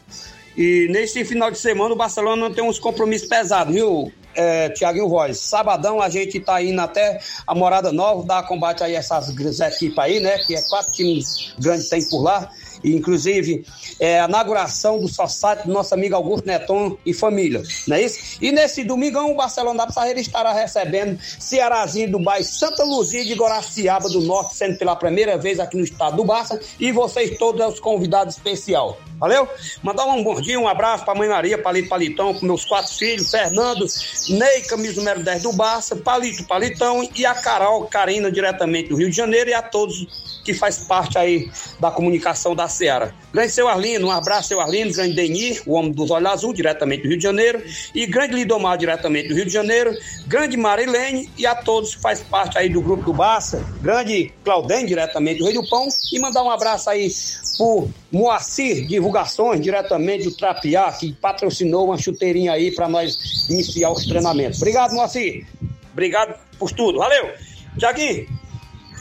e 0.56 0.88
neste 0.90 1.24
final 1.24 1.50
de 1.50 1.58
semana 1.58 1.92
o 1.94 1.96
Barcelona 1.96 2.50
tem 2.50 2.64
uns 2.64 2.78
compromissos 2.78 3.28
pesados, 3.28 3.74
viu, 3.74 4.10
é, 4.34 4.70
Tiaguinho 4.70 5.08
Voz? 5.08 5.38
Sabadão 5.38 6.00
a 6.00 6.08
gente 6.08 6.40
tá 6.40 6.62
indo 6.62 6.80
até 6.80 7.18
a 7.46 7.54
Morada 7.54 7.92
Nova, 7.92 8.24
dar 8.24 8.42
combate 8.44 8.82
aí 8.82 8.96
a 8.96 8.98
essas 8.98 9.28
equipes 9.28 9.98
aí, 9.98 10.20
né? 10.20 10.38
Que 10.38 10.56
é 10.56 10.62
quatro 10.62 10.92
times 10.92 11.54
grandes 11.58 11.88
tem 11.88 12.02
por 12.02 12.22
lá 12.22 12.50
inclusive 12.84 13.64
é, 14.00 14.20
a 14.20 14.28
inauguração 14.28 14.98
do 14.98 15.08
Society 15.08 15.66
do 15.66 15.72
nosso 15.72 15.94
amigo 15.94 16.14
Augusto 16.14 16.46
Neton 16.46 16.96
e 17.04 17.12
família, 17.12 17.62
não 17.86 17.96
é 17.96 18.02
isso? 18.02 18.38
E 18.40 18.52
nesse 18.52 18.84
domingão 18.84 19.30
o 19.30 19.34
Barcelona 19.34 19.78
da 19.78 19.86
Pissarreira 19.86 20.20
estará 20.20 20.52
recebendo 20.52 21.18
Cearazinho 21.38 22.12
do 22.12 22.18
bairro 22.18 22.44
Santa 22.44 22.84
Luzia 22.84 23.24
de 23.24 23.34
Goraciaba 23.34 24.08
do 24.08 24.20
Norte, 24.20 24.56
sendo 24.56 24.78
pela 24.78 24.96
primeira 24.96 25.36
vez 25.36 25.60
aqui 25.60 25.76
no 25.76 25.84
estado 25.84 26.16
do 26.16 26.24
Barça, 26.24 26.60
e 26.78 26.92
vocês 26.92 27.36
todos 27.38 27.60
são 27.60 27.70
os 27.70 27.80
convidados 27.80 28.36
especial. 28.36 28.98
Valeu? 29.18 29.48
Mandar 29.82 30.04
um 30.06 30.22
bom 30.22 30.38
dia, 30.40 30.60
um 30.60 30.68
abraço 30.68 31.04
pra 31.04 31.14
mãe 31.14 31.28
Maria, 31.28 31.56
Palito 31.56 31.88
Palitão, 31.88 32.34
com 32.34 32.44
meus 32.44 32.66
quatro 32.66 32.92
filhos, 32.92 33.30
Fernando, 33.30 33.86
Ney, 34.28 34.62
camisa 34.62 34.96
número 34.96 35.22
10 35.22 35.42
do 35.42 35.52
Barça, 35.52 35.96
Palito 35.96 36.44
Palitão 36.44 37.08
e 37.14 37.24
a 37.24 37.34
Carol 37.34 37.86
Carina, 37.86 38.30
diretamente 38.30 38.90
do 38.90 38.96
Rio 38.96 39.08
de 39.08 39.16
Janeiro, 39.16 39.48
e 39.48 39.54
a 39.54 39.62
todos 39.62 40.06
que 40.44 40.52
faz 40.54 40.78
parte 40.78 41.18
aí 41.18 41.50
da 41.80 41.90
comunicação 41.90 42.54
da 42.54 42.65
Seara. 42.68 43.14
Grande 43.32 43.52
seu 43.52 43.68
Arlindo, 43.68 44.06
um 44.06 44.10
abraço, 44.10 44.48
seu 44.48 44.60
Arlindo, 44.60 44.92
grande 44.92 45.14
Denir, 45.14 45.62
o 45.66 45.74
homem 45.74 45.92
dos 45.92 46.10
olhos 46.10 46.30
azul, 46.30 46.52
diretamente 46.52 47.02
do 47.02 47.08
Rio 47.08 47.16
de 47.16 47.22
Janeiro, 47.22 47.62
e 47.94 48.06
grande 48.06 48.34
Lidomar, 48.34 48.76
diretamente 48.76 49.28
do 49.28 49.34
Rio 49.34 49.44
de 49.44 49.52
Janeiro, 49.52 49.96
grande 50.26 50.56
Marilene 50.56 51.30
e 51.36 51.46
a 51.46 51.54
todos 51.54 51.94
que 51.94 52.00
faz 52.00 52.20
parte 52.22 52.58
aí 52.58 52.68
do 52.68 52.80
grupo 52.80 53.04
do 53.04 53.12
Barça, 53.12 53.64
grande 53.80 54.32
Claudem, 54.44 54.86
diretamente 54.86 55.38
do 55.38 55.46
Rio 55.46 55.62
do 55.62 55.68
Pão, 55.68 55.88
e 56.12 56.18
mandar 56.18 56.42
um 56.42 56.50
abraço 56.50 56.90
aí 56.90 57.10
pro 57.56 57.88
Moacir 58.10 58.86
Divulgações, 58.86 59.60
diretamente 59.60 60.24
do 60.24 60.32
Trapiá, 60.32 60.92
que 60.92 61.12
patrocinou 61.12 61.86
uma 61.86 61.98
chuteirinha 61.98 62.52
aí 62.52 62.70
para 62.70 62.88
nós 62.88 63.16
iniciar 63.48 63.90
os 63.90 64.06
treinamentos. 64.06 64.58
Obrigado, 64.58 64.94
Moacir. 64.94 65.46
Obrigado 65.92 66.34
por 66.58 66.70
tudo. 66.72 66.98
Valeu. 66.98 67.30
Tiaguinho, 67.78 68.26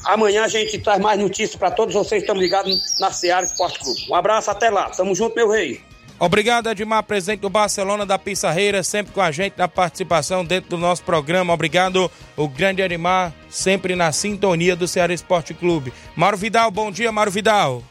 Amanhã 0.05 0.43
a 0.43 0.47
gente 0.47 0.77
traz 0.79 1.01
mais 1.01 1.19
notícias 1.19 1.55
para 1.55 1.71
todos 1.71 1.93
vocês. 1.93 2.21
Estamos 2.21 2.41
ligados 2.41 2.99
na 2.99 3.11
Seara 3.11 3.45
Esporte 3.45 3.79
Clube. 3.79 4.05
Um 4.09 4.15
abraço, 4.15 4.51
até 4.51 4.69
lá. 4.69 4.89
Tamo 4.89 5.15
junto, 5.15 5.35
meu 5.35 5.49
rei. 5.49 5.81
Obrigado, 6.17 6.69
Edmar, 6.69 7.03
presidente 7.03 7.41
do 7.41 7.49
Barcelona 7.49 8.05
da 8.05 8.17
Pissarreira, 8.17 8.81
sempre 8.83 9.11
com 9.11 9.19
a 9.19 9.31
gente 9.31 9.57
na 9.57 9.67
participação 9.67 10.45
dentro 10.45 10.69
do 10.69 10.77
nosso 10.77 11.03
programa. 11.03 11.51
Obrigado, 11.51 12.09
o 12.37 12.47
grande 12.47 12.81
Edmar, 12.81 13.33
sempre 13.49 13.97
na 13.97 14.13
sintonia 14.13 14.77
do 14.77 14.87
Ceará 14.87 15.13
Esporte 15.13 15.53
Clube. 15.53 15.91
Mauro 16.15 16.37
Vidal, 16.37 16.71
bom 16.71 16.89
dia, 16.89 17.11
Mauro 17.11 17.31
Vidal. 17.31 17.83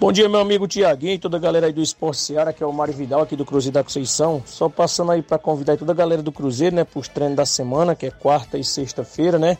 Bom 0.00 0.10
dia, 0.10 0.26
meu 0.26 0.40
amigo 0.40 0.66
Tiaguinho 0.66 1.12
e 1.12 1.18
toda 1.18 1.36
a 1.36 1.40
galera 1.40 1.66
aí 1.66 1.72
do 1.74 1.82
Esporte 1.82 2.22
Ceará, 2.22 2.50
que 2.50 2.62
é 2.62 2.66
o 2.66 2.72
Mário 2.72 2.94
Vidal 2.94 3.20
aqui 3.20 3.36
do 3.36 3.44
Cruzeiro 3.44 3.74
da 3.74 3.84
Conceição. 3.84 4.42
Só 4.46 4.70
passando 4.70 5.12
aí 5.12 5.20
para 5.20 5.36
convidar 5.36 5.76
toda 5.76 5.92
a 5.92 5.94
galera 5.94 6.22
do 6.22 6.32
Cruzeiro, 6.32 6.74
né, 6.74 6.84
para 6.84 6.98
os 6.98 7.08
treinos 7.08 7.36
da 7.36 7.44
semana, 7.44 7.94
que 7.94 8.06
é 8.06 8.10
quarta 8.10 8.56
e 8.56 8.64
sexta-feira, 8.64 9.38
né? 9.38 9.58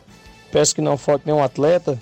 Peço 0.51 0.73
que 0.73 0.81
não 0.81 0.97
falte 0.97 1.25
nenhum 1.25 1.43
atleta 1.43 1.99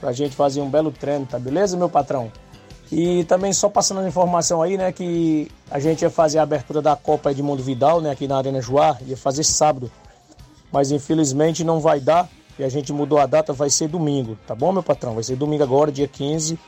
pra 0.00 0.12
gente 0.12 0.34
fazer 0.34 0.60
um 0.60 0.70
belo 0.70 0.90
treino, 0.90 1.26
tá 1.26 1.38
beleza, 1.38 1.76
meu 1.76 1.88
patrão? 1.88 2.30
E 2.90 3.24
também 3.24 3.52
só 3.52 3.68
passando 3.68 4.00
a 4.00 4.08
informação 4.08 4.62
aí, 4.62 4.78
né, 4.78 4.90
que 4.92 5.50
a 5.70 5.78
gente 5.78 6.02
ia 6.02 6.10
fazer 6.10 6.38
a 6.38 6.42
abertura 6.42 6.80
da 6.80 6.96
Copa 6.96 7.30
Edmundo 7.30 7.62
Vidal, 7.62 8.00
né, 8.00 8.10
aqui 8.10 8.26
na 8.26 8.38
Arena 8.38 8.62
Joá, 8.62 8.96
ia 9.06 9.16
fazer 9.16 9.44
sábado. 9.44 9.90
Mas 10.72 10.90
infelizmente 10.90 11.64
não 11.64 11.80
vai 11.80 12.00
dar 12.00 12.28
e 12.58 12.64
a 12.64 12.68
gente 12.68 12.92
mudou 12.92 13.18
a 13.18 13.26
data, 13.26 13.52
vai 13.52 13.70
ser 13.70 13.88
domingo, 13.88 14.36
tá 14.46 14.54
bom, 14.54 14.72
meu 14.72 14.82
patrão? 14.82 15.14
Vai 15.14 15.22
ser 15.22 15.36
domingo 15.36 15.62
agora, 15.62 15.92
dia 15.92 16.08
15, 16.08 16.58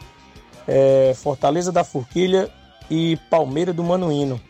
é, 0.68 1.14
Fortaleza 1.16 1.72
da 1.72 1.82
Forquilha 1.82 2.50
e 2.90 3.16
Palmeira 3.28 3.72
do 3.72 3.82
Manuíno. 3.82 4.40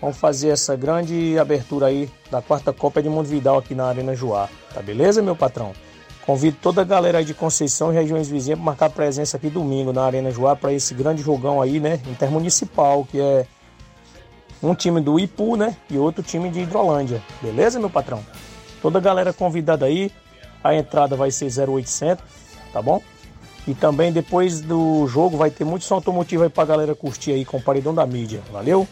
Vamos 0.00 0.16
fazer 0.16 0.48
essa 0.48 0.74
grande 0.74 1.38
abertura 1.38 1.86
aí 1.86 2.08
da 2.30 2.40
quarta 2.40 2.72
Copa 2.72 3.02
de 3.02 3.08
Mundo 3.08 3.26
Vidal 3.26 3.58
aqui 3.58 3.74
na 3.74 3.86
Arena 3.86 4.14
Joá. 4.16 4.48
Tá 4.72 4.80
beleza, 4.80 5.20
meu 5.20 5.36
patrão? 5.36 5.72
Convido 6.24 6.56
toda 6.62 6.80
a 6.80 6.84
galera 6.84 7.18
aí 7.18 7.24
de 7.24 7.34
Conceição 7.34 7.92
e 7.92 7.94
regiões 7.94 8.28
vizinhas 8.28 8.58
para 8.58 8.64
marcar 8.64 8.90
presença 8.90 9.36
aqui 9.36 9.50
domingo 9.50 9.92
na 9.92 10.04
Arena 10.04 10.30
Joá 10.30 10.56
para 10.56 10.72
esse 10.72 10.94
grande 10.94 11.22
jogão 11.22 11.60
aí, 11.60 11.78
né? 11.78 12.00
Intermunicipal, 12.06 13.04
que 13.04 13.20
é 13.20 13.46
um 14.62 14.74
time 14.74 15.00
do 15.00 15.18
Ipu, 15.18 15.56
né? 15.56 15.76
E 15.90 15.98
outro 15.98 16.22
time 16.22 16.48
de 16.48 16.60
Hidrolândia. 16.60 17.22
Beleza, 17.42 17.78
meu 17.78 17.90
patrão? 17.90 18.24
Toda 18.80 18.98
a 18.98 19.02
galera 19.02 19.32
convidada 19.32 19.84
aí. 19.84 20.10
A 20.62 20.74
entrada 20.74 21.16
vai 21.16 21.30
ser 21.30 21.46
0800, 21.46 22.22
tá 22.72 22.80
bom? 22.80 23.02
E 23.66 23.74
também 23.74 24.12
depois 24.12 24.60
do 24.60 25.06
jogo 25.06 25.36
vai 25.36 25.50
ter 25.50 25.64
muito 25.64 25.84
som 25.84 25.94
automotivo 25.96 26.42
aí 26.42 26.50
pra 26.50 26.64
galera 26.64 26.94
curtir 26.94 27.32
aí 27.32 27.44
com 27.44 27.58
o 27.58 27.62
paredão 27.62 27.94
da 27.94 28.06
mídia. 28.06 28.40
Valeu? 28.52 28.86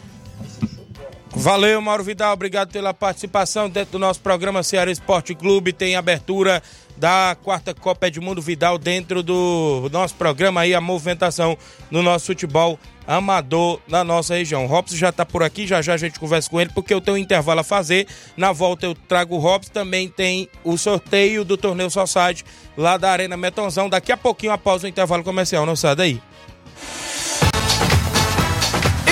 Valeu, 1.39 1.79
Mauro 1.81 2.03
Vidal. 2.03 2.33
Obrigado 2.33 2.69
pela 2.69 2.93
participação 2.93 3.69
dentro 3.69 3.93
do 3.93 3.99
nosso 3.99 4.19
programa 4.19 4.61
Ceará 4.61 4.91
Esporte 4.91 5.33
Clube. 5.33 5.71
Tem 5.71 5.95
abertura 5.95 6.61
da 6.97 7.35
quarta 7.41 7.73
Copa 7.73 8.07
Edmundo 8.07 8.41
Vidal 8.41 8.77
dentro 8.77 9.23
do 9.23 9.89
nosso 9.89 10.15
programa 10.15 10.61
aí, 10.61 10.75
a 10.75 10.81
movimentação 10.81 11.57
no 11.89 12.03
nosso 12.03 12.25
futebol 12.25 12.77
amador 13.07 13.79
na 13.87 14.03
nossa 14.03 14.35
região. 14.35 14.65
O 14.65 14.67
Robson 14.67 14.97
já 14.97 15.09
está 15.09 15.25
por 15.25 15.41
aqui, 15.41 15.65
já 15.65 15.81
já 15.81 15.93
a 15.93 15.97
gente 15.97 16.19
conversa 16.19 16.49
com 16.49 16.59
ele, 16.59 16.71
porque 16.75 16.93
eu 16.93 16.99
tenho 16.99 17.15
um 17.15 17.19
intervalo 17.19 17.61
a 17.61 17.63
fazer. 17.63 18.05
Na 18.35 18.51
volta 18.51 18.85
eu 18.85 18.93
trago 18.93 19.35
o 19.35 19.39
Robson, 19.39 19.71
também 19.71 20.09
tem 20.09 20.49
o 20.61 20.77
sorteio 20.77 21.45
do 21.45 21.55
Torneio 21.55 21.89
Society 21.89 22.43
lá 22.77 22.97
da 22.97 23.11
Arena 23.11 23.37
Metonzão. 23.37 23.89
Daqui 23.89 24.11
a 24.11 24.17
pouquinho, 24.17 24.51
após 24.51 24.83
o 24.83 24.87
intervalo 24.87 25.23
comercial, 25.23 25.65
não 25.65 25.77
sai 25.77 25.95
daí. 25.95 26.21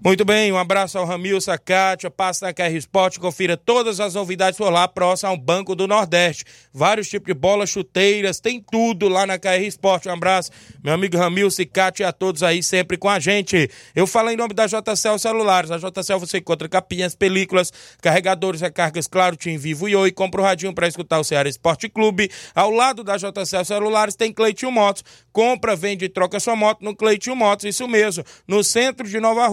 Muito 0.00 0.24
bem, 0.24 0.52
um 0.52 0.56
abraço 0.56 0.96
ao 0.96 1.04
Ramilson, 1.04 1.50
a 1.50 1.58
Kátia, 1.58 2.08
passa 2.08 2.46
na 2.46 2.52
KR 2.52 2.76
Sport, 2.76 3.18
confira 3.18 3.56
todas 3.56 3.98
as 3.98 4.14
novidades 4.14 4.56
por 4.56 4.70
lá, 4.70 4.86
próximo 4.86 5.30
ao 5.30 5.36
Banco 5.36 5.74
do 5.74 5.88
Nordeste. 5.88 6.44
Vários 6.72 7.08
tipos 7.08 7.26
de 7.26 7.34
bolas, 7.34 7.68
chuteiras, 7.68 8.38
tem 8.38 8.64
tudo 8.70 9.08
lá 9.08 9.26
na 9.26 9.40
KR 9.40 9.60
Sport. 9.66 10.06
Um 10.06 10.12
abraço, 10.12 10.52
meu 10.84 10.94
amigo 10.94 11.18
Ramilson 11.18 11.62
e 11.62 11.66
Kátia, 11.66 12.04
e 12.04 12.06
a 12.06 12.12
todos 12.12 12.44
aí 12.44 12.62
sempre 12.62 12.96
com 12.96 13.08
a 13.08 13.18
gente. 13.18 13.68
Eu 13.92 14.06
falo 14.06 14.30
em 14.30 14.36
nome 14.36 14.54
da 14.54 14.68
JCL 14.68 15.18
Celulares. 15.18 15.72
A 15.72 15.78
JCL 15.78 16.20
você 16.20 16.38
encontra 16.38 16.68
capinhas, 16.68 17.16
películas, 17.16 17.72
carregadores, 18.00 18.60
recargas, 18.60 19.08
claro, 19.08 19.34
Tim 19.34 19.58
Vivo 19.58 19.88
e 19.88 19.96
Oi. 19.96 20.12
Compra 20.12 20.40
o 20.40 20.44
radinho 20.44 20.72
para 20.72 20.86
escutar 20.86 21.18
o 21.18 21.24
Ceará 21.24 21.48
Esporte 21.48 21.88
Clube. 21.88 22.30
Ao 22.54 22.70
lado 22.70 23.02
da 23.02 23.16
JCL 23.16 23.64
Celulares 23.64 24.14
tem 24.14 24.32
Cleitinho 24.32 24.70
Motos. 24.70 25.02
Compra, 25.32 25.74
vende 25.74 26.04
e 26.04 26.08
troca 26.08 26.38
sua 26.38 26.54
moto 26.54 26.84
no 26.84 26.94
Cleitinho 26.94 27.34
Motos, 27.34 27.64
isso 27.64 27.86
mesmo, 27.86 28.24
no 28.46 28.62
centro 28.62 29.08
de 29.08 29.20
Nova 29.20 29.46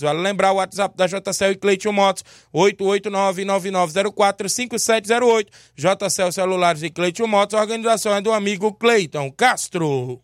Vale 0.00 0.20
lembrar 0.20 0.52
o 0.52 0.56
WhatsApp 0.56 0.96
da 0.96 1.06
JCL 1.06 1.52
e 1.52 1.56
Cleitinho 1.56 1.92
Motos, 1.92 2.24
889-9904-5708. 2.54 5.46
JCL 5.76 6.32
Celulares 6.32 6.82
e 6.82 6.90
Cleitinho 6.90 7.28
Motos, 7.28 7.58
organização 7.58 8.14
é 8.14 8.20
do 8.20 8.32
amigo 8.32 8.72
Cleiton 8.72 9.30
Castro. 9.30 10.20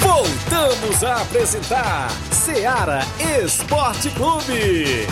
Voltamos 0.00 1.04
a 1.04 1.22
apresentar 1.22 2.10
Seara 2.32 3.00
Esporte 3.42 4.10
Clube. 4.10 5.06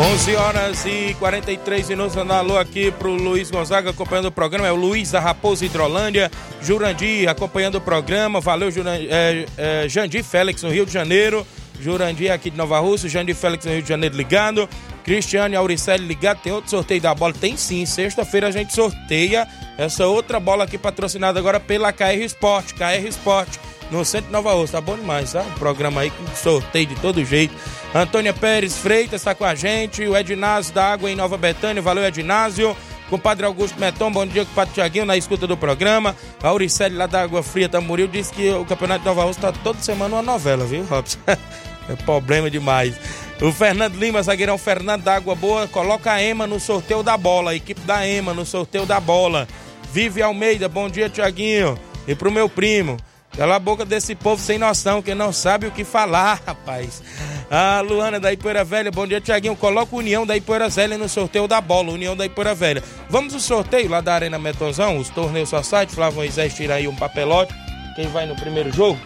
11 0.00 0.36
horas 0.36 0.86
e 0.86 1.16
43 1.18 1.88
minutos, 1.88 2.14
dando 2.14 2.32
alô 2.32 2.56
aqui 2.56 2.92
pro 2.92 3.12
Luiz 3.12 3.50
Gonzaga 3.50 3.90
acompanhando 3.90 4.26
o 4.26 4.30
programa, 4.30 4.68
é 4.68 4.70
o 4.70 4.76
Luiz 4.76 5.10
da 5.10 5.18
Raposa 5.18 5.66
Hidrolândia, 5.66 6.30
Jurandir 6.62 7.28
acompanhando 7.28 7.78
o 7.78 7.80
programa, 7.80 8.40
valeu 8.40 8.70
Jurandir, 8.70 9.08
é, 9.10 9.44
é, 9.56 9.88
Jandir 9.88 10.22
Félix 10.22 10.62
no 10.62 10.70
Rio 10.70 10.86
de 10.86 10.92
Janeiro, 10.92 11.44
Jurandir 11.80 12.32
aqui 12.32 12.48
de 12.48 12.56
Nova 12.56 12.78
Rússia, 12.78 13.08
Jandir 13.08 13.34
Félix 13.34 13.64
no 13.64 13.72
Rio 13.72 13.82
de 13.82 13.88
Janeiro 13.88 14.16
ligado, 14.16 14.68
Cristiane 15.02 15.56
Auricelli 15.56 16.06
ligado, 16.06 16.42
tem 16.42 16.52
outro 16.52 16.70
sorteio 16.70 17.00
da 17.00 17.12
bola? 17.12 17.34
Tem 17.34 17.56
sim, 17.56 17.84
sexta-feira 17.84 18.46
a 18.46 18.50
gente 18.52 18.72
sorteia 18.72 19.48
essa 19.76 20.06
outra 20.06 20.38
bola 20.38 20.62
aqui 20.62 20.78
patrocinada 20.78 21.40
agora 21.40 21.58
pela 21.58 21.92
KR 21.92 22.22
Sport, 22.24 22.74
KR 22.74 23.04
Sport 23.08 23.67
no 23.90 24.04
centro 24.04 24.30
Nova 24.30 24.52
Rússia. 24.52 24.78
Tá 24.78 24.80
bom 24.80 24.96
demais, 24.96 25.32
tá? 25.32 25.42
Um 25.42 25.58
programa 25.58 26.02
aí 26.02 26.10
com 26.10 26.26
sorteio 26.34 26.86
de 26.86 26.94
todo 26.96 27.24
jeito. 27.24 27.54
Antônia 27.94 28.32
Pérez 28.32 28.76
Freitas 28.76 29.20
está 29.20 29.34
com 29.34 29.44
a 29.44 29.54
gente. 29.54 30.02
O 30.06 30.16
Ednásio 30.16 30.74
da 30.74 30.92
Água 30.92 31.10
em 31.10 31.16
Nova 31.16 31.36
Betânia. 31.36 31.82
Valeu, 31.82 32.04
Ednásio. 32.04 32.76
Compadre 33.08 33.46
Augusto 33.46 33.80
Meton, 33.80 34.12
bom 34.12 34.26
dia, 34.26 34.44
compadre 34.44 34.74
Tiaguinho, 34.74 35.06
na 35.06 35.16
escuta 35.16 35.46
do 35.46 35.56
programa. 35.56 36.14
A 36.42 36.50
lá 36.92 37.06
da 37.06 37.22
Água 37.22 37.42
Fria 37.42 37.66
Tamboril 37.66 38.06
disse 38.06 38.32
que 38.32 38.50
o 38.50 38.66
Campeonato 38.66 39.00
de 39.00 39.06
Nova 39.06 39.24
Rússia 39.24 39.40
tá 39.40 39.52
toda 39.64 39.80
semana 39.80 40.16
uma 40.16 40.22
novela, 40.22 40.66
viu, 40.66 40.84
Robson? 40.84 41.18
é 41.26 41.96
problema 42.04 42.50
demais. 42.50 42.94
O 43.40 43.50
Fernando 43.50 43.94
Lima, 43.94 44.22
zagueirão 44.22 44.58
Fernando 44.58 45.04
da 45.04 45.14
Água 45.14 45.34
Boa, 45.34 45.66
coloca 45.66 46.12
a 46.12 46.22
Ema 46.22 46.46
no 46.46 46.60
sorteio 46.60 47.02
da 47.02 47.16
bola. 47.16 47.52
A 47.52 47.54
equipe 47.54 47.80
da 47.80 48.06
Ema 48.06 48.34
no 48.34 48.44
sorteio 48.44 48.84
da 48.84 49.00
bola. 49.00 49.48
Vive 49.90 50.20
Almeida, 50.20 50.68
bom 50.68 50.90
dia, 50.90 51.08
Tiaguinho. 51.08 51.78
E 52.06 52.14
pro 52.14 52.30
meu 52.30 52.48
primo. 52.48 52.98
Cala 53.38 53.54
a 53.54 53.58
boca 53.60 53.84
desse 53.84 54.16
povo 54.16 54.42
sem 54.42 54.58
noção, 54.58 55.00
que 55.00 55.14
não 55.14 55.32
sabe 55.32 55.68
o 55.68 55.70
que 55.70 55.84
falar, 55.84 56.42
rapaz. 56.44 57.00
A 57.48 57.80
Luana 57.80 58.18
da 58.18 58.32
Ipoeira 58.32 58.64
Velha, 58.64 58.90
bom 58.90 59.06
dia, 59.06 59.20
Tiaguinho. 59.20 59.54
Coloca 59.54 59.94
o 59.94 60.00
União 60.00 60.26
da 60.26 60.36
Ipoeira 60.36 60.68
Velha 60.68 60.98
no 60.98 61.08
sorteio 61.08 61.46
da 61.46 61.60
bola, 61.60 61.92
União 61.92 62.16
da 62.16 62.26
Ipoeira 62.26 62.52
Velha. 62.52 62.82
Vamos 63.08 63.32
ao 63.34 63.38
sorteio 63.38 63.88
lá 63.88 64.00
da 64.00 64.12
Arena 64.12 64.40
Metonzão, 64.40 64.98
os 64.98 65.08
torneios 65.08 65.50
só 65.50 65.62
site. 65.62 65.94
Flávio 65.94 66.16
Moisés 66.16 66.52
tira 66.52 66.74
aí 66.74 66.88
um 66.88 66.96
papelote. 66.96 67.54
Quem 67.94 68.08
vai 68.08 68.26
no 68.26 68.34
primeiro 68.34 68.72
jogo? 68.72 68.98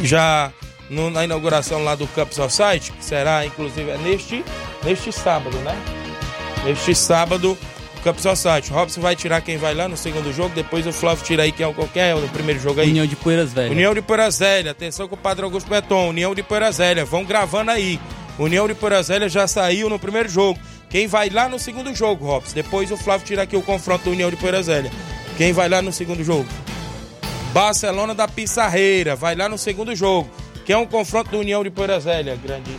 Já 0.00 0.52
no, 0.88 1.10
na 1.10 1.24
inauguração 1.24 1.82
lá 1.82 1.96
do 1.96 2.06
Cup 2.06 2.30
Society, 2.30 2.92
que 2.92 3.04
será 3.04 3.44
inclusive 3.44 3.90
é 3.90 3.98
neste, 3.98 4.44
neste 4.84 5.10
sábado, 5.10 5.56
né? 5.58 5.76
Neste 6.64 6.94
sábado, 6.94 7.58
o 7.98 8.02
Cup 8.02 8.18
Society. 8.18 8.70
Robson 8.70 9.00
vai 9.00 9.14
tirar 9.14 9.40
quem 9.40 9.56
vai 9.56 9.74
lá 9.74 9.88
no 9.88 9.96
segundo 9.96 10.32
jogo, 10.32 10.54
depois 10.54 10.86
o 10.86 10.92
Flávio 10.92 11.24
tira 11.24 11.42
aí 11.42 11.52
quem 11.52 11.64
é 11.64 11.68
o 11.68 11.74
qualquer 11.74 12.14
no 12.16 12.28
primeiro 12.28 12.60
jogo 12.60 12.80
aí. 12.80 12.88
União 12.88 13.06
de 13.06 13.16
Poeiras 13.16 13.52
Velhas. 13.52 13.72
União 13.72 13.94
de 13.94 14.02
Poeiras 14.02 14.38
Velhas. 14.38 14.70
Atenção 14.72 15.08
com 15.08 15.14
o 15.14 15.18
Padre 15.18 15.44
Augusto 15.44 15.68
Beton. 15.68 16.08
União 16.08 16.34
de 16.34 16.42
Poeiras 16.42 16.78
Velhas. 16.78 17.08
Vão 17.08 17.24
gravando 17.24 17.70
aí. 17.70 18.00
União 18.38 18.66
de 18.66 18.74
Poeiras 18.74 19.08
Velhas 19.08 19.32
já 19.32 19.46
saiu 19.46 19.88
no 19.88 19.98
primeiro 19.98 20.28
jogo. 20.28 20.58
Quem 20.88 21.06
vai 21.06 21.28
lá 21.28 21.48
no 21.48 21.58
segundo 21.58 21.94
jogo, 21.94 22.24
Robson? 22.24 22.54
Depois 22.54 22.90
o 22.90 22.96
Flávio 22.96 23.26
tira 23.26 23.42
aqui 23.42 23.56
o 23.56 23.62
confronto 23.62 24.04
do 24.04 24.10
União 24.10 24.30
de 24.30 24.36
Poeiras 24.36 24.66
Velhas. 24.66 24.92
Quem 25.36 25.52
vai 25.52 25.68
lá 25.68 25.82
no 25.82 25.92
segundo 25.92 26.24
jogo? 26.24 26.46
Barcelona 27.52 28.14
da 28.14 28.26
Pissarreira. 28.28 29.14
Vai 29.14 29.34
lá 29.34 29.48
no 29.48 29.58
segundo 29.58 29.94
jogo. 29.94 30.30
Que 30.64 30.72
é 30.72 30.78
um 30.78 30.86
confronto 30.86 31.30
do 31.30 31.38
União 31.38 31.62
de 31.62 31.70
Poeiras 31.70 32.04
Velhas. 32.04 32.38
Grande 32.40 32.70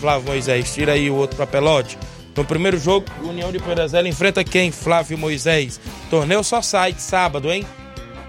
Flávio 0.00 0.28
Moisés. 0.28 0.72
Tira 0.72 0.92
aí 0.92 1.10
o 1.10 1.14
outro 1.14 1.36
papelote. 1.36 1.98
No 2.36 2.44
primeiro 2.44 2.78
jogo, 2.78 3.06
União 3.22 3.52
de 3.52 3.58
Poeiras 3.58 3.92
Velhas 3.92 4.14
enfrenta 4.14 4.42
quem? 4.42 4.70
Flávio 4.70 5.18
Moisés. 5.18 5.78
Torneio 6.08 6.42
só 6.42 6.62
site, 6.62 7.00
sábado, 7.00 7.52
hein? 7.52 7.66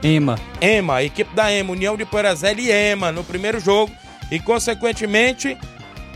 Ema. 0.04 0.38
Ema, 0.60 1.02
equipe 1.02 1.34
da 1.34 1.52
Ema, 1.52 1.72
União 1.72 1.96
de 1.96 2.04
Poeiras 2.04 2.42
Velhas 2.42 2.66
e 2.66 2.72
Ema 2.72 3.12
no 3.12 3.24
primeiro 3.24 3.60
jogo. 3.60 3.92
E, 4.30 4.40
consequentemente, 4.40 5.58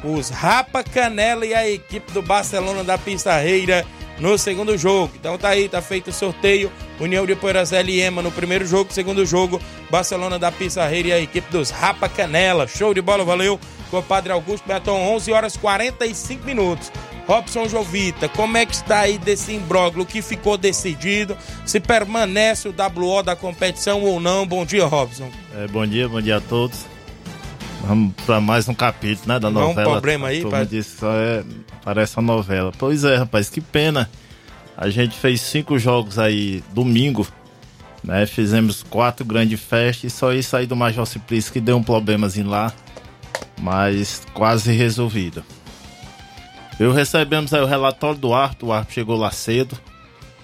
os 0.03 0.29
Rapa 0.29 0.83
Canela 0.83 1.45
e 1.45 1.53
a 1.53 1.69
equipe 1.69 2.11
do 2.11 2.21
Barcelona 2.21 2.83
da 2.83 2.97
Pissarreira 2.97 3.85
no 4.19 4.37
segundo 4.37 4.77
jogo. 4.77 5.13
Então 5.19 5.37
tá 5.37 5.49
aí, 5.49 5.69
tá 5.69 5.81
feito 5.81 6.09
o 6.09 6.13
sorteio. 6.13 6.71
União 6.99 7.25
de 7.25 7.35
Poeiras 7.35 7.71
Velhas 7.71 7.95
e 7.95 7.99
Ema 8.01 8.21
no 8.21 8.31
primeiro 8.31 8.65
jogo. 8.65 8.91
Segundo 8.91 9.25
jogo, 9.25 9.61
Barcelona 9.89 10.37
da 10.37 10.51
Pissarreira 10.51 11.09
e 11.09 11.13
a 11.13 11.19
equipe 11.19 11.49
dos 11.51 11.69
Rapa 11.69 12.09
Canela. 12.09 12.67
Show 12.67 12.93
de 12.93 13.01
bola, 13.01 13.23
valeu. 13.23 13.57
Compadre 13.89 14.33
Augusto 14.33 14.67
Beton, 14.67 14.99
11 15.15 15.31
horas 15.31 15.55
45 15.55 16.45
minutos. 16.45 16.91
Robson 17.27 17.67
Jovita, 17.67 18.29
como 18.29 18.55
é 18.55 18.65
que 18.65 18.73
está 18.73 19.01
aí 19.01 19.17
desse 19.17 19.51
imbróglio 19.53 20.05
que 20.05 20.21
ficou 20.21 20.57
decidido? 20.57 21.37
Se 21.65 21.77
permanece 21.77 22.69
o 22.69 22.73
WO 22.73 23.21
da 23.21 23.35
competição 23.35 24.01
ou 24.01 24.17
não? 24.19 24.47
Bom 24.47 24.65
dia, 24.65 24.85
Robson. 24.85 25.29
É, 25.53 25.67
bom 25.67 25.85
dia, 25.85 26.07
bom 26.07 26.21
dia 26.21 26.37
a 26.37 26.41
todos. 26.41 26.85
Vamos 27.81 28.13
para 28.25 28.39
mais 28.39 28.67
um 28.69 28.73
capítulo, 28.73 29.27
né, 29.27 29.39
da 29.39 29.51
Não, 29.51 29.61
um 29.61 29.67
novela. 29.67 29.91
problema 29.91 30.27
aí, 30.29 30.43
pai? 30.45 30.65
disse, 30.65 30.97
só 30.99 31.11
é, 31.11 31.43
parece 31.83 32.17
uma 32.17 32.33
novela. 32.33 32.71
Pois 32.77 33.03
é, 33.03 33.17
rapaz, 33.17 33.49
que 33.49 33.59
pena. 33.59 34.09
A 34.77 34.89
gente 34.89 35.17
fez 35.17 35.41
cinco 35.41 35.77
jogos 35.77 36.17
aí 36.17 36.63
domingo, 36.73 37.27
né? 38.03 38.25
Fizemos 38.25 38.83
quatro 38.83 39.25
grandes 39.25 39.59
festas 39.59 40.13
e 40.13 40.15
só 40.15 40.31
isso 40.31 40.55
aí 40.55 40.65
do 40.65 40.75
Major 40.75 41.05
Simplício 41.05 41.51
que 41.51 41.59
deu 41.59 41.75
um 41.77 41.83
problemazinho 41.83 42.47
lá, 42.47 42.71
mas 43.59 44.21
quase 44.33 44.71
resolvido. 44.71 45.43
Eu 46.79 46.91
recebemos 46.91 47.53
aí 47.53 47.61
o 47.61 47.65
relatório 47.65 48.19
do 48.19 48.33
árbitro, 48.33 48.67
o 48.67 48.73
árbitro 48.73 48.93
chegou 48.93 49.17
lá 49.17 49.31
cedo. 49.31 49.77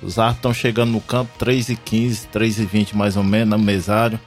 Os 0.02 0.18
árbitros 0.18 0.38
estão 0.38 0.54
chegando 0.54 0.92
no 0.92 1.02
campo 1.02 1.32
3 1.38 1.70
e 1.70 1.76
15 1.76 2.28
3 2.28 2.60
e 2.60 2.66
20 2.66 2.98
mais 2.98 3.16
ou 3.16 3.24
menos, 3.24 3.58
no 3.58 3.64
mesário. 3.64 4.20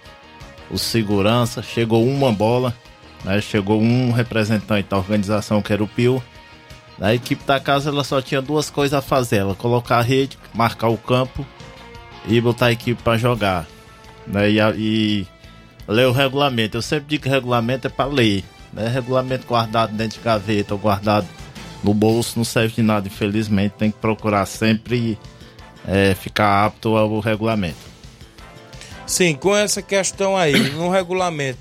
O 0.70 0.78
segurança, 0.78 1.62
chegou 1.62 2.06
uma 2.06 2.32
bola, 2.32 2.74
né? 3.24 3.40
Chegou 3.40 3.80
um 3.80 4.12
representante 4.12 4.88
da 4.88 4.96
organização 4.96 5.60
que 5.60 5.72
era 5.72 5.82
o 5.82 5.88
Pio. 5.88 6.22
A 7.00 7.12
equipe 7.12 7.44
da 7.44 7.60
casa 7.60 7.90
ela 7.90 8.04
só 8.04 8.22
tinha 8.22 8.40
duas 8.40 8.70
coisas 8.70 8.96
a 8.96 9.02
fazer, 9.02 9.38
ela 9.38 9.54
colocar 9.54 9.98
a 9.98 10.02
rede, 10.02 10.38
marcar 10.54 10.88
o 10.88 10.96
campo 10.96 11.44
e 12.26 12.40
botar 12.40 12.66
a 12.66 12.72
equipe 12.72 13.02
para 13.02 13.18
jogar. 13.18 13.66
Né? 14.26 14.50
E, 14.50 14.58
e 14.76 15.26
ler 15.88 16.06
o 16.06 16.12
regulamento. 16.12 16.76
Eu 16.76 16.82
sempre 16.82 17.06
digo 17.08 17.24
que 17.24 17.28
regulamento 17.28 17.86
é 17.88 17.90
para 17.90 18.06
ler. 18.06 18.44
Né? 18.72 18.88
Regulamento 18.88 19.46
guardado 19.46 19.92
dentro 19.92 20.18
de 20.18 20.24
gaveta 20.24 20.72
ou 20.72 20.80
guardado 20.80 21.26
no 21.86 21.94
bolso 21.94 22.34
não 22.36 22.44
serve 22.44 22.74
de 22.74 22.82
nada, 22.82 23.06
infelizmente. 23.06 23.72
Tem 23.78 23.90
que 23.90 23.98
procurar 23.98 24.44
sempre 24.46 25.16
é, 25.86 26.14
ficar 26.14 26.64
apto 26.66 26.96
ao 26.96 27.20
regulamento. 27.20 27.76
Sim, 29.06 29.34
com 29.34 29.54
essa 29.54 29.80
questão 29.80 30.36
aí, 30.36 30.52
no 30.72 30.90
regulamento, 30.90 31.58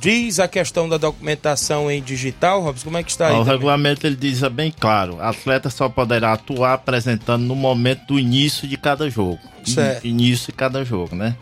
diz 0.00 0.38
a 0.38 0.46
questão 0.46 0.88
da 0.88 0.96
documentação 0.98 1.90
em 1.90 2.00
digital, 2.00 2.62
Robson, 2.62 2.84
como 2.84 2.96
é 2.98 3.02
que 3.02 3.10
está 3.10 3.26
aí? 3.26 3.34
o 3.34 3.38
também? 3.38 3.52
regulamento 3.54 4.06
ele 4.06 4.14
diz 4.16 4.40
bem 4.42 4.70
claro: 4.78 5.20
atleta 5.20 5.68
só 5.68 5.88
poderá 5.88 6.32
atuar 6.32 6.74
apresentando 6.74 7.42
no 7.44 7.56
momento 7.56 8.06
do 8.06 8.18
início 8.20 8.68
de 8.68 8.76
cada 8.76 9.10
jogo. 9.10 9.40
Certo. 9.64 10.06
In- 10.06 10.10
Início 10.10 10.46
de 10.46 10.52
cada 10.52 10.84
jogo, 10.84 11.16
né? 11.16 11.34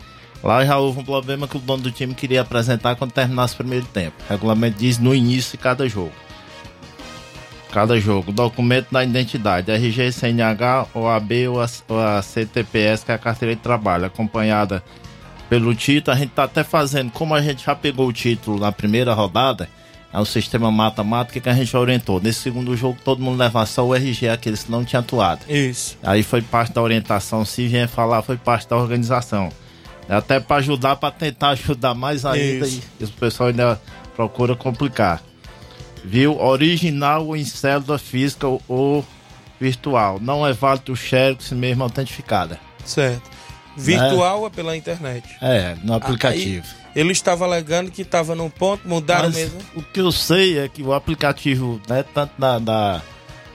Lá 0.43 0.65
já 0.65 0.77
houve 0.77 0.99
um 0.99 1.03
problema 1.03 1.47
que 1.47 1.57
o 1.57 1.59
dono 1.59 1.83
do 1.83 1.91
time 1.91 2.13
queria 2.15 2.41
apresentar 2.41 2.95
quando 2.95 3.11
terminasse 3.11 3.53
o 3.53 3.57
primeiro 3.57 3.85
tempo. 3.85 4.15
O 4.27 4.31
regulamento 4.31 4.79
diz 4.79 4.97
no 4.97 5.13
início 5.13 5.51
de 5.51 5.57
cada 5.57 5.87
jogo. 5.87 6.13
Cada 7.71 7.99
jogo. 7.99 8.31
Documento 8.31 8.87
da 8.91 9.03
identidade: 9.03 9.71
RG, 9.71 10.11
CNH, 10.11 10.87
OAB 10.93 11.31
ou 11.49 11.61
a, 11.61 11.67
ou 11.87 11.99
a 11.99 12.21
CTPS, 12.21 13.05
que 13.05 13.11
é 13.11 13.15
a 13.15 13.17
carteira 13.17 13.55
de 13.55 13.61
trabalho, 13.61 14.05
acompanhada 14.05 14.83
pelo 15.49 15.73
título. 15.75 16.15
A 16.15 16.19
gente 16.19 16.31
tá 16.31 16.43
até 16.43 16.63
fazendo, 16.63 17.11
como 17.11 17.33
a 17.33 17.41
gente 17.41 17.65
já 17.65 17.75
pegou 17.75 18.07
o 18.07 18.13
título 18.13 18.59
na 18.59 18.71
primeira 18.71 19.13
rodada, 19.13 19.69
É 20.11 20.19
um 20.19 20.25
sistema 20.25 20.71
mata-mata 20.71 21.39
que 21.39 21.47
a 21.47 21.53
gente 21.53 21.75
orientou. 21.77 22.19
Nesse 22.19 22.39
segundo 22.39 22.75
jogo, 22.75 22.97
todo 23.05 23.21
mundo 23.21 23.37
leva 23.37 23.63
só 23.67 23.85
o 23.85 23.93
RG, 23.93 24.29
aqueles 24.29 24.63
que 24.63 24.71
não 24.71 24.83
tinham 24.83 25.01
atuado. 25.01 25.41
Isso. 25.47 25.97
Aí 26.01 26.23
foi 26.23 26.41
parte 26.41 26.73
da 26.73 26.81
orientação. 26.81 27.45
Se 27.45 27.67
vier 27.67 27.87
falar, 27.87 28.23
foi 28.23 28.35
parte 28.37 28.67
da 28.67 28.75
organização. 28.75 29.51
É 30.07 30.15
Até 30.15 30.39
para 30.39 30.57
ajudar, 30.57 30.95
para 30.95 31.11
tentar 31.11 31.49
ajudar 31.49 31.93
mais 31.93 32.25
ainda. 32.25 32.65
Isso. 32.65 32.81
E 32.99 33.03
o 33.03 33.07
pessoal 33.09 33.49
ainda 33.49 33.79
procura 34.15 34.55
complicar. 34.55 35.21
Viu? 36.03 36.39
Original 36.39 37.27
ou 37.27 37.35
em 37.35 37.45
célula 37.45 37.97
física 37.97 38.47
ou, 38.67 39.05
virtual. 39.59 40.19
Não 40.21 40.45
é 40.45 40.53
válido 40.53 40.93
o 40.93 40.95
Xerox 40.95 41.51
mesmo 41.51 41.83
autenticada. 41.83 42.59
Certo. 42.85 43.29
Virtual 43.75 44.45
é 44.45 44.49
pela 44.49 44.75
internet. 44.75 45.23
É, 45.41 45.75
no 45.83 45.93
aplicativo. 45.93 46.65
Aí, 46.67 46.79
ele 46.95 47.11
estava 47.11 47.45
alegando 47.45 47.91
que 47.91 48.01
estava 48.01 48.35
num 48.35 48.49
ponto, 48.49 48.87
mudaram 48.87 49.25
Mas 49.25 49.35
mesmo. 49.35 49.59
O 49.75 49.81
que 49.81 50.01
eu 50.01 50.11
sei 50.11 50.59
é 50.59 50.67
que 50.67 50.81
o 50.81 50.93
aplicativo, 50.93 51.79
né, 51.87 52.03
tanto 52.13 52.33
da, 52.37 52.59
da 52.59 53.01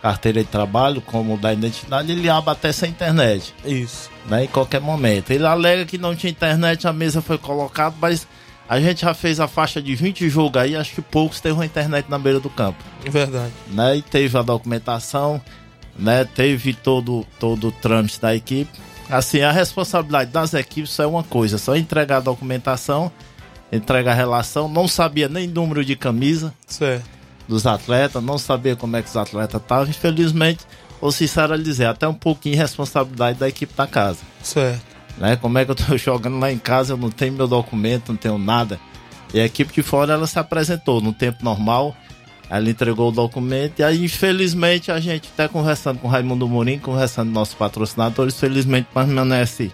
carteira 0.01 0.42
de 0.42 0.49
trabalho 0.49 1.01
como 1.01 1.36
da 1.36 1.53
identidade, 1.53 2.12
ele 2.12 2.28
abre 2.28 2.51
até 2.51 2.72
sem 2.72 2.90
internet. 2.90 3.55
Isso. 3.64 4.11
Né, 4.26 4.45
em 4.45 4.49
qualquer 4.49 4.80
momento. 4.80 5.30
Ele 5.30 5.47
alega 5.47 5.84
que 5.84 5.99
não 5.99 6.14
tinha 6.14 6.30
internet, 6.30 6.86
a 6.86 6.92
mesa 6.92 7.20
foi 7.20 7.36
colocada, 7.36 7.95
mas 8.01 8.26
a 8.68 8.80
gente 8.80 9.02
já 9.02 9.12
fez 9.12 9.40
a 9.40 9.46
faixa 9.46 9.80
de 9.80 9.94
20 9.94 10.28
jogos 10.28 10.60
aí, 10.60 10.74
acho 10.74 10.94
que 10.94 11.02
poucos 11.02 11.40
teve 11.40 11.54
uma 11.54 11.66
internet 11.66 12.08
na 12.08 12.18
beira 12.18 12.40
do 12.40 12.48
campo. 12.48 12.82
Verdade. 13.08 13.52
Né, 13.68 13.96
e 13.98 14.02
teve 14.02 14.36
a 14.36 14.42
documentação, 14.42 15.40
né, 15.98 16.24
teve 16.24 16.72
todo, 16.72 17.26
todo 17.38 17.68
o 17.68 17.72
trâmite 17.72 18.20
da 18.20 18.34
equipe. 18.34 18.70
Assim, 19.10 19.42
a 19.42 19.52
responsabilidade 19.52 20.30
das 20.30 20.54
equipes 20.54 20.90
só 20.90 21.02
é 21.02 21.06
uma 21.06 21.22
coisa, 21.22 21.58
só 21.58 21.76
entregar 21.76 22.18
a 22.18 22.20
documentação, 22.20 23.12
entregar 23.70 24.12
a 24.12 24.14
relação, 24.14 24.68
não 24.68 24.88
sabia 24.88 25.28
nem 25.28 25.46
número 25.46 25.84
de 25.84 25.94
camisa 25.94 26.54
Certo. 26.66 27.04
dos 27.46 27.66
atletas, 27.66 28.22
não 28.22 28.38
sabia 28.38 28.74
como 28.74 28.96
é 28.96 29.02
que 29.02 29.08
os 29.08 29.16
atletas 29.16 29.60
estavam, 29.60 29.88
infelizmente, 29.88 30.64
ou 31.02 31.12
sincero 31.12 31.62
dizer, 31.62 31.84
até 31.86 32.08
um 32.08 32.14
pouquinho 32.14 32.54
de 32.54 32.62
responsabilidade 32.62 33.38
da 33.38 33.46
equipe 33.46 33.74
da 33.74 33.86
casa. 33.86 34.20
Certo. 34.42 34.93
Né? 35.18 35.36
Como 35.36 35.58
é 35.58 35.64
que 35.64 35.70
eu 35.70 35.74
tô 35.74 35.96
jogando 35.98 36.38
lá 36.38 36.50
em 36.50 36.58
casa, 36.58 36.92
eu 36.92 36.96
não 36.96 37.10
tenho 37.10 37.32
meu 37.32 37.46
documento, 37.46 38.10
não 38.10 38.16
tenho 38.16 38.38
nada. 38.38 38.78
E 39.32 39.40
a 39.40 39.44
equipe 39.44 39.72
de 39.72 39.82
fora, 39.82 40.14
ela 40.14 40.26
se 40.26 40.38
apresentou 40.38 41.00
no 41.00 41.12
tempo 41.12 41.44
normal, 41.44 41.96
ela 42.48 42.70
entregou 42.70 43.08
o 43.08 43.12
documento, 43.12 43.80
e 43.80 43.82
aí, 43.82 44.04
infelizmente, 44.04 44.92
a 44.92 45.00
gente 45.00 45.28
até 45.32 45.48
conversando 45.48 45.98
com 45.98 46.06
o 46.06 46.10
Raimundo 46.10 46.46
Mourinho, 46.48 46.80
conversando 46.80 47.28
com 47.28 47.34
nossos 47.34 47.54
patrocinadores, 47.54 48.38
felizmente 48.38 48.88
permanece, 48.94 49.72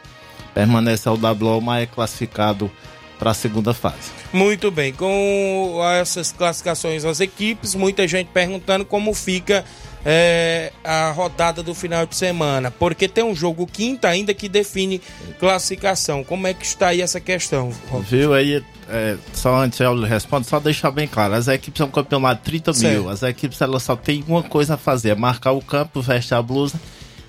permanece 0.54 1.08
ao 1.08 1.16
WO, 1.16 1.60
mas 1.60 1.82
é 1.82 1.86
classificado 1.86 2.70
para 3.18 3.32
a 3.32 3.34
segunda 3.34 3.74
fase. 3.74 4.10
Muito 4.32 4.70
bem, 4.70 4.94
com 4.94 5.78
essas 6.00 6.32
classificações 6.32 7.02
das 7.02 7.20
equipes, 7.20 7.74
muita 7.74 8.08
gente 8.08 8.28
perguntando 8.28 8.86
como 8.86 9.12
fica 9.12 9.62
é, 10.04 10.72
a 10.82 11.10
rodada 11.10 11.62
do 11.62 11.74
final 11.74 12.06
de 12.06 12.16
semana, 12.16 12.70
porque 12.70 13.08
tem 13.08 13.24
um 13.24 13.34
jogo 13.34 13.66
quinta 13.66 14.08
ainda 14.08 14.32
que 14.32 14.48
define 14.48 15.00
classificação. 15.38 16.24
Como 16.24 16.46
é 16.46 16.54
que 16.54 16.64
está 16.64 16.88
aí 16.88 17.02
essa 17.02 17.20
questão? 17.20 17.70
Viu? 18.02 18.32
Aí, 18.32 18.62
é, 18.88 19.16
só 19.32 19.56
antes 19.56 19.78
eu 19.80 20.00
respondo, 20.02 20.46
só 20.46 20.58
deixar 20.58 20.90
bem 20.90 21.06
claro: 21.06 21.34
as 21.34 21.48
equipes 21.48 21.78
são 21.78 21.90
campeonato 21.90 22.42
de 22.42 22.44
30 22.44 22.72
Certo. 22.72 22.92
mil. 22.92 23.08
As 23.08 23.22
equipes 23.22 23.60
elas 23.60 23.82
só 23.82 23.94
têm 23.94 24.24
uma 24.26 24.42
coisa 24.42 24.74
a 24.74 24.78
fazer: 24.78 25.10
é 25.10 25.14
marcar 25.14 25.52
o 25.52 25.62
campo, 25.62 26.00
vestir 26.00 26.34
a 26.34 26.42
blusa 26.42 26.80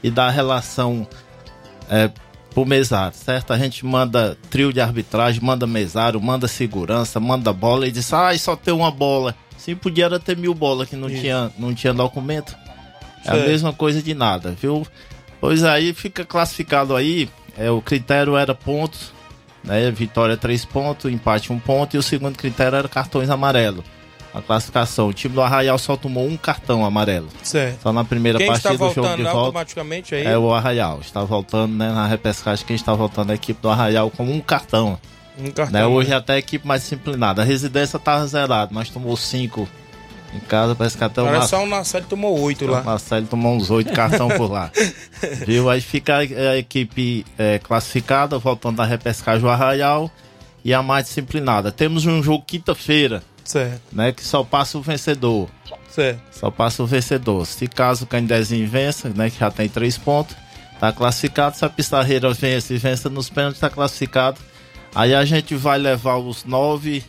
e 0.02 0.10
dar 0.10 0.28
a 0.28 0.32
relação 0.32 1.08
é, 1.90 2.10
pro 2.54 2.66
mesário, 2.66 3.16
certo? 3.18 3.52
A 3.52 3.58
gente 3.58 3.86
manda 3.86 4.38
trio 4.50 4.72
de 4.72 4.80
arbitragem, 4.82 5.42
manda 5.42 5.68
mesário, 5.68 6.22
manda 6.22 6.48
segurança, 6.48 7.20
manda 7.20 7.52
bola 7.52 7.88
e 7.88 7.92
diz: 7.92 8.12
ah, 8.14 8.36
só 8.38 8.56
tem 8.56 8.74
uma 8.74 8.92
bola. 8.92 9.36
Sim, 9.58 9.76
podia 9.76 10.20
ter 10.20 10.36
mil 10.36 10.56
bolas 10.56 10.90
que 10.90 10.96
não 10.96 11.08
Isso. 11.08 11.22
tinha, 11.22 11.52
não 11.60 11.72
tinha 11.76 11.94
documento. 11.94 12.56
É 13.26 13.30
a 13.30 13.34
Certo. 13.34 13.48
mesma 13.48 13.74
coisa 13.74 14.02
de 14.02 14.14
nada, 14.14 14.56
viu? 14.60 14.86
Pois 15.40 15.64
aí 15.64 15.94
fica 15.94 16.24
classificado 16.26 16.96
aí, 16.96 17.30
é, 17.58 17.70
o 17.72 17.82
critério 17.82 18.36
era 18.38 18.54
pontos, 18.54 19.12
né? 19.64 19.90
Vitória 19.92 20.38
três 20.38 20.66
pontos, 20.66 21.12
empate 21.12 21.52
um 21.52 21.60
ponto, 21.60 21.96
e 21.96 22.00
o 22.00 22.04
segundo 22.04 22.38
critério 22.38 22.78
era 22.78 22.88
cartões 22.88 23.30
amarelos. 23.30 23.84
A 24.34 24.42
classificação. 24.42 25.10
O 25.10 25.14
time 25.14 25.36
do 25.36 25.42
Arraial 25.42 25.78
só 25.78 25.98
tomou 25.98 26.26
um 26.26 26.38
cartão 26.38 26.86
amarelo. 26.86 27.28
Certo. 27.44 27.82
Só 27.82 27.92
na 27.92 28.06
primeira 28.06 28.38
Quem 28.38 28.48
partida 28.48 28.78
do 28.78 28.94
jogo 28.94 29.16
de 29.18 29.24
volta. 29.24 29.30
automaticamente 29.38 30.16
aí? 30.16 30.26
É 30.26 30.38
o 30.38 30.54
Arraial. 30.54 31.00
Está 31.02 31.22
voltando 31.26 31.76
né, 31.76 31.92
na 31.92 32.08
repescagem. 32.08 32.66
Quem 32.66 32.78
está 32.78 32.94
voltando 32.94 33.32
é 33.32 33.34
a 33.34 33.36
equipe 33.36 33.62
do 33.62 33.70
Arraial 33.70 34.10
com 34.10 34.24
um 34.24 34.40
cartão. 34.40 34.98
Um 35.38 35.52
cartão. 35.52 35.74
Né, 35.74 35.86
hoje 35.86 36.14
até 36.14 36.34
a 36.36 36.38
equipe 36.38 36.66
mais 36.66 36.82
disciplinada. 36.84 37.42
A 37.42 37.46
residência 37.46 37.98
estava 37.98 38.26
zerada, 38.26 38.70
mas 38.74 38.90
tomou 38.90 39.18
cinco 39.18 39.68
em 40.34 40.40
casa. 40.40 40.76
Parece 40.76 40.98
que 40.98 41.04
até 41.04 41.22
o 41.22 41.26
Agora 41.26 41.40
Mar- 41.40 41.48
só 41.48 41.64
o 41.64 41.68
Nassau 41.68 42.02
tomou 42.02 42.40
oito 42.42 42.66
o 42.66 42.70
lá. 42.70 42.82
Marcelo 42.84 43.28
tomou 43.28 43.56
uns 43.56 43.70
oito 43.70 43.92
cartão 43.94 44.28
por 44.30 44.52
lá. 44.52 44.72
Viu? 45.46 45.70
Aí 45.70 45.82
fica 45.82 46.16
a, 46.16 46.20
a 46.20 46.58
equipe 46.58 47.26
é, 47.38 47.60
classificada, 47.60 48.38
voltando 48.38 48.78
da 48.78 48.86
repescagem 48.86 49.46
o 49.46 49.50
Arraial 49.50 50.10
e 50.64 50.74
a 50.74 50.82
mais 50.82 51.06
disciplinada. 51.06 51.72
Temos 51.72 52.06
um 52.06 52.22
jogo 52.22 52.44
quinta-feira, 52.46 53.24
Certo. 53.44 53.82
né? 53.92 54.12
Que 54.12 54.24
só 54.24 54.44
passa 54.44 54.78
o 54.78 54.82
vencedor. 54.82 55.50
Certo. 55.90 56.22
Só 56.32 56.50
passa 56.50 56.82
o 56.84 56.86
vencedor. 56.88 57.46
Se 57.46 57.68
caso 57.68 58.06
o 58.06 58.08
Candezinho 58.08 58.68
vença, 58.68 59.10
né? 59.10 59.30
Que 59.30 59.40
já 59.40 59.52
tem 59.52 59.68
três 59.68 59.98
pontos, 59.98 60.36
tá 60.80 60.92
classificado. 60.92 61.58
Se 61.58 61.66
a 61.66 61.70
Pissarreira 61.70 62.32
vence 62.34 62.74
e 62.74 62.78
vença 62.78 63.10
nos 63.10 63.30
pênaltis, 63.30 63.60
tá 63.60 63.70
classificado. 63.70 64.40
Aí 64.96 65.14
a 65.14 65.24
gente 65.26 65.56
vai 65.56 65.78
levar 65.78 66.18
os 66.18 66.46
nove. 66.46 67.04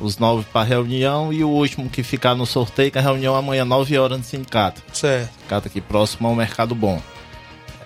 Os 0.00 0.18
nove 0.18 0.46
para 0.52 0.64
reunião 0.66 1.32
e 1.32 1.44
o 1.44 1.48
último 1.48 1.90
que 1.90 2.02
ficar 2.02 2.34
no 2.34 2.46
sorteio, 2.46 2.90
que 2.90 2.98
a 2.98 3.02
reunião 3.02 3.34
é 3.36 3.38
amanhã, 3.38 3.64
9 3.64 3.98
horas 3.98 4.18
no 4.18 4.24
sindicato. 4.24 4.82
Certo. 4.92 5.32
Sindicato 5.34 5.68
aqui 5.68 5.80
próximo 5.80 6.28
ao 6.28 6.34
Mercado 6.34 6.74
Bom. 6.74 7.00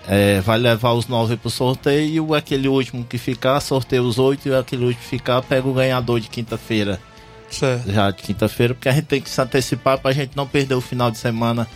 É, 0.07 0.39
vai 0.41 0.57
levar 0.57 0.93
os 0.93 1.07
nove 1.07 1.35
pro 1.35 1.49
sorteio 1.49 2.31
e 2.31 2.37
aquele 2.37 2.67
último 2.67 3.03
que 3.03 3.17
ficar, 3.17 3.59
sorteia 3.59 4.03
os 4.03 4.19
oito 4.19 4.47
e 4.47 4.55
aquele 4.55 4.85
último 4.85 5.01
que 5.01 5.09
ficar, 5.09 5.41
pega 5.41 5.67
o 5.67 5.73
ganhador 5.73 6.19
de 6.19 6.29
quinta-feira 6.29 6.99
Certo. 7.49 7.91
já 7.91 8.11
de 8.11 8.21
quinta-feira, 8.21 8.73
porque 8.73 8.89
a 8.89 8.91
gente 8.91 9.05
tem 9.05 9.21
que 9.21 9.29
se 9.29 9.41
antecipar 9.41 9.97
pra 9.97 10.11
gente 10.11 10.35
não 10.35 10.47
perder 10.47 10.75
o 10.75 10.81
final 10.81 11.09
de 11.09 11.17
semana. 11.17 11.67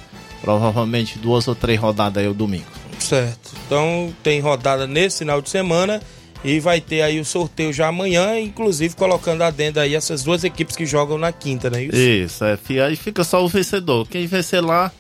Provavelmente 0.42 1.20
duas 1.20 1.48
ou 1.50 1.56
três 1.56 1.78
rodadas 1.78 2.24
aí 2.24 2.30
o 2.30 2.34
domingo. 2.34 2.66
Certo. 2.98 3.52
Então 3.66 4.14
tem 4.24 4.40
rodada 4.40 4.88
nesse 4.88 5.20
final 5.20 5.42
de 5.42 5.50
semana 5.50 6.02
e 6.44 6.60
vai 6.60 6.80
ter 6.80 7.02
aí 7.02 7.20
o 7.20 7.26
sorteio 7.26 7.74
já 7.74 7.88
amanhã, 7.88 8.40
inclusive 8.40 8.96
colocando 8.96 9.42
adendo 9.42 9.80
aí 9.80 9.94
essas 9.96 10.24
duas 10.24 10.44
equipes 10.44 10.76
que 10.76 10.86
jogam 10.86 11.18
na 11.18 11.32
quinta, 11.32 11.70
né? 11.70 11.84
Isso. 11.84 11.96
Isso, 11.98 12.46
é, 12.46 12.58
aí 12.86 12.96
fica 12.96 13.24
só 13.24 13.44
o 13.44 13.48
vencedor. 13.48 14.08
Quem 14.08 14.26
vencer 14.26 14.64
lá, 14.64 14.92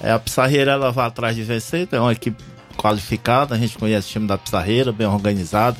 é 0.00 0.10
a 0.10 0.18
Pissarreira, 0.18 0.72
ela 0.72 0.90
vai 0.90 1.06
atrás 1.06 1.36
de 1.36 1.42
vencer, 1.42 1.88
é 1.92 2.00
uma 2.00 2.12
equipe 2.12 2.42
qualificada, 2.76 3.54
a 3.54 3.58
gente 3.58 3.76
conhece 3.76 4.08
o 4.08 4.12
time 4.12 4.26
da 4.26 4.38
Pissarreira, 4.38 4.92
bem 4.92 5.06
organizado. 5.06 5.76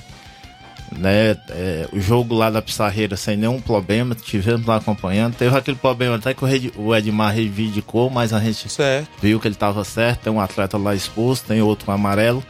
Né, 0.91 1.37
é, 1.51 1.87
o 1.93 2.01
jogo 2.01 2.35
lá 2.35 2.49
da 2.49 2.63
Pissarreira 2.63 3.15
sem 3.15 3.37
nenhum 3.37 3.61
problema, 3.61 4.15
tivemos 4.15 4.67
lá 4.67 4.77
acompanhando. 4.77 5.35
Teve 5.37 5.55
aquele 5.57 5.77
problema 5.77 6.17
até 6.17 6.33
que 6.33 6.43
o, 6.77 6.97
Edmar 6.97 7.35
reivindicou, 7.35 8.09
mas 8.09 8.33
a 8.33 8.41
gente 8.41 8.71
Certo. 8.71 9.09
viu 9.21 9.39
que 9.39 9.47
ele 9.47 9.55
estava 9.55 9.85
certo. 9.85 10.23
Tem 10.23 10.33
um 10.33 10.41
atleta 10.41 10.79
lá 10.79 10.95
expulso, 10.95 11.45
tem 11.47 11.61
outro 11.61 11.93
amarelo. 11.93 12.43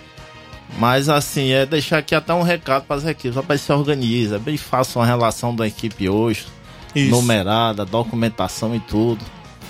Mas 0.76 1.08
assim, 1.08 1.50
é 1.52 1.64
deixar 1.64 1.98
aqui 1.98 2.14
até 2.14 2.32
um 2.34 2.42
recado 2.42 2.84
para 2.84 2.96
as 2.96 3.04
equipes. 3.06 3.36
Rapaz, 3.36 3.60
se 3.60 3.72
organiza. 3.72 4.36
É 4.36 4.38
bem 4.38 4.56
fácil 4.56 5.00
uma 5.00 5.06
relação 5.06 5.54
da 5.54 5.66
equipe 5.66 6.08
hoje. 6.08 6.46
Isso. 6.94 7.10
Numerada, 7.10 7.84
documentação 7.84 8.74
e 8.74 8.80
tudo. 8.80 9.24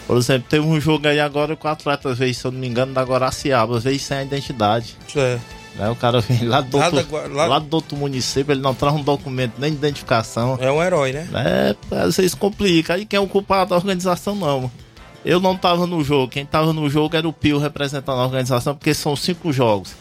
Por 0.06 0.16
exemplo, 0.16 0.46
teve 0.48 0.66
um 0.66 0.80
jogo 0.80 1.06
aí 1.06 1.20
agora 1.20 1.54
que 1.54 1.66
o 1.66 1.70
atleta 1.70 2.14
veio, 2.14 2.34
se 2.34 2.44
eu 2.44 2.50
não 2.50 2.58
me 2.58 2.66
engano, 2.66 2.92
da 2.94 3.02
Guaraciaba, 3.02 3.78
veio 3.78 3.98
sem 4.00 4.18
a 4.18 4.22
identidade. 4.22 4.96
Certo. 5.06 5.42
Né? 5.76 5.88
O 5.90 5.94
cara 5.96 6.20
vem 6.20 6.44
lá 6.44 6.60
do, 6.60 6.78
outro, 6.78 7.06
lá- 7.34 7.46
lá 7.46 7.58
do 7.58 7.72
outro 7.74 7.96
município, 7.96 8.52
ele 8.52 8.60
não 8.60 8.74
traz 8.74 8.94
um 8.94 9.02
documento 9.02 9.54
nem 9.58 9.70
de 9.70 9.76
identificação. 9.76 10.58
É 10.60 10.70
um 10.72 10.82
herói, 10.82 11.12
né? 11.12 11.28
É, 11.34 11.76
às 11.96 12.16
vezes 12.16 12.34
complica. 12.34 12.94
Aí 12.94 13.04
quem 13.04 13.16
é 13.18 13.20
o 13.20 13.28
culpado 13.28 13.70
da 13.70 13.76
organização, 13.76 14.34
não. 14.34 14.70
Eu 15.24 15.40
não 15.40 15.56
tava 15.56 15.86
no 15.86 16.02
jogo. 16.02 16.28
Quem 16.28 16.44
tava 16.46 16.72
no 16.72 16.88
jogo 16.88 17.14
era 17.16 17.28
o 17.28 17.32
Pio 17.32 17.58
representando 17.58 18.18
a 18.20 18.24
organização, 18.24 18.74
porque 18.74 18.94
são 18.94 19.14
cinco 19.14 19.52
jogos. 19.52 19.94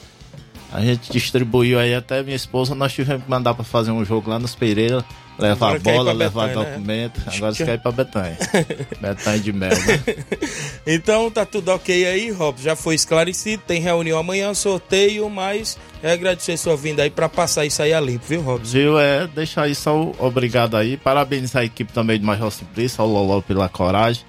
A 0.71 0.81
gente 0.81 1.11
distribuiu 1.11 1.79
aí 1.79 1.93
até 1.95 2.21
minha 2.21 2.35
esposa, 2.35 2.75
nós 2.75 2.93
tivemos 2.93 3.23
que 3.23 3.29
mandar 3.29 3.53
pra 3.53 3.63
fazer 3.63 3.91
um 3.91 4.03
jogo 4.03 4.29
lá 4.29 4.37
nos 4.37 4.53
Pereira, 4.53 5.03
levar 5.39 5.75
Agora 5.75 5.79
bola, 5.79 6.11
levar 6.11 6.47
né? 6.47 6.53
documento. 6.53 7.21
Agora 7.25 7.53
você 7.53 7.63
quer 7.63 7.75
ir 7.75 7.79
pra 7.79 7.91
Betânia. 7.91 8.37
Betânia 8.99 9.39
de 9.39 9.53
Mel, 9.53 9.69
né? 9.69 10.03
Então 10.85 11.29
tá 11.29 11.45
tudo 11.45 11.69
ok 11.69 12.05
aí, 12.05 12.31
Rob. 12.31 12.61
Já 12.61 12.75
foi 12.75 12.95
esclarecido. 12.95 13.63
Tem 13.65 13.81
reunião 13.81 14.17
amanhã, 14.17 14.53
sorteio, 14.53 15.29
mas 15.29 15.77
é 16.01 16.11
agradecer 16.11 16.57
sua 16.57 16.75
vinda 16.75 17.03
aí 17.03 17.09
pra 17.09 17.29
passar 17.29 17.65
isso 17.65 17.81
aí 17.81 17.93
a 17.93 17.99
limpo, 17.99 18.25
viu, 18.27 18.41
Rob? 18.41 18.65
Viu? 18.65 18.99
É, 18.99 19.27
deixar 19.27 19.63
aí 19.63 19.75
só 19.75 20.11
obrigado 20.17 20.75
aí. 20.75 20.97
Parabenizar 20.97 21.61
a 21.61 21.65
equipe 21.65 21.91
também 21.93 22.19
do 22.19 22.25
Major 22.25 22.51
Simplício, 22.51 23.01
ao 23.01 23.07
Loló 23.07 23.41
pela 23.41 23.69
coragem. 23.69 24.23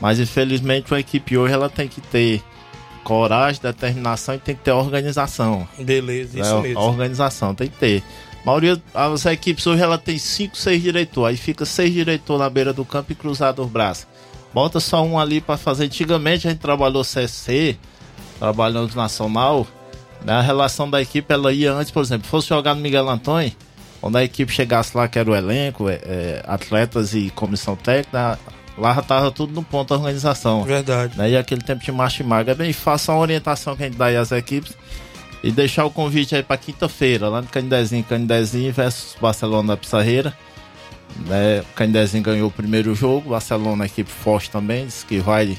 Mas 0.00 0.18
infelizmente 0.18 0.92
a 0.94 1.00
equipe 1.00 1.36
hoje 1.36 1.54
ela 1.54 1.68
tem 1.68 1.88
que 1.88 2.00
ter 2.00 2.42
coragem, 3.02 3.60
determinação 3.62 4.34
e 4.34 4.38
tem 4.38 4.54
que 4.54 4.62
ter 4.62 4.72
organização. 4.72 5.66
Beleza, 5.78 6.36
né? 6.36 6.42
isso 6.42 6.54
A 6.54 6.62
mesmo. 6.62 6.80
organização 6.80 7.54
tem 7.54 7.68
que 7.68 7.76
ter. 7.76 8.02
A 8.42 8.46
maioria, 8.46 8.82
as 8.94 9.24
equipes 9.26 9.66
hoje 9.66 9.82
ela 9.82 9.98
tem 9.98 10.18
5, 10.18 10.56
6 10.56 10.82
diretores. 10.82 11.30
Aí 11.30 11.36
fica 11.36 11.64
seis 11.64 11.92
diretores 11.92 12.40
na 12.40 12.50
beira 12.50 12.72
do 12.72 12.84
campo 12.84 13.12
e 13.12 13.14
cruzado 13.14 13.62
os 13.62 13.70
braços. 13.70 14.06
Bota 14.52 14.80
só 14.80 15.02
um 15.02 15.18
ali 15.18 15.40
para 15.40 15.56
fazer. 15.56 15.84
Antigamente 15.84 16.46
a 16.46 16.50
gente 16.50 16.60
trabalhou 16.60 17.02
CSC, 17.02 17.78
trabalhando 18.38 18.94
Nacional. 18.94 19.66
Né? 20.24 20.32
A 20.32 20.40
relação 20.40 20.90
da 20.90 21.00
equipe 21.00 21.32
ela 21.32 21.52
ia 21.52 21.72
antes, 21.72 21.90
por 21.90 22.02
exemplo, 22.02 22.26
fosse 22.28 22.48
jogar 22.48 22.74
no 22.74 22.80
Miguel 22.80 23.08
Antônio, 23.08 23.52
quando 24.00 24.16
a 24.16 24.24
equipe 24.24 24.52
chegasse 24.52 24.96
lá, 24.96 25.08
que 25.08 25.18
era 25.18 25.30
o 25.30 25.34
elenco, 25.34 25.88
é, 25.88 25.94
é, 26.02 26.44
atletas 26.46 27.14
e 27.14 27.30
comissão 27.30 27.76
técnica, 27.76 28.38
lá 28.82 28.94
já 28.94 29.02
tava 29.02 29.30
tudo 29.30 29.54
no 29.54 29.62
ponto 29.62 29.90
da 29.90 29.94
organização. 29.94 30.64
Verdade. 30.64 31.16
Né? 31.16 31.30
E 31.30 31.36
aquele 31.36 31.62
tempo 31.62 31.84
de 31.84 31.92
marcha 31.92 32.24
e 32.24 32.54
bem 32.54 32.72
fácil 32.72 33.14
a 33.14 33.18
orientação 33.18 33.76
que 33.76 33.84
a 33.84 33.86
gente 33.86 33.96
dá 33.96 34.06
aí 34.06 34.16
às 34.16 34.32
equipes. 34.32 34.76
E 35.42 35.50
deixar 35.50 35.84
o 35.84 35.90
convite 35.90 36.34
aí 36.34 36.42
para 36.42 36.56
quinta-feira, 36.56 37.28
lá 37.28 37.40
no 37.40 37.48
Candezinho, 37.48 38.04
Candezinho 38.04 38.72
versus 38.72 39.16
Barcelona 39.20 39.68
da 39.68 39.76
Pissarreira. 39.76 40.36
Né? 41.26 41.60
O 41.60 41.74
Candezinho 41.74 42.22
ganhou 42.22 42.48
o 42.48 42.50
primeiro 42.50 42.94
jogo, 42.94 43.30
Barcelona, 43.30 43.86
equipe 43.86 44.10
forte 44.10 44.50
também, 44.50 44.86
disse 44.86 45.04
que 45.04 45.18
vai, 45.18 45.56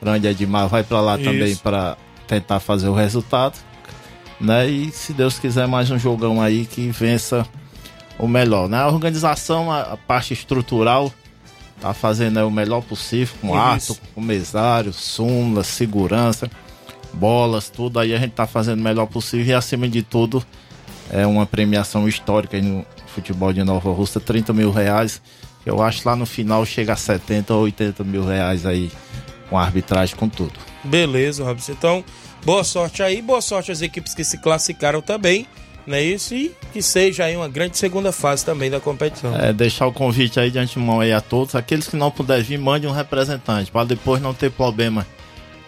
grande 0.00 0.26
Edmar, 0.26 0.68
vai 0.68 0.82
para 0.82 1.00
lá 1.00 1.16
Isso. 1.16 1.24
também 1.24 1.56
para 1.56 1.96
tentar 2.26 2.60
fazer 2.60 2.88
o 2.88 2.94
resultado. 2.94 3.58
Né? 4.40 4.68
E 4.68 4.90
se 4.90 5.12
Deus 5.12 5.38
quiser, 5.38 5.66
mais 5.66 5.90
um 5.90 5.98
jogão 5.98 6.40
aí 6.40 6.66
que 6.66 6.90
vença 6.90 7.46
o 8.18 8.28
melhor. 8.28 8.68
Né? 8.68 8.78
A 8.78 8.88
organização, 8.88 9.72
a, 9.72 9.80
a 9.80 9.96
parte 9.96 10.34
estrutural, 10.34 11.10
tá 11.82 11.92
fazendo 11.92 12.38
o 12.46 12.50
melhor 12.50 12.80
possível, 12.80 13.34
com 13.40 13.48
Isso. 13.76 13.92
ato, 13.92 14.00
com 14.14 14.20
mesário, 14.20 14.92
súmula, 14.92 15.64
segurança, 15.64 16.48
bolas, 17.12 17.68
tudo 17.68 17.98
aí 17.98 18.14
a 18.14 18.18
gente 18.18 18.32
tá 18.32 18.46
fazendo 18.46 18.78
o 18.78 18.82
melhor 18.82 19.06
possível 19.06 19.46
e 19.46 19.52
acima 19.52 19.88
de 19.88 20.02
tudo 20.02 20.44
é 21.10 21.26
uma 21.26 21.44
premiação 21.44 22.08
histórica 22.08 22.56
aí 22.56 22.62
no 22.62 22.86
futebol 23.08 23.52
de 23.52 23.62
Nova 23.62 23.92
Russa, 23.92 24.18
30 24.18 24.52
mil 24.52 24.70
reais. 24.70 25.20
Eu 25.66 25.82
acho 25.82 26.00
que 26.00 26.08
lá 26.08 26.16
no 26.16 26.24
final 26.24 26.64
chega 26.64 26.94
a 26.94 26.96
70 26.96 27.52
ou 27.52 27.64
80 27.64 28.02
mil 28.02 28.24
reais 28.24 28.64
aí 28.64 28.90
com 29.50 29.58
arbitragem, 29.58 30.16
com 30.16 30.28
tudo. 30.28 30.54
Beleza, 30.82 31.44
Robson. 31.44 31.72
Então, 31.72 32.04
boa 32.44 32.64
sorte 32.64 33.02
aí, 33.02 33.20
boa 33.20 33.42
sorte 33.42 33.70
às 33.70 33.82
equipes 33.82 34.14
que 34.14 34.24
se 34.24 34.38
classificaram 34.38 35.02
também, 35.02 35.46
não 35.86 35.96
é 35.96 36.02
isso? 36.02 36.34
E 36.34 36.54
que 36.72 36.80
seja 36.80 37.24
aí 37.24 37.36
uma 37.36 37.48
grande 37.48 37.76
segunda 37.76 38.12
fase 38.12 38.44
também 38.44 38.70
da 38.70 38.80
competição. 38.80 39.36
É, 39.36 39.52
deixar 39.52 39.86
o 39.86 39.92
convite 39.92 40.38
aí 40.38 40.50
de 40.50 40.58
antemão 40.58 41.00
aí 41.00 41.12
a 41.12 41.20
todos. 41.20 41.54
Aqueles 41.54 41.88
que 41.88 41.96
não 41.96 42.10
puderem 42.10 42.42
vir, 42.42 42.58
mande 42.58 42.86
um 42.86 42.92
representante, 42.92 43.70
para 43.70 43.84
depois 43.84 44.20
não 44.22 44.32
ter 44.32 44.50
problema 44.50 45.06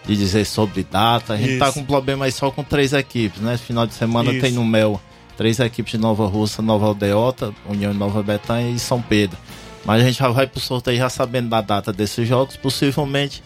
de 0.05 0.15
dizer 0.15 0.45
sobre 0.45 0.83
data. 0.83 1.33
A 1.33 1.37
gente 1.37 1.51
Isso. 1.51 1.59
tá 1.59 1.71
com 1.71 1.83
problema 1.83 2.25
aí 2.25 2.31
só 2.31 2.51
com 2.51 2.63
três 2.63 2.93
equipes, 2.93 3.41
né? 3.41 3.57
Final 3.57 3.85
de 3.85 3.93
semana 3.93 4.31
Isso. 4.31 4.41
tem 4.41 4.51
no 4.51 4.63
Mel 4.63 5.01
três 5.35 5.59
equipes 5.59 5.91
de 5.91 5.97
Nova 5.97 6.25
Russa, 6.27 6.61
Nova 6.61 6.85
Aldeota, 6.85 7.53
União 7.67 7.91
de 7.91 7.97
Nova 7.97 8.23
Betânia 8.23 8.69
e 8.69 8.79
São 8.79 9.01
Pedro. 9.01 9.37
Mas 9.83 10.01
a 10.01 10.05
gente 10.05 10.17
já 10.17 10.29
vai 10.29 10.47
pro 10.47 10.59
sorteio 10.59 10.97
já 10.97 11.09
sabendo 11.09 11.49
da 11.49 11.61
data 11.61 11.91
desses 11.93 12.27
jogos. 12.27 12.55
Possivelmente, 12.55 13.43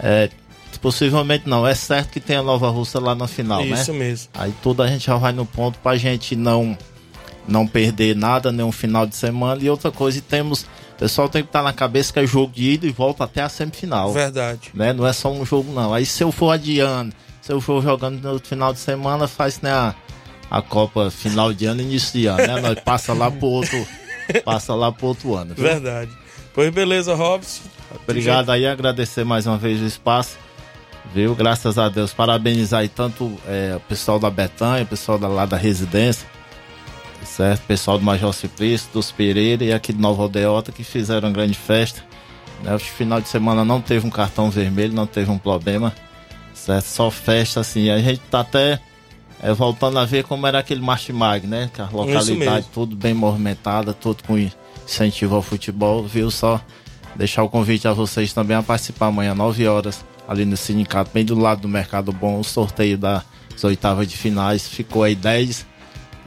é, 0.00 0.30
possivelmente 0.76 1.48
não, 1.48 1.66
é 1.66 1.74
certo 1.74 2.10
que 2.10 2.20
tem 2.20 2.36
a 2.36 2.42
Nova 2.42 2.68
Russa 2.68 3.00
lá 3.00 3.14
na 3.14 3.26
final, 3.26 3.64
né? 3.64 3.80
Isso 3.80 3.94
mesmo. 3.94 4.28
Aí 4.34 4.52
tudo 4.62 4.82
a 4.82 4.86
gente 4.86 5.06
já 5.06 5.16
vai 5.16 5.32
no 5.32 5.46
ponto 5.46 5.78
pra 5.78 5.96
gente 5.96 6.36
não 6.36 6.76
não 7.48 7.66
perder 7.66 8.14
nada, 8.14 8.52
nenhum 8.52 8.70
final 8.70 9.06
de 9.06 9.16
semana. 9.16 9.62
E 9.62 9.70
outra 9.70 9.90
coisa, 9.90 10.18
e 10.18 10.20
temos. 10.20 10.62
O 10.62 10.98
pessoal 10.98 11.28
tem 11.28 11.42
que 11.42 11.48
estar 11.48 11.62
na 11.62 11.72
cabeça 11.72 12.12
que 12.12 12.18
é 12.18 12.26
jogo 12.26 12.52
de 12.52 12.72
ida 12.72 12.86
e 12.86 12.90
volta 12.90 13.24
até 13.24 13.40
a 13.40 13.48
semifinal. 13.48 14.12
Verdade. 14.12 14.70
Né? 14.74 14.92
Não 14.92 15.06
é 15.06 15.12
só 15.12 15.32
um 15.32 15.46
jogo, 15.46 15.72
não. 15.72 15.94
Aí 15.94 16.04
se 16.04 16.22
eu 16.24 16.32
for 16.32 16.50
adiando, 16.50 17.14
se 17.40 17.52
eu 17.52 17.60
for 17.60 17.82
jogando 17.82 18.20
no 18.20 18.38
final 18.40 18.72
de 18.72 18.80
semana, 18.80 19.28
faz 19.28 19.60
né, 19.60 19.70
a, 19.70 19.94
a 20.50 20.60
Copa 20.60 21.08
final 21.10 21.52
de 21.52 21.66
ano 21.66 21.80
e 21.80 21.84
início 21.84 22.18
de 22.18 22.26
ano, 22.26 22.38
né? 22.38 22.60
Nós 22.60 22.80
passa 22.80 23.12
lá 23.12 23.30
pro 23.30 23.46
outro. 23.46 23.86
passa 24.44 24.74
lá 24.74 24.90
pro 24.90 25.06
outro 25.06 25.34
ano. 25.34 25.54
viu? 25.54 25.64
Verdade. 25.64 26.10
Pois 26.52 26.74
beleza, 26.74 27.14
Robson. 27.14 27.62
Obrigado 28.02 28.50
aí, 28.50 28.66
agradecer 28.66 29.24
mais 29.24 29.46
uma 29.46 29.56
vez 29.56 29.80
o 29.80 29.86
espaço. 29.86 30.36
Viu? 31.14 31.34
Graças 31.34 31.78
a 31.78 31.88
Deus. 31.88 32.12
Parabenizar 32.12 32.80
aí 32.80 32.88
tanto 32.88 33.32
é, 33.46 33.74
o 33.76 33.80
pessoal 33.80 34.18
da 34.18 34.30
Betanha, 34.30 34.84
o 34.84 34.86
pessoal 34.86 35.18
da, 35.18 35.26
lá 35.26 35.46
da 35.46 35.56
residência, 35.56 36.28
certo? 37.24 37.60
O 37.60 37.66
pessoal 37.66 37.98
do 37.98 38.04
Major 38.04 38.32
Simplício, 38.32 38.88
dos 38.92 39.10
Pereira 39.10 39.64
e 39.64 39.72
aqui 39.72 39.92
de 39.92 40.00
Nova 40.00 40.22
Aldeota 40.22 40.70
que 40.70 40.84
fizeram 40.84 41.28
uma 41.28 41.34
grande 41.34 41.54
festa. 41.54 42.04
Né? 42.62 42.74
O 42.74 42.78
final 42.78 43.20
de 43.20 43.28
semana 43.28 43.64
não 43.64 43.80
teve 43.80 44.06
um 44.06 44.10
cartão 44.10 44.50
vermelho, 44.50 44.92
não 44.92 45.06
teve 45.06 45.30
um 45.30 45.38
problema, 45.38 45.94
certo? 46.52 46.84
Só 46.84 47.10
festa 47.10 47.60
assim. 47.60 47.90
A 47.90 47.98
gente 47.98 48.20
tá 48.30 48.40
até 48.40 48.80
é, 49.42 49.52
voltando 49.52 49.98
a 49.98 50.04
ver 50.04 50.24
como 50.24 50.46
era 50.46 50.58
aquele 50.58 50.80
Martimag, 50.80 51.46
né? 51.46 51.70
Que 51.72 51.80
a 51.80 51.88
localidade 51.90 52.66
tudo 52.72 52.96
bem 52.96 53.14
movimentada, 53.14 53.94
tudo 53.94 54.22
com 54.24 54.36
incentivo 54.84 55.36
ao 55.36 55.42
futebol, 55.42 56.04
viu? 56.04 56.30
Só 56.30 56.60
deixar 57.14 57.42
o 57.42 57.48
convite 57.48 57.86
a 57.88 57.92
vocês 57.92 58.32
também 58.32 58.56
a 58.56 58.62
participar 58.62 59.06
amanhã, 59.06 59.34
9 59.34 59.66
horas, 59.66 60.04
ali 60.28 60.44
no 60.44 60.56
sindicato, 60.56 61.10
bem 61.12 61.24
do 61.24 61.34
lado 61.34 61.62
do 61.62 61.68
Mercado 61.68 62.12
Bom, 62.12 62.38
o 62.38 62.44
sorteio 62.44 62.98
das 62.98 63.24
oitavas 63.64 64.06
de 64.06 64.16
finais. 64.16 64.68
Ficou 64.68 65.02
aí 65.02 65.14
10, 65.14 65.66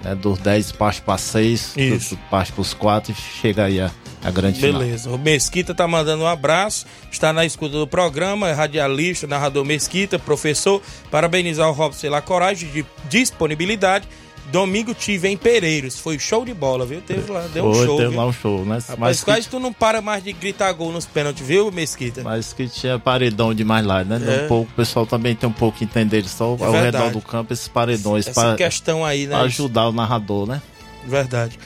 né, 0.03 0.15
dos 0.15 0.39
10 0.39 0.71
parte 0.71 1.01
para 1.03 1.19
6, 1.19 1.77
Isso. 1.77 2.17
parte 2.29 2.51
para 2.51 2.61
os 2.61 2.73
4 2.73 3.11
e 3.11 3.15
chega 3.39 3.65
aí 3.65 3.79
a, 3.79 3.91
a 4.23 4.31
grande 4.31 4.59
final. 4.59 4.81
Beleza. 4.81 5.11
O 5.11 5.19
Mesquita 5.19 5.75
tá 5.75 5.87
mandando 5.87 6.23
um 6.23 6.27
abraço, 6.27 6.87
está 7.11 7.31
na 7.31 7.45
escuta 7.45 7.77
do 7.77 7.85
programa, 7.85 8.49
é 8.49 8.53
radialista, 8.53 9.27
narrador 9.27 9.63
Mesquita, 9.63 10.17
professor. 10.17 10.81
Parabenizar 11.11 11.69
o 11.69 11.71
Robson 11.71 12.01
pela 12.01 12.21
coragem 12.21 12.69
de 12.71 12.83
disponibilidade. 13.07 14.07
Domingo 14.51 14.93
tive 14.93 15.27
em 15.29 15.37
Pereiros, 15.37 15.97
foi 15.99 16.17
show 16.19 16.43
de 16.43 16.53
bola, 16.53 16.85
viu? 16.85 17.01
Teve 17.01 17.31
lá, 17.31 17.47
deu 17.53 17.65
um 17.65 17.73
Foi, 17.73 17.85
show. 17.85 17.97
teve 17.97 18.09
viu? 18.09 18.17
lá 18.19 18.25
um 18.25 18.33
show, 18.33 18.65
né? 18.65 18.75
Rapaz, 18.75 18.97
Mas 18.99 19.23
quase 19.23 19.41
que, 19.43 19.49
tu 19.49 19.59
não 19.59 19.71
para 19.71 20.01
mais 20.01 20.23
de 20.23 20.33
gritar 20.33 20.71
gol 20.73 20.91
nos 20.91 21.05
pênaltis, 21.05 21.45
viu, 21.45 21.71
Mesquita? 21.71 22.21
mas 22.23 22.51
que 22.51 22.67
tinha 22.67 22.99
paredão 22.99 23.53
demais 23.53 23.85
lá, 23.85 24.03
né? 24.03 24.19
É. 24.41 24.45
Um 24.45 24.47
pouco, 24.47 24.71
o 24.71 24.75
pessoal 24.75 25.05
também 25.05 25.35
tem 25.35 25.47
um 25.47 25.53
pouco 25.53 25.77
que 25.77 25.83
entender 25.83 26.23
só 26.25 26.45
ao 26.45 26.57
verdade. 26.57 26.85
redor 26.97 27.11
do 27.11 27.21
campo 27.21 27.53
esses 27.53 27.67
paredões 27.67 28.27
Essa 28.27 28.41
para 28.41 28.55
questão 28.55 29.05
aí, 29.05 29.27
né? 29.27 29.35
ajudar 29.35 29.87
o 29.87 29.91
narrador, 29.91 30.45
né? 30.47 30.61
Verdade. 31.05 31.57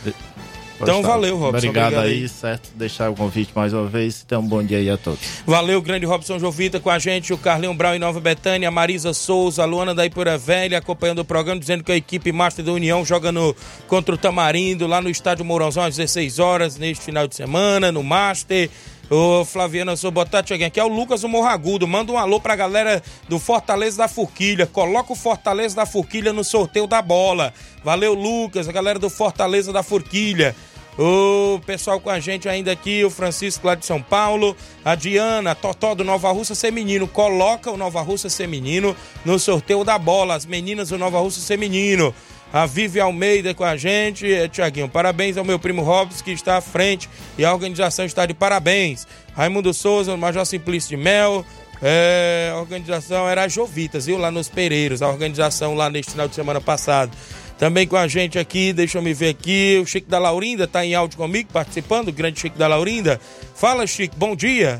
Então 0.80 1.01
valeu, 1.01 1.38
Robson. 1.38 1.57
Obrigado, 1.57 1.93
Obrigado 1.93 2.05
aí, 2.05 2.23
aí. 2.23 2.30
certo? 2.30 2.69
Deixar 2.76 3.09
o 3.09 3.15
convite 3.15 3.51
mais 3.55 3.73
uma 3.73 3.86
vez. 3.88 4.23
Então, 4.26 4.41
um 4.41 4.47
bom 4.47 4.63
dia 4.63 4.78
aí 4.78 4.89
a 4.89 4.97
todos. 4.97 5.19
Valeu, 5.45 5.82
grande 5.82 6.05
Robson 6.05 6.38
Jovita 6.38 6.80
com 6.80 6.89
a 6.89 6.99
gente, 6.99 7.34
o 7.34 7.38
Carlinho 7.38 7.73
Brown 7.73 7.95
em 7.95 7.99
Nova 7.99 8.19
Betânia, 8.19 8.67
a 8.67 8.71
Marisa 8.71 9.13
Souza, 9.13 9.63
a 9.63 9.65
Luana 9.65 9.95
da 9.95 10.05
Ipura 10.05 10.38
Velha 10.38 10.78
acompanhando 10.78 11.19
o 11.19 11.26
programa, 11.26 11.59
dizendo 11.59 11.84
que 11.84 11.91
a 11.91 11.95
equipe 11.95 12.32
Master 12.32 12.65
da 12.65 12.71
União 12.71 13.05
joga 13.05 13.32
no, 13.32 13.55
contra 13.88 14.15
o 14.15 14.17
Tamarindo, 14.17 14.88
lá 14.88 15.01
no 15.01 15.09
estádio 15.09 15.45
Mourãozão 15.45 15.84
às 15.84 15.95
16 15.95 16.39
horas, 16.39 16.78
neste 16.78 17.03
final 17.03 17.28
de 17.28 17.36
semana, 17.36 17.91
no 17.91 18.03
Master. 18.03 18.69
Ô, 19.07 19.45
Flaviana, 19.45 19.95
sou 19.95 20.09
boa 20.09 20.25
tarde, 20.25 20.49
cheguei 20.49 20.65
aqui. 20.65 20.79
É 20.79 20.83
o 20.83 20.87
Lucas 20.87 21.21
do 21.21 21.29
Morragudo. 21.29 21.87
Manda 21.87 22.11
um 22.11 22.17
alô 22.17 22.39
pra 22.39 22.55
galera 22.55 23.03
do 23.29 23.37
Fortaleza 23.37 23.97
da 23.97 24.07
Forquilha. 24.07 24.65
Coloca 24.65 25.13
o 25.13 25.15
Fortaleza 25.15 25.75
da 25.75 25.85
Forquilha 25.85 26.33
no 26.33 26.43
sorteio 26.43 26.87
da 26.87 27.03
bola. 27.03 27.53
Valeu, 27.83 28.15
Lucas, 28.15 28.67
a 28.67 28.71
galera 28.71 28.97
do 28.97 29.09
Fortaleza 29.09 29.71
da 29.71 29.83
Forquilha. 29.83 30.55
O 30.97 31.59
pessoal 31.65 31.99
com 31.99 32.09
a 32.09 32.19
gente 32.19 32.49
ainda 32.49 32.71
aqui, 32.71 33.03
o 33.03 33.09
Francisco 33.09 33.67
lá 33.67 33.75
de 33.75 33.85
São 33.85 34.01
Paulo, 34.01 34.55
a 34.83 34.95
Diana, 34.95 35.53
Totó 35.53 35.93
do 35.93 36.05
Nova 36.05 36.31
Russa 36.31 36.55
Feminino. 36.55 37.07
Coloca 37.07 37.69
o 37.69 37.77
Nova 37.77 38.01
Russa 38.01 38.29
Feminino 38.29 38.95
no 39.23 39.37
sorteio 39.37 39.83
da 39.83 39.99
bola. 39.99 40.33
As 40.33 40.47
meninas 40.47 40.89
do 40.89 40.97
Nova 40.97 41.19
Russa 41.19 41.45
Feminino. 41.45 42.15
A 42.55 42.65
Vivi 42.65 43.01
Almeida 43.01 43.53
com 43.53 43.65
a 43.65 43.75
gente. 43.75 44.33
Eh, 44.33 44.47
Tiaguinho, 44.47 44.87
parabéns 44.87 45.35
ao 45.35 45.43
meu 45.43 45.59
primo 45.59 45.81
Robson, 45.81 46.23
que 46.23 46.31
está 46.31 46.55
à 46.55 46.61
frente 46.61 47.09
e 47.37 47.43
a 47.43 47.51
organização 47.51 48.05
está 48.05 48.25
de 48.25 48.33
parabéns. 48.33 49.05
Raimundo 49.35 49.73
Souza, 49.73 50.15
Major 50.15 50.45
Simplício 50.45 50.95
de 50.95 50.95
Mel. 50.95 51.45
É, 51.81 52.53
a 52.53 52.57
organização 52.57 53.27
era 53.27 53.43
a 53.43 53.49
Jovitas, 53.49 54.05
viu? 54.05 54.17
Lá 54.17 54.31
nos 54.31 54.47
Pereiros, 54.47 55.01
a 55.01 55.09
organização 55.09 55.75
lá 55.75 55.89
neste 55.89 56.13
final 56.13 56.29
de 56.29 56.35
semana 56.35 56.61
passado. 56.61 57.11
Também 57.57 57.85
com 57.85 57.97
a 57.97 58.07
gente 58.07 58.39
aqui, 58.39 58.71
deixa 58.71 58.99
eu 58.99 59.01
me 59.01 59.13
ver 59.13 59.31
aqui, 59.31 59.77
o 59.83 59.85
Chico 59.85 60.09
da 60.09 60.17
Laurinda 60.17 60.63
está 60.63 60.85
em 60.85 60.95
áudio 60.95 61.17
comigo, 61.17 61.49
participando, 61.51 62.07
o 62.07 62.13
grande 62.13 62.39
Chico 62.39 62.57
da 62.57 62.69
Laurinda. 62.69 63.19
Fala, 63.53 63.85
Chico, 63.85 64.15
bom 64.15 64.33
dia. 64.33 64.79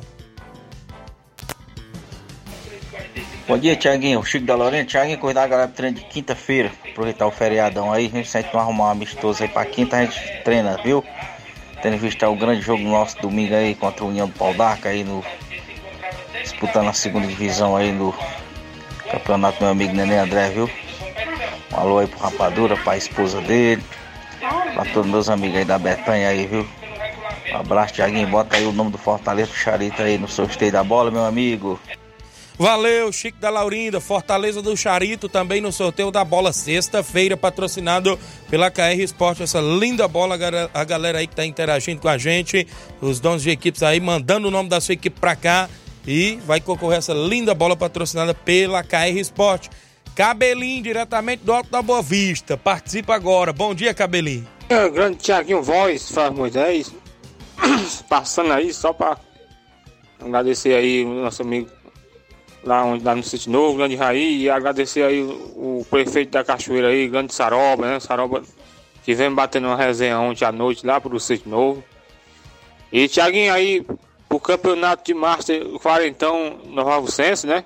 Bom 3.48 3.60
dia, 3.60 3.76
Tiaguinho. 3.76 4.26
Chico 4.26 4.44
da 4.44 4.56
Lorena. 4.56 4.86
Tiaguinho, 4.86 5.20
cuidar 5.20 5.42
da 5.42 5.48
galera 5.48 5.68
do 5.68 5.74
treino 5.76 5.98
de 5.98 6.04
quinta-feira. 6.06 6.72
Aproveitar 6.90 7.28
o 7.28 7.32
feriadão 7.32 7.94
aí. 7.94 8.08
A 8.08 8.10
gente 8.10 8.28
sempre 8.28 8.58
arrumar 8.58 8.86
um 8.86 8.90
amistoso 8.90 9.44
aí 9.44 9.48
pra 9.48 9.64
quinta, 9.64 9.98
a 9.98 10.04
gente 10.04 10.20
treina, 10.44 10.76
viu? 10.84 11.06
Tendo 11.80 11.96
visto 11.98 12.26
o 12.26 12.36
grande 12.36 12.62
jogo 12.62 12.82
nosso 12.82 13.22
domingo 13.22 13.54
aí 13.54 13.76
contra 13.76 14.04
o 14.04 14.08
União 14.08 14.28
do 14.28 14.34
Pau 14.34 14.52
d'Arca 14.56 14.90
aí 14.90 15.04
no. 15.04 15.24
Disputando 16.42 16.88
a 16.88 16.94
segunda 16.94 17.28
divisão 17.28 17.78
aí 17.78 17.92
no 17.92 18.16
campeonato 19.12 19.62
meu 19.62 19.72
amigo 19.72 19.94
Nenê 19.94 20.18
André, 20.18 20.50
viu? 20.50 20.68
Um 21.72 21.80
alô 21.80 22.00
aí 22.00 22.08
pro 22.08 22.20
Rapadura, 22.20 22.76
pra 22.78 22.98
esposa 22.98 23.42
dele. 23.42 23.84
Pra 24.74 24.86
todos 24.86 25.10
meus 25.10 25.30
amigos 25.30 25.58
aí 25.58 25.66
da 25.66 25.78
Betanha 25.78 26.30
aí, 26.30 26.48
viu? 26.48 26.68
Um 27.52 27.58
abraço, 27.58 27.94
Tiaguinho. 27.94 28.28
Bota 28.28 28.58
aí 28.58 28.66
o 28.66 28.72
nome 28.72 28.90
do 28.90 28.98
Fortaleza 28.98 29.52
pro 29.52 29.60
Charita 29.60 30.02
aí 30.02 30.18
no 30.18 30.28
sorteio 30.28 30.72
da 30.72 30.84
bola, 30.84 31.12
meu 31.12 31.24
amigo. 31.24 31.80
Valeu, 32.58 33.12
Chico 33.12 33.38
da 33.38 33.50
Laurinda, 33.50 34.00
Fortaleza 34.00 34.62
do 34.62 34.78
Charito, 34.78 35.28
também 35.28 35.60
no 35.60 35.74
sorteio 35.74 36.10
da 36.10 36.24
bola 36.24 36.54
sexta-feira, 36.54 37.36
patrocinado 37.36 38.18
pela 38.50 38.72
KR 38.72 38.98
Esporte. 39.00 39.44
Essa 39.44 39.60
linda 39.60 40.08
bola, 40.08 40.38
a 40.74 40.84
galera 40.86 41.18
aí 41.18 41.28
que 41.28 41.36
tá 41.36 41.46
interagindo 41.46 42.00
com 42.00 42.08
a 42.08 42.18
gente, 42.18 42.66
os 43.02 43.20
donos 43.20 43.44
de 43.44 43.50
equipes 43.50 43.84
aí, 43.84 44.00
mandando 44.00 44.48
o 44.48 44.52
nome 44.52 44.70
da 44.70 44.80
sua 44.80 44.94
equipe 44.94 45.20
pra 45.20 45.36
cá 45.36 45.70
e 46.08 46.40
vai 46.46 46.62
concorrer 46.62 47.00
essa 47.00 47.14
linda 47.14 47.54
bola 47.54 47.76
patrocinada 47.76 48.34
pela 48.34 48.82
KR 48.84 49.20
Esporte. 49.20 49.70
Cabelinho, 50.16 50.82
diretamente 50.82 51.44
do 51.44 51.52
Alto 51.52 51.70
da 51.70 51.82
Boa 51.82 52.02
Vista, 52.02 52.56
participa 52.56 53.14
agora. 53.14 53.52
Bom 53.52 53.76
dia, 53.76 53.94
Cabelinho. 53.94 54.48
É, 54.70 54.90
grande 54.90 55.18
Tiaguinho 55.18 55.62
Voz, 55.62 56.10
faz 56.10 56.34
Moisés, 56.34 56.94
passando 58.08 58.54
aí 58.54 58.74
só 58.74 58.94
pra 58.94 59.18
agradecer 60.22 60.74
aí 60.74 61.04
o 61.04 61.22
nosso 61.22 61.42
amigo 61.42 61.75
lá, 62.66 62.84
onde, 62.84 63.04
lá 63.04 63.16
no 63.16 63.24
Sítio 63.24 63.52
Novo, 63.52 63.78
grande 63.78 63.96
Raí, 63.96 64.44
e 64.44 64.50
agradecer 64.50 65.04
aí 65.04 65.22
o, 65.22 65.80
o, 65.80 65.88
prefeito 65.90 66.32
da 66.32 66.44
Cachoeira 66.44 66.90
aí, 66.90 67.08
grande 67.08 67.34
Saroba, 67.34 67.86
né? 67.88 68.00
Saroba, 68.00 68.42
tivemos 69.04 69.36
batendo 69.36 69.68
uma 69.68 69.78
resenha 69.78 70.20
ontem 70.20 70.44
à 70.46 70.52
noite 70.52 70.86
lá 70.86 71.00
pro 71.00 71.20
Sítio 71.20 71.50
Novo. 71.50 71.84
E 72.92 73.08
Tiaguinho 73.08 73.54
aí, 73.54 73.86
pro 74.28 74.40
campeonato 74.40 75.04
de 75.06 75.14
Master 75.14 75.64
Quarentão 75.80 76.60
Nova 76.66 76.96
Alcense, 76.96 77.46
né? 77.46 77.64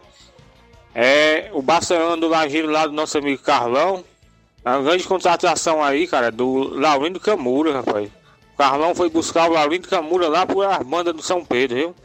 É 0.93 1.49
o 1.53 1.61
Barcelona 1.61 2.17
do 2.17 2.27
Lajeiro 2.27 2.69
lá 2.69 2.85
do 2.85 2.93
nosso 2.93 3.17
amigo 3.17 3.41
Carlão. 3.41 4.03
É 4.65 4.69
uma 4.69 4.81
grande 4.81 5.03
contratação 5.05 5.83
aí, 5.83 6.07
cara, 6.07 6.31
do 6.31 6.73
Laurindo 6.75 7.19
Camura, 7.19 7.73
rapaz. 7.73 8.09
O 8.53 8.57
Carlão 8.57 8.93
foi 8.93 9.09
buscar 9.09 9.49
o 9.49 9.53
Laurindo 9.53 9.87
Camura 9.87 10.27
lá 10.27 10.45
por 10.45 10.65
Armanda 10.65 11.13
do 11.13 11.21
São 11.21 11.45
Pedro, 11.45 11.77
viu? 11.77 11.95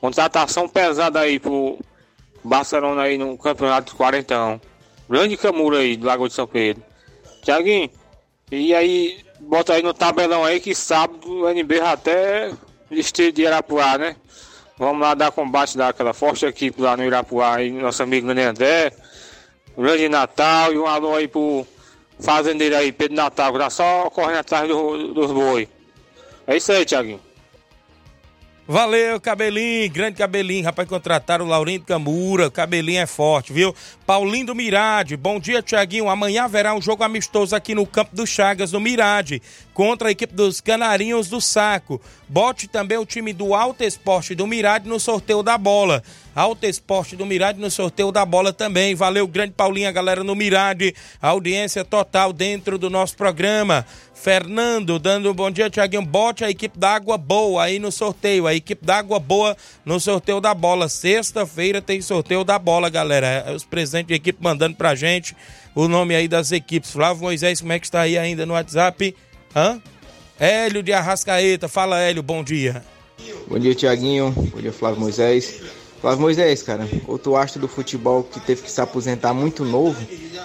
Contratação 0.00 0.66
pesada 0.66 1.20
aí 1.20 1.38
pro 1.38 1.78
Barcelona 2.42 3.02
aí 3.02 3.18
no 3.18 3.36
campeonato 3.36 3.96
quarentão. 3.96 4.60
Grande 5.08 5.36
Camura 5.36 5.78
aí 5.78 5.96
do 5.96 6.06
Lagoa 6.06 6.28
de 6.28 6.34
São 6.34 6.46
Pedro. 6.46 6.82
Tiaguinho, 7.42 7.90
e 8.50 8.74
aí, 8.74 9.20
bota 9.40 9.74
aí 9.74 9.82
no 9.82 9.94
tabelão 9.94 10.44
aí 10.44 10.60
que 10.60 10.74
sábado 10.74 11.28
o 11.30 11.48
NB 11.48 11.80
até 11.80 12.52
distrito 12.90 13.36
de 13.36 13.42
Irapuá, 13.42 13.96
né? 13.96 14.16
Vamos 14.76 15.00
lá 15.02 15.14
dar 15.14 15.30
combate 15.30 15.76
daquela 15.76 16.12
forte 16.12 16.46
equipe 16.46 16.80
lá 16.80 16.96
no 16.96 17.04
Irapuá 17.04 17.56
aí, 17.56 17.70
nosso 17.70 18.02
amigo 18.02 18.26
Grande 18.26 18.42
André. 18.42 18.92
Grande 19.76 20.08
Natal 20.08 20.72
e 20.72 20.78
um 20.78 20.86
alô 20.86 21.14
aí 21.14 21.28
pro 21.28 21.66
fazendeiro 22.18 22.76
aí, 22.76 22.90
Pedro 22.90 23.16
Natal, 23.16 23.52
que 23.52 23.58
tá 23.58 23.70
só 23.70 24.10
correndo 24.10 24.38
atrás 24.38 24.68
do, 24.68 25.14
dos 25.14 25.30
boi. 25.30 25.68
É 26.46 26.56
isso 26.56 26.72
aí, 26.72 26.84
Tiaguinho. 26.84 27.20
Valeu, 28.70 29.20
Cabelinho, 29.20 29.90
grande 29.90 30.14
Cabelinho. 30.14 30.64
Rapaz, 30.64 30.88
contrataram 30.88 31.44
o 31.44 31.48
Laurindo 31.48 31.84
Camura. 31.84 32.48
Cabelinho 32.52 33.00
é 33.00 33.06
forte, 33.06 33.52
viu? 33.52 33.74
Paulinho 34.10 34.46
do 34.46 34.56
Mirade. 34.56 35.16
Bom 35.16 35.38
dia, 35.38 35.62
Tiaguinho. 35.62 36.08
Amanhã 36.08 36.42
haverá 36.42 36.74
um 36.74 36.82
jogo 36.82 37.04
amistoso 37.04 37.54
aqui 37.54 37.76
no 37.76 37.86
Campo 37.86 38.16
do 38.16 38.26
Chagas, 38.26 38.72
no 38.72 38.80
Mirade, 38.80 39.40
contra 39.72 40.08
a 40.08 40.10
equipe 40.10 40.34
dos 40.34 40.60
Canarinhos 40.60 41.28
do 41.28 41.40
Saco. 41.40 42.00
Bote 42.28 42.66
também 42.66 42.98
o 42.98 43.06
time 43.06 43.32
do 43.32 43.54
Alto 43.54 43.84
Esporte 43.84 44.34
do 44.34 44.48
Mirade 44.48 44.88
no 44.88 44.98
sorteio 44.98 45.44
da 45.44 45.56
bola. 45.56 46.02
Alto 46.34 46.66
Esporte 46.66 47.14
do 47.14 47.24
Mirade 47.24 47.60
no 47.60 47.70
sorteio 47.70 48.10
da 48.10 48.24
bola 48.24 48.52
também. 48.52 48.96
Valeu, 48.96 49.28
grande 49.28 49.52
Paulinho, 49.52 49.88
a 49.88 49.92
galera 49.92 50.24
no 50.24 50.34
Mirade. 50.34 50.94
Audiência 51.22 51.84
total 51.84 52.32
dentro 52.32 52.78
do 52.78 52.90
nosso 52.90 53.16
programa. 53.16 53.86
Fernando, 54.14 54.98
dando 54.98 55.30
um 55.30 55.34
bom 55.34 55.50
dia, 55.50 55.70
Tiaguinho. 55.70 56.04
Bote 56.04 56.44
a 56.44 56.50
equipe 56.50 56.78
da 56.78 56.90
Água 56.90 57.16
Boa 57.16 57.64
aí 57.64 57.78
no 57.78 57.90
sorteio. 57.90 58.46
A 58.46 58.54
equipe 58.54 58.84
da 58.84 58.98
Água 58.98 59.18
Boa 59.18 59.56
no 59.84 59.98
sorteio 59.98 60.40
da 60.40 60.54
bola. 60.54 60.88
Sexta-feira 60.88 61.80
tem 61.80 62.02
sorteio 62.02 62.44
da 62.44 62.58
bola, 62.58 62.90
galera. 62.90 63.46
Os 63.56 63.64
presentes 63.64 63.99
de 64.08 64.14
equipe 64.14 64.38
mandando 64.42 64.76
pra 64.76 64.94
gente 64.94 65.36
o 65.74 65.88
nome 65.88 66.14
aí 66.14 66.28
das 66.28 66.52
equipes. 66.52 66.90
Flávio 66.90 67.22
Moisés, 67.22 67.60
como 67.60 67.72
é 67.72 67.78
que 67.78 67.86
está 67.86 68.00
aí 68.00 68.18
ainda 68.18 68.44
no 68.44 68.54
WhatsApp? 68.54 69.14
Hã? 69.54 69.80
Hélio 70.38 70.82
de 70.82 70.92
Arrascaeta. 70.92 71.68
Fala, 71.68 72.00
Hélio, 72.00 72.22
bom 72.22 72.42
dia. 72.42 72.82
Bom 73.46 73.58
dia, 73.58 73.74
Tiaguinho. 73.74 74.30
Bom 74.30 74.60
dia, 74.60 74.72
Flávio 74.72 75.00
Moisés. 75.00 75.60
Flávio 76.00 76.22
Moisés, 76.22 76.62
cara, 76.62 76.88
outro 77.06 77.36
astro 77.36 77.60
do 77.60 77.68
futebol 77.68 78.22
que 78.22 78.40
teve 78.40 78.62
que 78.62 78.70
se 78.70 78.80
aposentar 78.80 79.34
muito 79.34 79.66
novo, 79.66 80.00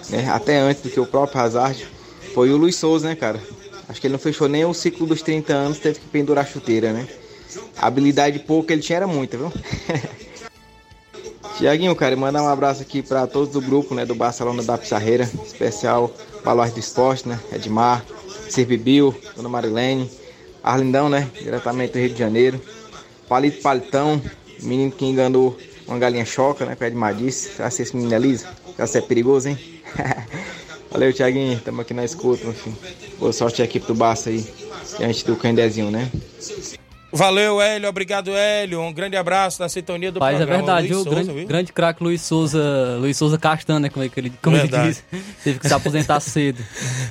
né? 0.09 0.29
Até 0.29 0.57
antes 0.57 0.81
do 0.81 0.89
que 0.89 0.99
o 0.99 1.05
próprio 1.05 1.39
Hazard, 1.39 1.87
foi 2.33 2.51
o 2.51 2.57
Luiz 2.57 2.75
Souza, 2.75 3.07
né, 3.07 3.15
cara? 3.15 3.41
Acho 3.87 4.01
que 4.01 4.07
ele 4.07 4.11
não 4.11 4.19
fechou 4.19 4.49
nem 4.49 4.65
o 4.65 4.73
ciclo 4.73 5.07
dos 5.07 5.21
30 5.21 5.53
anos, 5.53 5.79
teve 5.79 5.99
que 5.99 6.07
pendurar 6.07 6.43
a 6.43 6.47
chuteira, 6.47 6.91
né? 6.91 7.07
A 7.77 7.87
habilidade 7.87 8.39
pouca 8.39 8.73
ele 8.73 8.81
tinha 8.81 8.97
era 8.97 9.07
muita, 9.07 9.37
viu? 9.37 9.53
Tiaguinho, 11.57 11.95
cara, 11.95 12.15
mandar 12.17 12.43
um 12.43 12.49
abraço 12.49 12.81
aqui 12.81 13.01
para 13.01 13.25
todos 13.25 13.49
do 13.49 13.61
grupo, 13.61 13.95
né, 13.95 14.05
do 14.05 14.13
Barcelona 14.13 14.61
da 14.61 14.77
Pissarreira, 14.77 15.29
especial 15.45 16.11
Baluarte 16.43 16.73
do 16.73 16.79
Esporte, 16.79 17.27
né, 17.27 17.39
Edmar, 17.53 18.05
Servibil, 18.49 19.15
Dona 19.35 19.47
Marilene, 19.47 20.11
Arlindão, 20.61 21.07
né, 21.07 21.29
diretamente 21.41 21.93
do 21.93 21.99
Rio 21.99 22.09
de 22.09 22.19
Janeiro, 22.19 22.61
Palito 23.29 23.61
Palitão, 23.61 24.21
menino 24.61 24.91
que 24.91 25.05
enganou 25.05 25.57
uma 25.87 25.97
galinha 25.97 26.25
choca, 26.25 26.65
né, 26.65 26.75
pé 26.75 26.89
de 26.89 26.95
Madice, 26.95 27.55
será 27.55 27.69
que 27.69 27.81
esse 27.81 27.95
menino 27.95 28.13
é 28.13 28.19
liso? 28.19 28.45
Será 28.75 28.87
que 28.87 28.97
é 28.97 29.01
perigoso, 29.01 29.47
hein? 29.47 29.57
Valeu, 30.91 31.13
Thiaguinho. 31.13 31.57
Estamos 31.57 31.81
aqui 31.81 31.93
na 31.93 32.05
escuta, 32.05 32.47
enfim. 32.47 32.73
Boa 33.19 33.33
sorte 33.33 33.61
à 33.61 33.65
equipe 33.65 33.85
do 33.85 33.93
Barça 33.93 34.29
aí. 34.29 34.45
Diante 34.97 35.25
do 35.25 35.35
Candezinho, 35.35 35.91
né? 35.91 36.09
Valeu, 37.15 37.61
Hélio. 37.61 37.87
Obrigado, 37.87 38.31
Hélio. 38.35 38.81
Um 38.81 38.91
grande 38.93 39.15
abraço 39.15 39.61
na 39.61 39.69
sintonia 39.69 40.11
do 40.11 40.19
Paz, 40.19 40.35
é 40.35 40.45
programa. 40.45 40.65
verdade, 40.65 40.93
o 40.93 41.05
grande, 41.05 41.45
grande 41.45 41.73
craque 41.73 42.03
Luiz 42.03 42.21
Souza, 42.21 42.97
Luiz 42.99 43.17
Souza 43.17 43.37
Castanha, 43.37 43.79
né, 43.79 43.89
como, 43.89 44.05
é 44.05 44.09
que 44.09 44.19
ele, 44.19 44.33
como 44.41 44.57
ele 44.57 44.67
diz. 44.67 45.03
Teve 45.43 45.59
que 45.59 45.67
se 45.67 45.73
aposentar 45.73 46.19
cedo. 46.21 46.61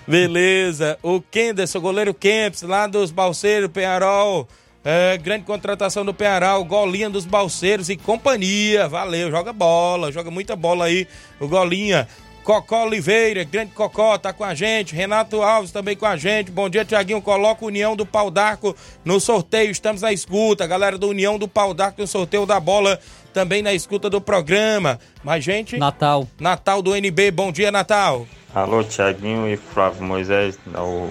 Beleza. 0.06 0.98
O 1.02 1.20
Kenderson, 1.20 1.80
goleiro 1.80 2.12
Kemps, 2.12 2.62
lá 2.62 2.86
dos 2.86 3.10
Balseiros, 3.10 3.70
Penharol. 3.70 4.46
É, 4.86 5.16
grande 5.16 5.44
contratação 5.44 6.04
do 6.04 6.12
Penharol, 6.12 6.62
Golinha 6.62 7.08
dos 7.08 7.24
Balseiros 7.24 7.88
e 7.88 7.96
companhia. 7.96 8.86
Valeu, 8.86 9.30
joga 9.30 9.50
bola, 9.50 10.12
joga 10.12 10.30
muita 10.30 10.54
bola 10.54 10.84
aí, 10.84 11.08
o 11.40 11.48
Golinha. 11.48 12.06
Cocó 12.44 12.84
Oliveira, 12.84 13.42
grande 13.42 13.72
Cocó, 13.72 14.18
tá 14.18 14.30
com 14.30 14.44
a 14.44 14.54
gente. 14.54 14.94
Renato 14.94 15.42
Alves 15.42 15.72
também 15.72 15.96
com 15.96 16.04
a 16.04 16.14
gente. 16.14 16.50
Bom 16.50 16.68
dia, 16.68 16.84
Tiaguinho. 16.84 17.22
Coloca 17.22 17.64
União 17.64 17.96
do 17.96 18.04
Pau 18.04 18.30
d'Arco 18.30 18.76
no 19.02 19.18
sorteio. 19.18 19.70
Estamos 19.70 20.02
na 20.02 20.12
escuta. 20.12 20.66
Galera 20.66 20.98
do 20.98 21.08
União 21.08 21.38
do 21.38 21.48
Pau 21.48 21.72
d'Arco 21.72 22.02
no 22.02 22.06
sorteio 22.06 22.44
da 22.44 22.60
bola. 22.60 23.00
Também 23.32 23.62
na 23.62 23.72
escuta 23.72 24.10
do 24.10 24.20
programa. 24.20 25.00
Mas, 25.24 25.42
gente. 25.42 25.78
Natal. 25.78 26.28
Natal 26.38 26.82
do 26.82 26.94
NB. 26.94 27.30
Bom 27.30 27.50
dia, 27.50 27.72
Natal. 27.72 28.26
Alô, 28.54 28.84
Tiaguinho 28.84 29.48
e 29.48 29.56
Flávio 29.56 30.02
Moisés. 30.02 30.58
O... 30.76 31.08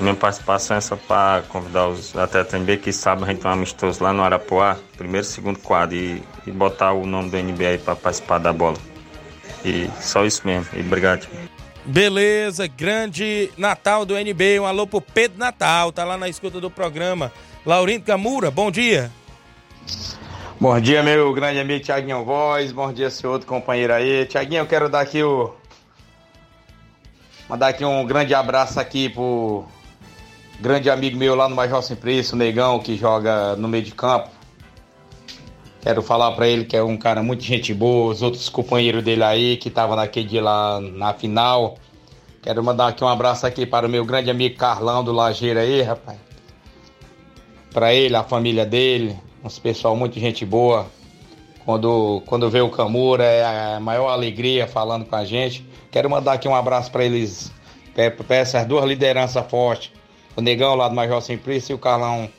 Minha 0.00 0.14
participação 0.14 0.78
é 0.78 0.80
só 0.80 0.96
para 0.96 1.42
convidar 1.42 1.88
os 1.88 2.16
atletas 2.16 2.54
NB 2.54 2.78
que 2.78 2.90
sabem 2.90 3.24
a 3.24 3.28
gente 3.28 3.42
tem 3.42 3.50
um 3.50 3.54
amistoso 3.54 4.02
lá 4.02 4.14
no 4.14 4.22
Arapuá, 4.22 4.78
primeiro 4.96 5.26
e 5.26 5.30
segundo 5.30 5.58
quadro, 5.58 5.94
e, 5.94 6.22
e 6.46 6.50
botar 6.50 6.92
o 6.92 7.06
nome 7.06 7.28
do 7.28 7.36
NB 7.36 7.66
aí 7.66 7.78
para 7.78 7.94
participar 7.94 8.38
da 8.38 8.52
bola. 8.52 8.91
E 9.64 9.88
só 10.00 10.24
isso 10.24 10.46
mesmo. 10.46 10.66
E 10.74 10.80
obrigado. 10.80 11.28
Beleza, 11.84 12.66
grande 12.66 13.50
Natal 13.56 14.04
do 14.04 14.16
NB. 14.16 14.60
Um 14.60 14.66
alô 14.66 14.86
pro 14.86 15.00
Pedro 15.00 15.38
Natal, 15.38 15.92
tá 15.92 16.04
lá 16.04 16.16
na 16.16 16.28
escuta 16.28 16.60
do 16.60 16.70
programa. 16.70 17.32
Laurindo 17.66 18.04
Camura, 18.04 18.50
bom 18.50 18.70
dia. 18.70 19.10
Bom 20.60 20.78
dia, 20.80 21.02
meu 21.02 21.32
grande 21.32 21.58
amigo 21.58 21.84
Tiaguinho 21.84 22.24
Voz. 22.24 22.70
Bom 22.70 22.92
dia, 22.92 23.10
seu 23.10 23.30
outro 23.32 23.48
companheiro 23.48 23.92
aí. 23.92 24.26
Tiaguinho, 24.26 24.60
eu 24.60 24.66
quero 24.66 24.88
dar 24.88 25.00
aqui 25.00 25.22
o. 25.22 25.52
Mandar 27.48 27.68
aqui 27.68 27.84
um 27.84 28.06
grande 28.06 28.32
abraço 28.32 28.78
aqui 28.78 29.08
pro 29.08 29.64
grande 30.60 30.88
amigo 30.88 31.18
meu 31.18 31.34
lá 31.34 31.48
no 31.48 31.56
Major 31.56 31.82
Simplício, 31.82 32.34
o 32.34 32.38
Negão, 32.38 32.78
que 32.78 32.96
joga 32.96 33.56
no 33.56 33.66
meio 33.66 33.82
de 33.82 33.90
campo. 33.90 34.30
Quero 35.82 36.00
falar 36.00 36.30
para 36.32 36.46
ele 36.46 36.64
que 36.64 36.76
é 36.76 36.82
um 36.82 36.96
cara 36.96 37.24
muito 37.24 37.42
gente 37.42 37.74
boa, 37.74 38.12
os 38.12 38.22
outros 38.22 38.48
companheiros 38.48 39.02
dele 39.02 39.24
aí 39.24 39.56
que 39.56 39.66
estavam 39.66 39.96
naquele 39.96 40.28
dia 40.28 40.40
lá 40.40 40.80
na 40.80 41.12
final. 41.12 41.74
Quero 42.40 42.62
mandar 42.62 42.86
aqui 42.86 43.02
um 43.02 43.08
abraço 43.08 43.44
aqui 43.44 43.66
para 43.66 43.88
o 43.88 43.90
meu 43.90 44.04
grande 44.04 44.30
amigo 44.30 44.56
Carlão 44.56 45.02
do 45.02 45.10
Lajeiro 45.10 45.58
aí, 45.58 45.82
rapaz. 45.82 46.18
Para 47.72 47.92
ele, 47.92 48.14
a 48.14 48.22
família 48.22 48.64
dele, 48.64 49.18
uns 49.42 49.58
pessoal 49.58 49.96
muito 49.96 50.20
gente 50.20 50.46
boa. 50.46 50.86
Quando, 51.64 52.22
quando 52.26 52.48
vê 52.48 52.60
o 52.60 52.70
Camura 52.70 53.24
é 53.24 53.74
a 53.74 53.80
maior 53.80 54.10
alegria 54.10 54.68
falando 54.68 55.04
com 55.04 55.16
a 55.16 55.24
gente. 55.24 55.66
Quero 55.90 56.08
mandar 56.08 56.34
aqui 56.34 56.46
um 56.46 56.54
abraço 56.54 56.92
para 56.92 57.04
eles, 57.04 57.50
para 57.92 58.36
essas 58.36 58.64
duas 58.66 58.84
lideranças 58.84 59.44
fortes. 59.50 59.90
O 60.36 60.40
Negão 60.40 60.76
lá 60.76 60.88
do 60.88 60.94
Major 60.94 61.20
Simplício 61.20 61.72
e 61.72 61.74
o 61.74 61.78
Carlão 61.78 62.30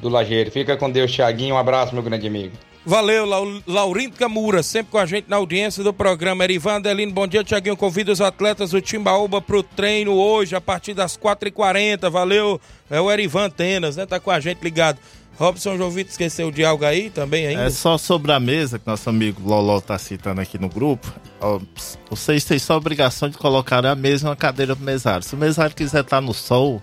do 0.00 0.08
Lajeiro. 0.08 0.50
Fica 0.50 0.76
com 0.76 0.90
Deus, 0.90 1.14
Thiaguinho. 1.14 1.54
Um 1.54 1.58
abraço, 1.58 1.94
meu 1.94 2.02
grande 2.02 2.26
amigo. 2.26 2.56
Valeu, 2.84 3.24
Laurindo 3.64 4.16
Camura, 4.16 4.60
sempre 4.60 4.90
com 4.90 4.98
a 4.98 5.06
gente 5.06 5.30
na 5.30 5.36
audiência 5.36 5.84
do 5.84 5.92
programa. 5.92 6.42
Erivan 6.42 6.76
Adelino, 6.76 7.12
bom 7.12 7.28
dia, 7.28 7.44
Tiaguinho. 7.44 7.76
Convida 7.76 8.10
os 8.10 8.20
atletas 8.20 8.70
do 8.70 8.80
Timbaúba 8.80 9.40
para 9.40 9.56
o 9.56 9.62
treino 9.62 10.12
hoje, 10.12 10.56
a 10.56 10.60
partir 10.60 10.92
das 10.92 11.16
4h40. 11.16 12.10
Valeu, 12.10 12.60
é 12.90 13.00
o 13.00 13.10
Erivan 13.10 13.48
Tenas, 13.50 13.94
né? 13.96 14.04
Tá 14.04 14.18
com 14.18 14.32
a 14.32 14.40
gente 14.40 14.60
ligado. 14.62 14.98
Robson 15.38 15.78
Jovito 15.78 16.10
esqueceu 16.10 16.50
de 16.50 16.64
algo 16.64 16.84
aí 16.84 17.08
também 17.08 17.46
ainda? 17.46 17.62
É 17.62 17.70
só 17.70 17.96
sobre 17.96 18.32
a 18.32 18.40
mesa, 18.40 18.80
que 18.80 18.86
nosso 18.86 19.08
amigo 19.08 19.40
Loló 19.48 19.80
tá 19.80 19.96
citando 19.96 20.40
aqui 20.40 20.58
no 20.58 20.68
grupo. 20.68 21.10
Vocês 22.10 22.44
têm 22.44 22.58
só 22.58 22.74
a 22.74 22.76
obrigação 22.78 23.28
de 23.28 23.38
colocar 23.38 23.86
a 23.86 23.94
mesa 23.94 24.26
e 24.26 24.28
uma 24.28 24.36
cadeira 24.36 24.74
pro 24.74 24.84
mesário. 24.84 25.24
Se 25.24 25.34
o 25.34 25.38
mesário 25.38 25.74
quiser 25.74 26.02
estar 26.02 26.20
no 26.20 26.34
sol, 26.34 26.82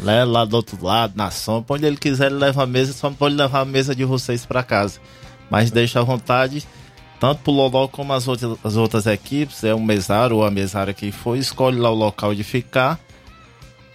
né, 0.00 0.24
lá 0.24 0.44
do 0.44 0.56
outro 0.56 0.82
lado, 0.82 1.12
na 1.16 1.30
sombra, 1.30 1.76
onde 1.76 1.86
ele 1.86 1.96
quiser, 1.96 2.26
ele 2.26 2.36
leva 2.36 2.62
a 2.64 2.66
mesa, 2.66 2.94
só 2.94 3.10
pode 3.10 3.34
levar 3.34 3.60
a 3.60 3.64
mesa 3.64 3.94
de 3.94 4.04
vocês 4.04 4.44
para 4.44 4.62
casa. 4.62 4.98
Mas 5.50 5.70
deixa 5.70 6.00
à 6.00 6.02
vontade, 6.02 6.64
tanto 7.20 7.42
pro 7.42 7.52
Loló 7.52 7.86
como 7.88 8.12
as 8.12 8.26
outras, 8.26 8.58
as 8.64 8.76
outras 8.76 9.06
equipes, 9.06 9.62
é 9.64 9.74
um 9.74 9.82
mesário 9.82 10.36
ou 10.36 10.44
a 10.44 10.50
mesária 10.50 10.92
que 10.92 11.12
for, 11.12 11.36
escolhe 11.36 11.78
lá 11.78 11.90
o 11.90 11.94
local 11.94 12.34
de 12.34 12.42
ficar. 12.44 12.98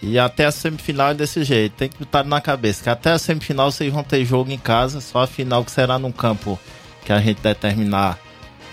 E 0.02 0.18
até 0.18 0.46
a 0.46 0.50
semifinal 0.50 1.10
é 1.10 1.14
desse 1.14 1.44
jeito, 1.44 1.74
tem 1.74 1.88
que 1.88 1.98
botar 1.98 2.24
na 2.24 2.40
cabeça 2.40 2.82
que 2.82 2.88
até 2.88 3.10
a 3.10 3.18
semifinal 3.18 3.70
vocês 3.70 3.92
vão 3.92 4.02
ter 4.02 4.24
jogo 4.24 4.50
em 4.50 4.58
casa, 4.58 5.00
só 5.00 5.24
a 5.24 5.26
final 5.26 5.64
que 5.64 5.70
será 5.70 5.98
num 5.98 6.12
campo 6.12 6.58
que 7.04 7.12
a 7.12 7.20
gente 7.20 7.42
determinar 7.42 8.18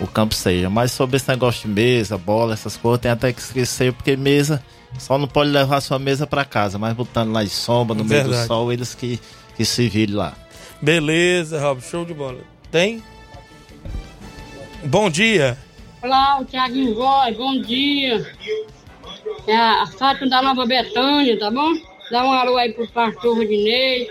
o 0.00 0.06
campo 0.06 0.34
seja. 0.34 0.70
Mas 0.70 0.92
sobre 0.92 1.16
esse 1.16 1.28
negócio 1.28 1.68
de 1.68 1.74
mesa, 1.74 2.16
bola, 2.16 2.54
essas 2.54 2.76
coisas, 2.76 3.00
tem 3.00 3.10
até 3.10 3.32
que 3.32 3.40
esquecer, 3.40 3.92
porque 3.92 4.16
mesa 4.16 4.62
só 4.98 5.18
não 5.18 5.28
pode 5.28 5.50
levar 5.50 5.80
sua 5.80 5.98
mesa 5.98 6.26
para 6.26 6.44
casa, 6.44 6.78
mas 6.78 6.94
botando 6.94 7.32
lá 7.32 7.44
em 7.44 7.48
sombra, 7.48 7.94
no 7.94 8.04
meio 8.04 8.22
do 8.22 8.30
Verdade. 8.30 8.48
sol, 8.48 8.72
eles 8.72 8.94
que, 8.94 9.20
que 9.56 9.64
se 9.64 9.88
virem 9.88 10.14
lá. 10.14 10.32
Beleza, 10.80 11.60
Rob, 11.60 11.82
show 11.82 12.04
de 12.04 12.14
bola. 12.14 12.38
Tem? 12.70 13.02
Bom 14.84 15.08
dia. 15.08 15.56
Olá, 16.02 16.38
o 16.40 16.44
Thiaguinho 16.44 16.94
Voz, 16.94 17.36
bom 17.36 17.60
dia. 17.62 18.30
É 19.46 19.56
a 19.56 19.86
Fátima 19.86 20.28
da 20.28 20.42
Nova 20.42 20.66
Betânia, 20.66 21.38
tá 21.38 21.50
bom? 21.50 21.72
Dá 22.10 22.24
um 22.24 22.32
alô 22.32 22.58
aí 22.58 22.72
pro 22.72 22.86
pastor 22.88 23.36
Rodinei, 23.36 24.08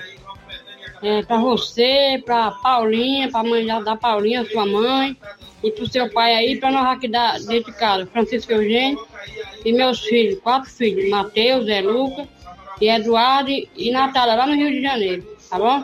é, 1.03 1.22
pra 1.22 1.38
você, 1.38 2.22
pra 2.26 2.51
Paulinha, 2.51 3.30
pra 3.30 3.43
mãe 3.43 3.66
da, 3.66 3.95
Paulinha, 3.95 4.43
sua 4.45 4.66
mãe, 4.66 5.16
e 5.64 5.72
pro 5.72 5.88
seu 5.88 6.10
pai 6.12 6.34
aí, 6.34 6.60
pra 6.60 6.72
nós 6.72 6.88
aqui 6.88 7.08
da, 7.08 7.38
dentro 7.38 7.72
de 7.72 7.78
casa, 7.78 8.08
Francisco 8.08 8.51
Eugênio, 8.51 9.05
e 9.64 9.72
meus 9.72 9.99
filhos, 10.01 10.39
quatro 10.39 10.70
filhos, 10.70 11.10
Matheus, 11.10 11.66
Zé 11.66 11.82
Luca, 11.82 12.28
e 12.82 12.89
Eduardo 12.89 13.49
e 13.51 13.91
Natália, 13.91 14.36
lá 14.36 14.47
no 14.47 14.55
Rio 14.55 14.72
de 14.72 14.82
Janeiro, 14.82 15.38
tá 15.47 15.58
bom? 15.60 15.84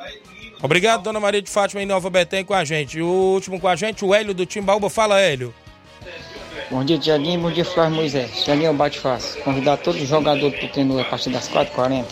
Obrigado, 0.64 1.04
dona 1.04 1.20
Maria 1.20 1.42
de 1.42 1.50
Fátima 1.50 1.84
em 1.84 1.86
Nova 1.86 2.10
Betém 2.10 2.46
com 2.46 2.54
a 2.54 2.64
gente. 2.64 3.02
O 3.02 3.06
último 3.06 3.60
com 3.60 3.68
a 3.68 3.76
gente, 3.76 4.06
o 4.06 4.16
Hélio 4.16 4.34
do 4.34 4.46
Timbaúba. 4.46 4.90
Fala, 4.90 5.20
Hélio. 5.20 5.54
Bom 6.74 6.84
dia, 6.84 6.98
Tiaguinho. 6.98 7.40
Bom 7.40 7.52
dia, 7.52 7.64
Flávio 7.64 7.98
Moisés. 7.98 8.44
Tiaguinho 8.44 8.66
é 8.66 8.72
o 8.72 8.74
Bate 8.74 8.98
Fácil. 9.00 9.40
Convidar 9.44 9.78
todo 9.78 9.96
jogador 10.04 10.50
do 10.50 10.58
Tutenu 10.58 11.00
a 11.00 11.06
partir 11.06 11.30
das 11.30 11.48
4h40. 11.48 12.04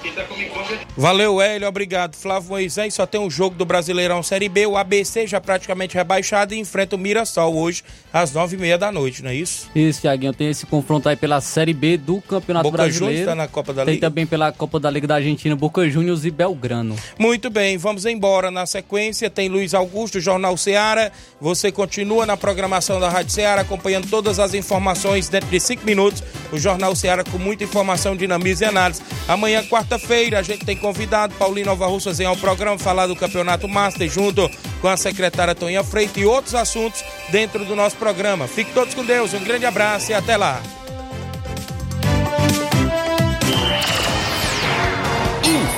Valeu, 0.95 1.41
Hélio. 1.41 1.67
Obrigado. 1.67 2.15
Flávio 2.15 2.49
Moisés 2.49 2.93
só 2.93 3.07
tem 3.07 3.19
um 3.19 3.27
jogo 3.27 3.55
do 3.55 3.65
Brasileirão 3.65 4.21
Série 4.21 4.47
B. 4.47 4.67
O 4.67 4.77
ABC 4.77 5.25
já 5.25 5.41
praticamente 5.41 5.95
rebaixado 5.95 6.53
e 6.53 6.59
enfrenta 6.59 6.95
o 6.95 6.99
Mirassol 6.99 7.55
hoje 7.55 7.83
às 8.13 8.33
nove 8.33 8.55
e 8.55 8.59
meia 8.59 8.77
da 8.77 8.91
noite, 8.91 9.23
não 9.23 9.31
é 9.31 9.35
isso? 9.35 9.67
Isso, 9.73 10.01
Thiaguinho, 10.01 10.31
tem 10.31 10.49
esse 10.51 10.67
confronto 10.67 11.09
aí 11.09 11.15
pela 11.15 11.41
Série 11.41 11.73
B 11.73 11.97
do 11.97 12.21
Campeonato 12.21 12.69
Boca 12.69 12.83
Juniors 12.83 12.99
Brasileiro. 12.99 13.25
tá 13.31 13.35
na 13.35 13.47
Copa 13.47 13.73
da 13.73 13.83
tem 13.83 13.95
Liga. 13.95 14.07
também 14.09 14.27
pela 14.27 14.51
Copa 14.51 14.79
da 14.79 14.91
Liga 14.91 15.07
da 15.07 15.15
Argentina, 15.15 15.55
Boca 15.55 15.89
Juniors 15.89 16.23
e 16.23 16.29
Belgrano. 16.29 16.95
Muito 17.17 17.49
bem, 17.49 17.79
vamos 17.79 18.05
embora. 18.05 18.51
Na 18.51 18.67
sequência 18.67 19.27
tem 19.27 19.49
Luiz 19.49 19.73
Augusto, 19.73 20.19
Jornal 20.19 20.55
Seara. 20.55 21.11
Você 21.39 21.71
continua 21.71 22.27
na 22.27 22.37
programação 22.37 22.99
da 22.99 23.09
Rádio 23.09 23.31
Seara, 23.31 23.61
acompanhando 23.61 24.07
todas 24.07 24.37
as 24.37 24.50
informações 24.53 25.29
dentro 25.29 25.49
de 25.49 25.59
cinco 25.59 25.85
minutos. 25.85 26.23
O 26.51 26.57
Jornal 26.57 26.95
Seara 26.95 27.23
com 27.23 27.37
muita 27.37 27.63
informação, 27.63 28.15
dinamismo 28.15 28.65
e 28.65 28.69
análise. 28.69 29.01
Amanhã, 29.27 29.63
quarta-feira, 29.63 30.39
a 30.39 30.43
gente 30.43 30.65
tem 30.65 30.75
convidado 30.75 31.33
Paulinho 31.35 31.67
Nova 31.67 31.87
Russas 31.87 32.19
em 32.19 32.25
ao 32.25 32.35
programa 32.35 32.77
falar 32.77 33.07
do 33.07 33.15
Campeonato 33.15 33.67
Master 33.67 34.09
junto 34.09 34.49
com 34.81 34.87
a 34.87 34.97
secretária 34.97 35.55
Toninha 35.55 35.83
Freitas 35.83 36.17
e 36.17 36.25
outros 36.25 36.55
assuntos 36.55 37.03
dentro 37.29 37.63
do 37.65 37.75
nosso 37.75 37.95
programa. 37.95 38.47
Fiquem 38.47 38.73
todos 38.73 38.93
com 38.93 39.05
Deus, 39.05 39.33
um 39.33 39.43
grande 39.43 39.65
abraço 39.65 40.11
e 40.11 40.13
até 40.13 40.35
lá. 40.35 40.61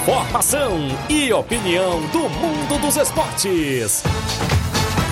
Informação 0.04 0.98
e 1.10 1.32
opinião 1.32 2.02
do 2.08 2.30
mundo 2.30 2.78
dos 2.82 2.98
esportes. 2.98 4.04